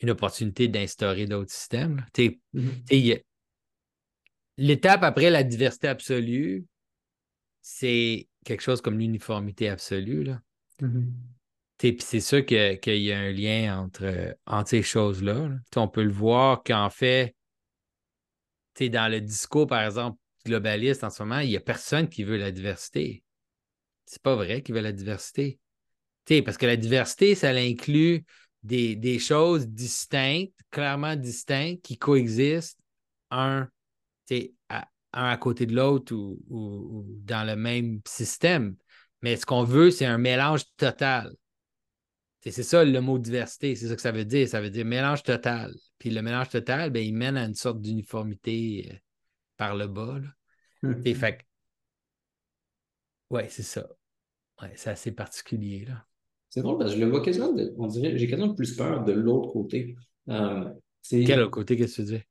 une 0.00 0.10
opportunité 0.10 0.68
d'instaurer 0.68 1.26
d'autres 1.26 1.52
systèmes. 1.52 2.04
Mm-hmm. 2.18 3.22
L'étape 4.58 5.02
après 5.02 5.30
la 5.30 5.42
diversité 5.42 5.88
absolue, 5.88 6.66
c'est 7.62 8.28
quelque 8.46 8.62
chose 8.62 8.80
comme 8.80 8.98
l'uniformité 8.98 9.68
absolue. 9.68 10.22
Là. 10.22 10.40
Mm-hmm. 10.80 12.00
c'est 12.00 12.20
sûr 12.20 12.46
qu'il 12.46 13.02
y 13.02 13.12
a 13.12 13.18
un 13.18 13.32
lien 13.32 13.78
entre, 13.78 14.36
entre 14.46 14.70
ces 14.70 14.82
choses-là. 14.82 15.50
On 15.74 15.88
peut 15.88 16.04
le 16.04 16.12
voir 16.12 16.62
qu'en 16.62 16.88
fait, 16.88 17.34
dans 18.80 19.10
le 19.10 19.20
discours, 19.20 19.66
par 19.66 19.82
exemple, 19.82 20.18
globaliste 20.46 21.02
en 21.02 21.10
ce 21.10 21.22
moment, 21.22 21.40
il 21.40 21.48
n'y 21.48 21.56
a 21.56 21.60
personne 21.60 22.08
qui 22.08 22.22
veut 22.22 22.36
la 22.36 22.52
diversité. 22.52 23.24
C'est 24.06 24.22
pas 24.22 24.36
vrai 24.36 24.62
qu'il 24.62 24.76
veut 24.76 24.80
la 24.80 24.92
diversité. 24.92 25.58
parce 26.44 26.56
que 26.56 26.66
la 26.66 26.76
diversité, 26.76 27.34
ça 27.34 27.50
inclut 27.50 28.24
des, 28.62 29.18
choses 29.18 29.66
distinctes, 29.66 30.56
clairement 30.70 31.16
distinctes, 31.16 31.82
qui 31.82 31.98
coexistent, 31.98 32.78
un, 33.32 33.68
un 35.16 35.30
à 35.30 35.36
côté 35.36 35.66
de 35.66 35.74
l'autre 35.74 36.14
ou, 36.14 37.04
dans 37.24 37.46
le 37.46 37.56
même 37.56 38.00
système. 38.06 38.76
Mais 39.22 39.36
ce 39.36 39.46
qu'on 39.46 39.64
veut, 39.64 39.90
c'est 39.90 40.06
un 40.06 40.18
mélange 40.18 40.64
total. 40.76 41.34
C'est 42.40 42.62
ça 42.62 42.84
le 42.84 43.00
mot 43.00 43.18
diversité, 43.18 43.74
c'est 43.74 43.88
ça 43.88 43.96
que 43.96 44.02
ça 44.02 44.12
veut 44.12 44.24
dire. 44.24 44.48
Ça 44.48 44.60
veut 44.60 44.70
dire 44.70 44.84
mélange 44.84 45.24
total. 45.24 45.74
Puis 45.98 46.10
le 46.10 46.22
mélange 46.22 46.48
total, 46.50 46.90
ben, 46.90 47.04
il 47.04 47.14
mène 47.14 47.36
à 47.36 47.44
une 47.44 47.54
sorte 47.54 47.80
d'uniformité 47.80 48.88
euh, 48.92 48.96
par 49.56 49.74
le 49.74 49.88
bas. 49.88 50.20
Là. 50.20 50.94
fait 51.14 51.44
Ouais, 53.30 53.48
c'est 53.48 53.64
ça. 53.64 53.88
Ouais, 54.62 54.70
c'est 54.76 54.90
assez 54.90 55.10
particulier. 55.10 55.86
Là. 55.86 56.06
C'est 56.48 56.62
drôle 56.62 56.78
parce 56.78 56.92
que 56.92 57.00
je 57.00 57.04
le 57.04 57.10
vois 57.10 57.22
quasiment, 57.22 57.52
on 57.78 57.86
dirait, 57.88 58.16
j'ai 58.16 58.28
quasiment 58.28 58.54
plus 58.54 58.76
peur 58.76 59.02
de 59.02 59.12
l'autre 59.12 59.52
côté. 59.52 59.96
Euh, 60.28 60.70
Quel 61.10 61.40
autre 61.40 61.50
côté, 61.50 61.76
qu'est-ce 61.76 61.96
que 61.96 62.02
tu 62.02 62.14
dis? 62.16 62.22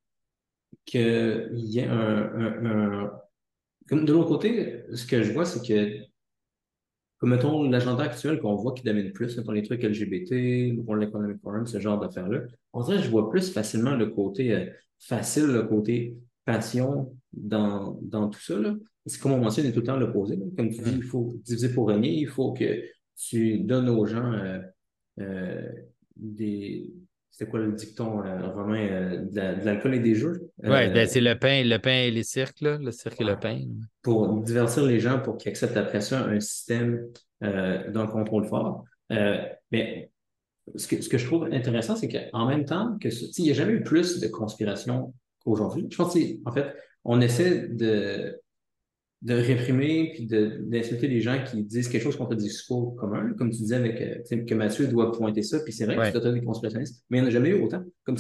Qu'il 0.86 1.50
y 1.54 1.80
ait 1.80 1.88
un, 1.88 3.12
Comme 3.88 4.06
de 4.06 4.14
l'autre 4.14 4.30
côté, 4.30 4.84
ce 4.94 5.06
que 5.06 5.24
je 5.24 5.32
vois, 5.32 5.46
c'est 5.46 5.66
que, 5.66 6.04
comme 7.18 7.32
mettons 7.32 7.70
l'agenda 7.70 8.04
actuel 8.04 8.40
qu'on 8.40 8.56
voit 8.56 8.74
qui 8.74 8.84
domine 8.84 9.12
plus, 9.12 9.38
mettons 9.38 9.52
les 9.52 9.64
trucs 9.64 9.84
LGBT, 9.84 10.32
le 10.76 10.82
World 10.82 11.08
Economic 11.08 11.42
Forum, 11.42 11.66
ce 11.66 11.80
genre 11.80 12.00
d'affaires-là, 12.00 12.42
on 12.74 12.84
dirait 12.84 12.98
que 12.98 13.04
je 13.04 13.10
vois 13.10 13.30
plus 13.30 13.52
facilement 13.52 13.96
le 13.96 14.08
côté 14.08 14.54
euh, 14.54 14.66
facile, 15.00 15.46
le 15.46 15.64
côté 15.64 16.18
passion 16.46 17.16
dans, 17.34 17.98
dans 18.02 18.30
tout 18.30 18.40
ça. 18.40 18.56
C'est 19.06 19.22
comme 19.22 19.34
on 19.34 19.40
mentionne, 19.40 19.66
est 19.66 19.72
tout 19.72 19.82
le 19.82 19.86
temps 19.86 19.98
l'opposé. 19.98 20.38
Comme 20.56 20.70
tu 20.70 20.82
dis, 20.82 20.96
il 20.96 21.04
faut 21.04 21.36
diviser 21.44 21.74
pour 21.74 21.90
régner, 21.90 22.14
il 22.14 22.28
faut 22.28 22.54
que 22.54 22.84
tu 23.18 23.60
donnes 23.60 23.90
aux 23.90 24.06
gens 24.06 24.34
euh, 24.34 24.60
euh, 25.20 25.72
des. 26.16 26.92
C'est 27.32 27.50
quoi 27.50 27.60
le 27.60 27.74
dicton 27.74 28.24
euh, 28.24 28.50
romain? 28.52 29.24
de 29.26 29.66
l'alcool 29.66 29.96
et 29.96 30.00
des 30.00 30.16
jeux? 30.16 30.45
Oui, 30.64 30.90
ben, 30.90 31.08
c'est 31.08 31.22
le 31.22 31.38
pain, 31.38 31.64
le 31.64 31.78
pain 31.78 32.04
et 32.04 32.12
les 32.12 32.24
cirques, 32.24 32.62
le 32.62 32.92
cirque 32.92 33.20
et 33.20 33.26
le 33.26 33.38
pain. 33.38 33.62
Pour 34.02 34.42
divertir 34.42 34.84
les 34.84 35.00
gens 35.00 35.20
pour 35.20 35.38
qu'ils 35.38 35.50
acceptent 35.50 35.78
après 35.78 36.02
ça 36.02 36.24
un 36.24 36.40
système 36.40 37.08
d'un 37.42 38.08
contrôle 38.08 38.46
fort. 38.46 38.86
mais 39.10 40.10
ce 40.76 40.88
que, 40.88 41.02
ce 41.02 41.10
que 41.10 41.18
je 41.18 41.26
trouve 41.26 41.46
intéressant, 41.52 41.96
c'est 41.96 42.08
qu'en 42.08 42.48
même 42.48 42.66
temps 42.66 42.98
que 43.00 43.10
il 43.10 43.44
n'y 43.44 43.52
a 43.52 43.54
jamais 43.54 43.74
eu 43.74 43.84
plus 43.84 44.20
de 44.20 44.28
conspiration 44.28 45.14
qu'aujourd'hui. 45.44 45.88
Je 45.92 45.98
pense 45.98 46.14
qu'en 46.14 46.52
fait, 46.52 46.74
on 47.04 47.22
essaie 47.22 47.68
de 47.68 48.42
de 49.26 49.34
réprimer 49.34 50.12
puis 50.14 50.28
d'insulter 50.28 51.08
les 51.08 51.20
gens 51.20 51.44
qui 51.44 51.64
disent 51.64 51.88
quelque 51.88 52.04
chose 52.04 52.16
contre 52.16 52.32
le 52.32 52.38
discours 52.38 52.96
commun, 52.96 53.34
comme 53.36 53.50
tu 53.50 53.58
disais 53.58 53.76
avec 53.76 54.00
euh, 54.00 54.46
que 54.46 54.54
Mathieu 54.54 54.88
doit 54.88 55.12
pointer 55.12 55.42
ça, 55.42 55.60
puis 55.62 55.74
c'est 55.74 55.86
vrai 55.86 56.12
que 56.12 56.20
c'est 56.20 56.32
des 56.32 56.44
conspirationnistes, 56.44 57.04
mais 57.10 57.18
il 57.18 57.22
n'y 57.22 57.26
en 57.26 57.30
a 57.30 57.34
jamais 57.34 57.50
eu 57.50 57.64
autant. 57.64 57.84
Comme, 58.04 58.18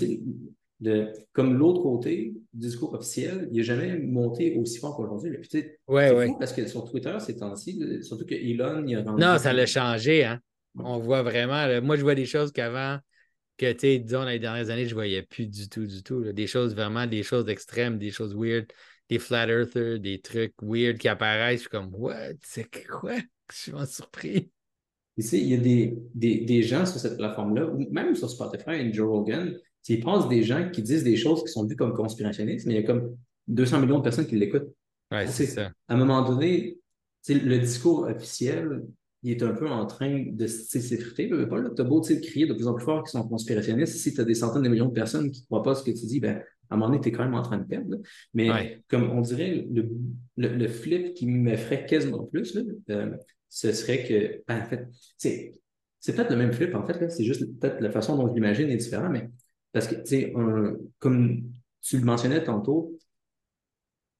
de, 0.79 1.07
comme 1.31 1.57
l'autre 1.57 1.81
côté 1.81 2.33
du 2.53 2.67
discours 2.67 2.93
officiel, 2.93 3.47
il 3.51 3.57
n'a 3.57 3.63
jamais 3.63 3.97
monté 3.97 4.57
aussi 4.57 4.79
fort 4.79 4.95
qu'aujourd'hui. 4.95 5.37
C'est 5.49 5.79
ouais, 5.87 6.29
parce 6.37 6.53
que 6.53 6.67
sur 6.67 6.89
Twitter, 6.89 7.15
ces 7.19 7.37
temps-ci, 7.37 7.79
surtout 8.03 8.25
que 8.25 8.35
Elon, 8.35 8.85
il 8.85 8.97
a 8.97 9.03
rendu... 9.03 9.21
Non, 9.21 9.37
ça 9.37 9.53
l'a 9.53 9.65
changé, 9.65 10.25
hein? 10.25 10.39
On 10.77 10.99
voit 10.99 11.23
vraiment, 11.23 11.81
moi 11.81 11.95
je 11.95 12.01
vois 12.01 12.15
des 12.15 12.25
choses 12.25 12.51
qu'avant, 12.51 12.99
que 13.57 13.71
tu 13.71 13.79
sais, 13.79 13.99
disons, 13.99 14.19
dans 14.19 14.25
les 14.25 14.39
dernières 14.39 14.69
années, 14.69 14.83
je 14.83 14.89
ne 14.89 14.95
voyais 14.95 15.23
plus 15.23 15.47
du 15.47 15.69
tout, 15.69 15.85
du 15.85 16.03
tout. 16.03 16.33
Des 16.33 16.47
choses 16.47 16.75
vraiment, 16.75 17.07
des 17.07 17.23
choses 17.23 17.47
extrêmes, 17.47 17.97
des 17.97 18.11
choses 18.11 18.35
weird 18.35 18.65
des 19.09 19.19
flat 19.19 19.47
earthers, 19.47 19.99
des 19.99 20.19
trucs 20.19 20.53
weird 20.61 20.97
qui 20.97 21.07
apparaissent. 21.07 21.57
Je 21.57 21.61
suis 21.61 21.69
comme, 21.69 21.93
what? 21.93 22.33
C'est 22.43 22.67
quoi? 22.87 23.15
Je 23.51 23.55
suis 23.55 23.71
vraiment 23.71 23.87
surpris. 23.87 24.51
Ici, 25.17 25.39
il 25.41 25.47
y 25.49 25.53
a 25.53 25.57
des, 25.57 25.97
des, 26.13 26.41
des 26.41 26.61
gens 26.63 26.85
sur 26.85 26.99
cette 26.99 27.17
plateforme-là, 27.17 27.67
ou 27.67 27.87
même 27.91 28.15
sur 28.15 28.29
Spotify 28.29 28.71
et 28.71 28.91
Joe 28.91 29.07
Rogan, 29.07 29.57
ils 29.87 30.03
pensent 30.03 30.27
des 30.29 30.43
gens 30.43 30.69
qui 30.71 30.81
disent 30.81 31.03
des 31.03 31.15
choses 31.15 31.43
qui 31.43 31.49
sont 31.49 31.65
vues 31.65 31.75
comme 31.75 31.93
conspirationnistes, 31.93 32.65
mais 32.65 32.73
il 32.73 32.81
y 32.81 32.83
a 32.83 32.87
comme 32.87 33.15
200 33.47 33.81
millions 33.81 33.99
de 33.99 34.03
personnes 34.03 34.27
qui 34.27 34.35
l'écoutent. 34.35 34.67
Ouais, 35.11 35.27
c'est 35.27 35.45
ça. 35.45 35.71
À 35.87 35.93
un 35.93 35.97
moment 35.97 36.27
donné, 36.27 36.77
le 37.29 37.57
discours 37.57 38.07
officiel, 38.07 38.83
il 39.23 39.31
est 39.31 39.43
un 39.43 39.53
peu 39.53 39.67
en 39.67 39.85
train 39.85 40.25
de 40.31 40.47
s'effriter. 40.47 41.29
Tu 41.29 41.81
as 41.81 41.83
beau 41.83 42.01
crier 42.01 42.45
de 42.45 42.53
plus 42.53 42.67
en 42.67 42.73
plus 42.73 42.85
fort 42.85 43.03
qu'ils 43.03 43.19
sont 43.19 43.27
conspirationnistes. 43.27 43.95
Si 43.97 44.13
tu 44.13 44.21
as 44.21 44.23
des 44.23 44.35
centaines 44.35 44.63
de 44.63 44.69
millions 44.69 44.87
de 44.87 44.93
personnes 44.93 45.31
qui 45.31 45.41
ne 45.41 45.45
croient 45.45 45.63
pas 45.63 45.75
ce 45.75 45.83
que 45.83 45.91
tu 45.91 46.05
dis, 46.05 46.19
ben, 46.19 46.41
à 46.69 46.73
un 46.73 46.77
moment 46.77 46.89
donné, 46.89 47.01
tu 47.01 47.09
es 47.09 47.11
quand 47.11 47.23
même 47.23 47.35
en 47.35 47.41
train 47.41 47.57
de 47.57 47.63
perdre. 47.63 47.97
Mais 48.33 48.49
Ouais. 48.51 48.83
comme 48.87 49.09
on 49.11 49.21
dirait, 49.21 49.67
le, 49.71 49.89
le, 50.37 50.47
le 50.49 50.67
flip 50.67 51.13
qui 51.13 51.27
m'effraie 51.27 51.85
quasiment 51.85 52.23
plus, 52.25 52.55
là, 52.55 52.61
euh, 52.89 53.15
ce 53.49 53.71
serait 53.71 54.03
que, 54.03 54.43
ben, 54.47 54.61
en 54.61 54.65
fait, 54.65 54.87
c'est, 55.17 55.55
peut-être 56.05 56.29
le 56.29 56.37
même 56.37 56.53
flip, 56.53 56.75
en 56.75 56.85
fait, 56.85 57.09
c'est 57.09 57.23
juste 57.23 57.45
peut-être 57.59 57.81
la 57.81 57.89
façon 57.91 58.15
dont 58.17 58.27
je 58.27 58.33
l'imagine 58.33 58.69
est 58.69 58.77
différente, 58.77 59.11
mais 59.11 59.29
parce 59.75 59.87
que, 59.89 59.95
tu 59.95 60.05
sais, 60.05 60.33
comme 60.99 61.43
tu 61.81 61.97
le 61.99 62.05
mentionnais 62.05 62.41
tantôt, 62.43 62.97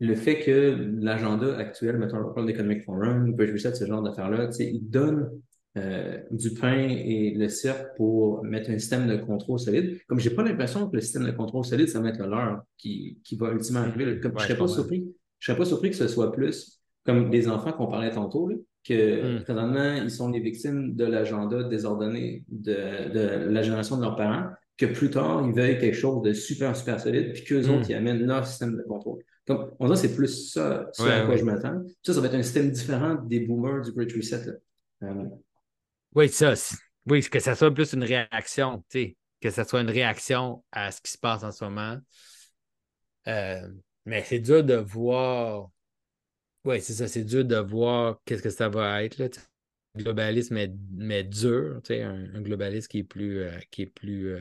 le 0.02 0.14
fait 0.16 0.40
que 0.40 0.76
l'agenda 1.00 1.58
actuel, 1.58 1.98
mettons 1.98 2.18
le 2.18 2.26
World 2.26 2.50
Economic 2.50 2.84
Forum, 2.84 3.32
Bridge 3.34 3.54
Reset, 3.54 3.76
ce 3.76 3.86
genre 3.86 4.04
d'affaires-là, 4.04 4.48
tu 4.48 4.54
sais, 4.54 4.70
il 4.70 4.90
donne 4.90 5.30
euh, 5.78 6.20
du 6.32 6.52
pain 6.54 6.88
et 6.90 7.34
le 7.34 7.48
cirque 7.48 7.96
pour 7.96 8.44
mettre 8.44 8.70
un 8.70 8.78
système 8.78 9.08
de 9.08 9.16
contrôle 9.16 9.58
solide. 9.60 9.98
Comme 10.10 10.20
j'ai 10.20 10.32
pas 10.32 10.44
l'impression 10.44 10.90
que 10.90 10.96
le 10.98 11.02
système 11.02 11.24
de 11.26 11.32
contrôle 11.32 11.64
solide, 11.64 11.88
ça 11.88 12.02
va 12.02 12.10
être 12.10 12.20
le 12.20 12.28
leur 12.30 12.64
qui, 12.78 13.20
qui 13.24 13.38
va 13.38 13.52
ultimement 13.52 13.80
arriver. 13.82 14.06
là. 14.06 14.16
Comme, 14.22 14.34
Ouais, 14.34 14.40
je 14.40 14.44
serais 14.44 14.56
je 14.56 14.60
pas 14.60 14.68
surpris, 14.68 15.16
je 15.40 15.46
serais 15.52 15.58
pas 15.58 15.66
surpris 15.66 15.90
que 15.92 15.96
ce 15.96 16.08
soit 16.10 16.32
plus 16.34 16.82
comme 17.06 17.32
les 17.32 17.48
enfants 17.48 17.72
qu'on 17.72 17.88
parlait 17.88 18.12
tantôt, 18.12 18.50
là, 18.50 18.56
que 18.84 19.38
Mm. 19.40 19.44
présentement, 19.44 19.94
ils 20.04 20.12
sont 20.12 20.30
les 20.30 20.40
victimes 20.42 20.96
de 20.96 21.06
l'agenda 21.06 21.64
désordonné 21.64 22.44
de, 22.50 23.14
de 23.14 23.50
la 23.50 23.62
génération 23.62 23.96
de 23.98 24.02
leurs 24.02 24.16
parents, 24.18 24.50
que 24.78 24.86
plus 24.86 25.10
tard, 25.10 25.46
ils 25.48 25.54
veuillent 25.54 25.80
quelque 25.80 25.96
chose 25.96 26.22
de 26.24 26.34
super, 26.34 26.76
super 26.76 27.00
solide, 27.00 27.34
puis 27.34 27.44
qu'eux 27.44 27.68
Mm. 27.68 27.70
autres, 27.70 27.90
ils 27.90 27.96
amènent 27.96 28.26
leur 28.26 28.46
système 28.46 28.76
de 28.76 28.84
contrôle. 28.84 29.24
Comme, 29.48 29.72
on 29.80 29.86
dirait 29.88 30.02
que 30.02 30.08
c'est 30.08 30.16
plus 30.16 30.52
ça, 30.52 30.90
ça 30.94 31.18
à 31.18 31.22
quoi 31.26 31.36
ouais. 31.36 31.38
je 31.38 31.44
m'attends. 31.46 31.82
Ça, 32.04 32.14
ça 32.14 32.20
va 32.22 32.28
être 32.28 32.34
un 32.36 32.44
système 32.44 32.72
différent 32.72 33.16
des 33.16 33.42
boomers 33.42 33.82
du 33.84 33.92
Great 33.92 34.12
Reset. 34.14 34.44
Euh, 35.04 35.26
Oui, 36.16 36.30
ça. 36.30 36.54
Oui, 37.08 37.22
que 37.22 37.40
ça 37.40 37.56
soit 37.56 37.74
plus 37.74 37.94
une 37.94 38.04
réaction, 38.04 38.84
tu 38.90 39.00
sais, 39.00 39.18
que 39.42 39.52
ça 39.52 39.64
soit 39.64 39.82
une 39.82 39.90
réaction 39.90 40.64
à 40.72 40.92
ce 40.92 41.02
qui 41.02 41.12
se 41.12 41.18
passe 41.18 41.44
en 41.44 41.52
ce 41.52 41.64
moment. 41.64 41.98
Euh, 43.28 43.68
mais 44.06 44.24
c'est 44.24 44.40
dur 44.40 44.64
de 44.64 44.76
voir. 44.76 45.70
Oui, 46.64 46.82
c'est 46.82 46.94
ça, 46.94 47.08
c'est 47.08 47.24
dur 47.24 47.46
de 47.46 47.58
voir 47.58 48.20
qu'est-ce 48.26 48.42
que 48.42 48.50
ça 48.50 48.70
va 48.70 49.04
être. 49.04 49.18
Là, 49.20 49.28
globalisme, 49.96 50.56
mais, 50.56 50.72
mais 50.94 51.24
dur, 51.24 51.80
tu 51.84 51.94
sais, 51.94 52.02
un, 52.02 52.34
un 52.34 52.42
globalisme 52.42 52.88
qui 52.88 53.00
est 53.00 53.04
plus, 53.04 53.40
euh, 53.40 53.58
qui 53.72 53.84
est 53.84 53.86
plus, 53.88 54.36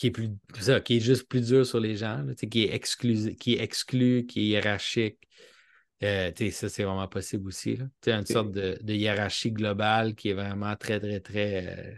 qui 0.00 0.06
est 0.06 0.10
plus, 0.12 0.30
c'est 0.54 0.62
ça, 0.62 0.80
qui 0.80 0.96
est 0.96 1.00
juste 1.00 1.28
plus 1.28 1.46
dur 1.46 1.66
sur 1.66 1.78
les 1.78 1.94
gens, 1.94 2.22
là, 2.22 2.32
qui 2.34 2.62
est 2.64 2.74
exclu, 2.74 3.34
qui 3.34 3.56
est 3.56 3.62
exclu, 3.62 4.24
qui 4.26 4.40
est 4.40 4.44
hiérarchique. 4.46 5.18
Euh, 6.02 6.32
ça, 6.52 6.70
c'est 6.70 6.84
vraiment 6.84 7.06
possible 7.06 7.46
aussi. 7.48 7.76
Là. 7.76 8.18
Une 8.18 8.24
sorte 8.24 8.50
de, 8.50 8.78
de 8.80 8.94
hiérarchie 8.94 9.52
globale 9.52 10.14
qui 10.14 10.30
est 10.30 10.32
vraiment 10.32 10.74
très, 10.74 10.98
très, 11.00 11.20
très. 11.20 11.66
euh, 11.78 11.92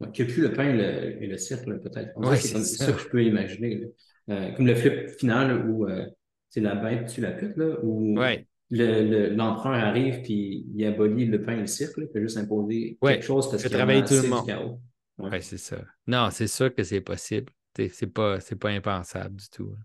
n'y 0.00 0.06
a 0.06 0.24
plus 0.24 0.40
le 0.40 0.52
pain 0.54 0.70
et 0.70 0.72
le, 0.78 1.22
et 1.22 1.26
le 1.26 1.36
cirque, 1.36 1.66
peut-être. 1.66 2.16
Ouais, 2.16 2.36
c'est 2.38 2.56
ça. 2.64 2.86
ça 2.86 2.92
que 2.92 3.00
je 3.00 3.08
peux 3.08 3.22
imaginer. 3.22 3.82
Euh, 4.30 4.52
comme 4.52 4.66
le 4.66 4.74
flip 4.74 5.10
final 5.18 5.68
où 5.68 5.86
euh, 5.86 6.06
c'est 6.48 6.60
la 6.62 6.74
bête 6.74 7.06
tue 7.08 7.20
la 7.20 7.32
pute, 7.32 7.54
là, 7.58 7.76
où 7.82 8.18
Ouais. 8.18 8.46
le- 8.70 9.02
le- 9.02 9.28
l'empereur 9.34 9.74
arrive 9.74 10.22
puis 10.22 10.64
il 10.74 10.86
abolit 10.86 11.26
le 11.26 11.42
pain 11.42 11.52
et 11.58 11.60
le 11.60 11.66
cirque, 11.66 11.98
là, 11.98 12.04
il 12.08 12.12
fait 12.14 12.22
juste 12.22 12.38
imposer 12.38 12.96
Ouais, 13.02 13.12
quelque 13.12 13.24
chose 13.26 13.50
parce 13.50 13.62
fait 13.62 13.68
qu'il 13.68 13.76
a 13.78 14.02
tout 14.02 14.14
le 14.14 14.28
monde. 14.28 14.78
Ouais. 15.18 15.30
Ouais, 15.30 15.40
c'est 15.40 15.58
ça. 15.58 15.78
Non, 16.06 16.30
c'est 16.30 16.46
sûr 16.46 16.74
que 16.74 16.82
c'est 16.84 17.00
possible. 17.00 17.52
C'est 17.76 18.06
pas, 18.12 18.38
pas 18.60 18.70
impensable 18.70 19.36
du 19.36 19.48
tout. 19.50 19.76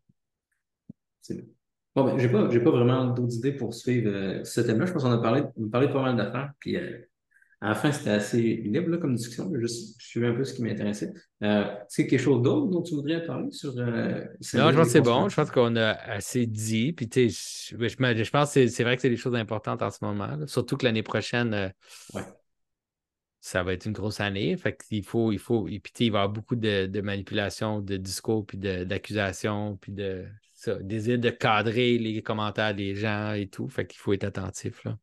C'est 1.21 1.43
bon. 1.95 2.05
Ben, 2.05 2.17
j'ai 2.19 2.29
pas, 2.29 2.47
pas 2.47 2.71
vraiment 2.71 3.05
d'autres 3.07 3.35
idées 3.35 3.53
pour 3.53 3.73
suivre 3.73 4.09
euh, 4.11 4.43
ce 4.43 4.61
thème-là. 4.61 4.85
Je 4.85 4.93
pense 4.93 5.03
qu'on 5.03 5.11
a 5.11 5.21
parlé, 5.21 5.43
on 5.57 5.67
a 5.67 5.69
parlé 5.69 5.87
de 5.87 5.93
pas 5.93 6.01
mal 6.01 6.15
d'affaires. 6.17 6.51
Puis 6.59 6.75
euh, 6.75 6.97
à 7.61 7.69
la 7.69 7.75
fin, 7.75 7.91
c'était 7.91 8.09
assez 8.11 8.41
libre 8.41 8.89
là, 8.89 8.97
comme 8.97 9.15
discussion. 9.15 9.49
J'ai 9.53 9.61
Juste 9.61 10.01
suivre 10.01 10.27
un 10.29 10.33
peu 10.35 10.43
ce 10.43 10.53
qui 10.53 10.63
m'intéressait. 10.63 11.13
Euh, 11.43 11.63
est-ce 11.63 11.95
qu'il 11.95 12.05
y 12.05 12.07
a 12.07 12.09
quelque 12.11 12.19
chose 12.21 12.41
d'autre 12.41 12.67
dont 12.71 12.81
tu 12.81 12.95
voudrais 12.95 13.25
parler 13.25 13.51
sur 13.51 13.73
euh, 13.77 14.25
Non, 14.55 14.71
je 14.71 14.75
pense 14.75 14.85
que 14.87 14.91
c'est 14.91 15.01
bon. 15.01 15.29
Je 15.29 15.35
pense 15.35 15.51
qu'on 15.51 15.75
a 15.75 15.91
assez 15.91 16.45
dit. 16.45 16.93
Puis, 16.93 17.07
tu 17.09 17.29
sais, 17.29 17.75
je, 17.79 17.87
je 17.87 18.23
je 18.23 18.31
pense 18.31 18.49
que 18.49 18.53
c'est- 18.53 18.67
c'est 18.67 18.83
vrai 18.83 18.95
que 18.95 19.01
c'est 19.01 19.09
des 19.09 19.17
choses 19.17 19.35
importantes 19.35 19.81
en 19.81 19.89
ce 19.91 19.99
moment. 20.01 20.35
là. 20.35 20.47
Surtout 20.47 20.77
que 20.77 20.85
l'année 20.85 21.03
prochaine, 21.03 21.73
Ouais. 22.13 22.23
Ça 23.45 23.61
va 23.61 23.73
être 23.73 23.85
une 23.85 23.91
grosse 23.91 24.21
année. 24.21 24.55
Fait 24.55 24.77
qu'il 24.77 25.03
faut, 25.03 25.33
il 25.33 25.37
faut, 25.37 25.67
et 25.67 25.81
puis, 25.81 25.91
il 25.99 26.11
va 26.11 26.19
y 26.19 26.21
avoir 26.21 26.29
beaucoup 26.29 26.55
de, 26.55 26.85
de 26.85 27.01
manipulation, 27.01 27.81
de 27.81 27.97
discours, 27.97 28.45
puis 28.45 28.57
d'accusations, 28.57 29.75
puis 29.81 29.91
de 29.91 30.25
ça, 30.53 30.75
d'essayer 30.75 31.17
de 31.17 31.29
cadrer 31.29 31.97
les 31.97 32.21
commentaires 32.21 32.73
des 32.73 32.95
gens 32.95 33.33
et 33.33 33.47
tout. 33.47 33.67
Fait 33.67 33.85
qu'il 33.85 33.99
faut 33.99 34.13
être 34.13 34.23
attentif, 34.23 34.85
là. 34.85 34.97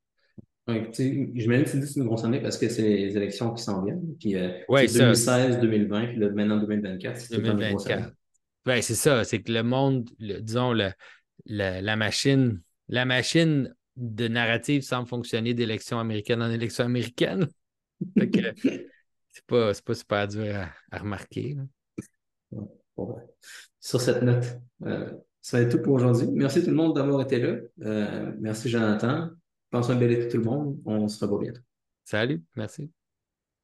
Ouais, 0.67 0.89
sais, 0.91 1.29
J'imagine 1.35 1.65
que 1.65 1.87
c'est 1.87 2.01
une 2.01 2.07
grosse 2.07 2.25
année 2.25 2.41
parce 2.41 2.57
que 2.57 2.71
c'est 2.71 2.81
les 2.81 3.15
élections 3.15 3.53
qui 3.53 3.63
s'en 3.63 3.85
viennent. 3.85 4.17
Puis 4.19 4.37
euh, 4.37 4.53
Ouais, 4.71 4.89
c'est 4.89 4.99
ça. 4.99 5.05
2016, 5.05 5.61
2020, 5.61 6.07
puis 6.07 6.19
maintenant 6.19 6.57
2024, 6.57 7.19
c'est 7.19 7.35
tout 7.35 7.41
le 7.43 7.47
temps 7.47 7.59
une 7.59 7.69
grosse 7.69 7.87
année. 7.89 8.03
2024. 8.03 8.15
Ben, 8.65 8.81
c'est 8.81 8.95
ça, 8.95 9.25
c'est 9.25 9.43
que 9.43 9.53
le 9.53 9.63
monde, 9.63 10.09
le- 10.19 10.41
disons, 10.41 10.73
le- 10.73 10.93
le- 11.45 11.81
la 11.83 11.97
machine, 11.97 12.59
la 12.89 13.05
machine 13.05 13.75
de 13.97 14.29
narrative 14.29 14.81
semble 14.81 15.09
fonctionner 15.09 15.53
d'élection 15.53 15.99
américaine 15.99 16.41
en 16.43 16.51
élection 16.51 16.85
américaine. 16.87 17.47
Que 18.17 18.55
c'est 19.33 19.47
pas, 19.47 19.73
pas 19.85 19.95
super 19.95 20.29
dur 20.29 20.57
à, 20.57 20.71
à 20.91 20.99
remarquer. 20.99 21.57
sur 23.79 24.01
cette 24.01 24.23
note, 24.23 24.45
euh, 24.85 25.11
ça 25.41 25.59
va 25.59 25.65
être 25.65 25.77
tout 25.77 25.83
pour 25.83 25.95
aujourd'hui. 25.95 26.29
Merci 26.33 26.63
tout 26.63 26.71
le 26.71 26.77
monde 26.77 26.95
d'avoir 26.97 27.23
été 27.23 27.39
là. 27.39 27.57
Euh, 27.83 28.33
merci 28.41 28.69
Jonathan. 28.69 29.31
Passe 29.71 29.91
un 29.91 29.97
bel 29.97 30.11
été 30.13 30.29
tout 30.29 30.39
le 30.39 30.45
monde. 30.45 30.81
On 30.85 31.09
se 31.09 31.25
revoit 31.25 31.41
bientôt. 31.41 31.63
Salut, 32.05 32.43
merci. 32.57 32.91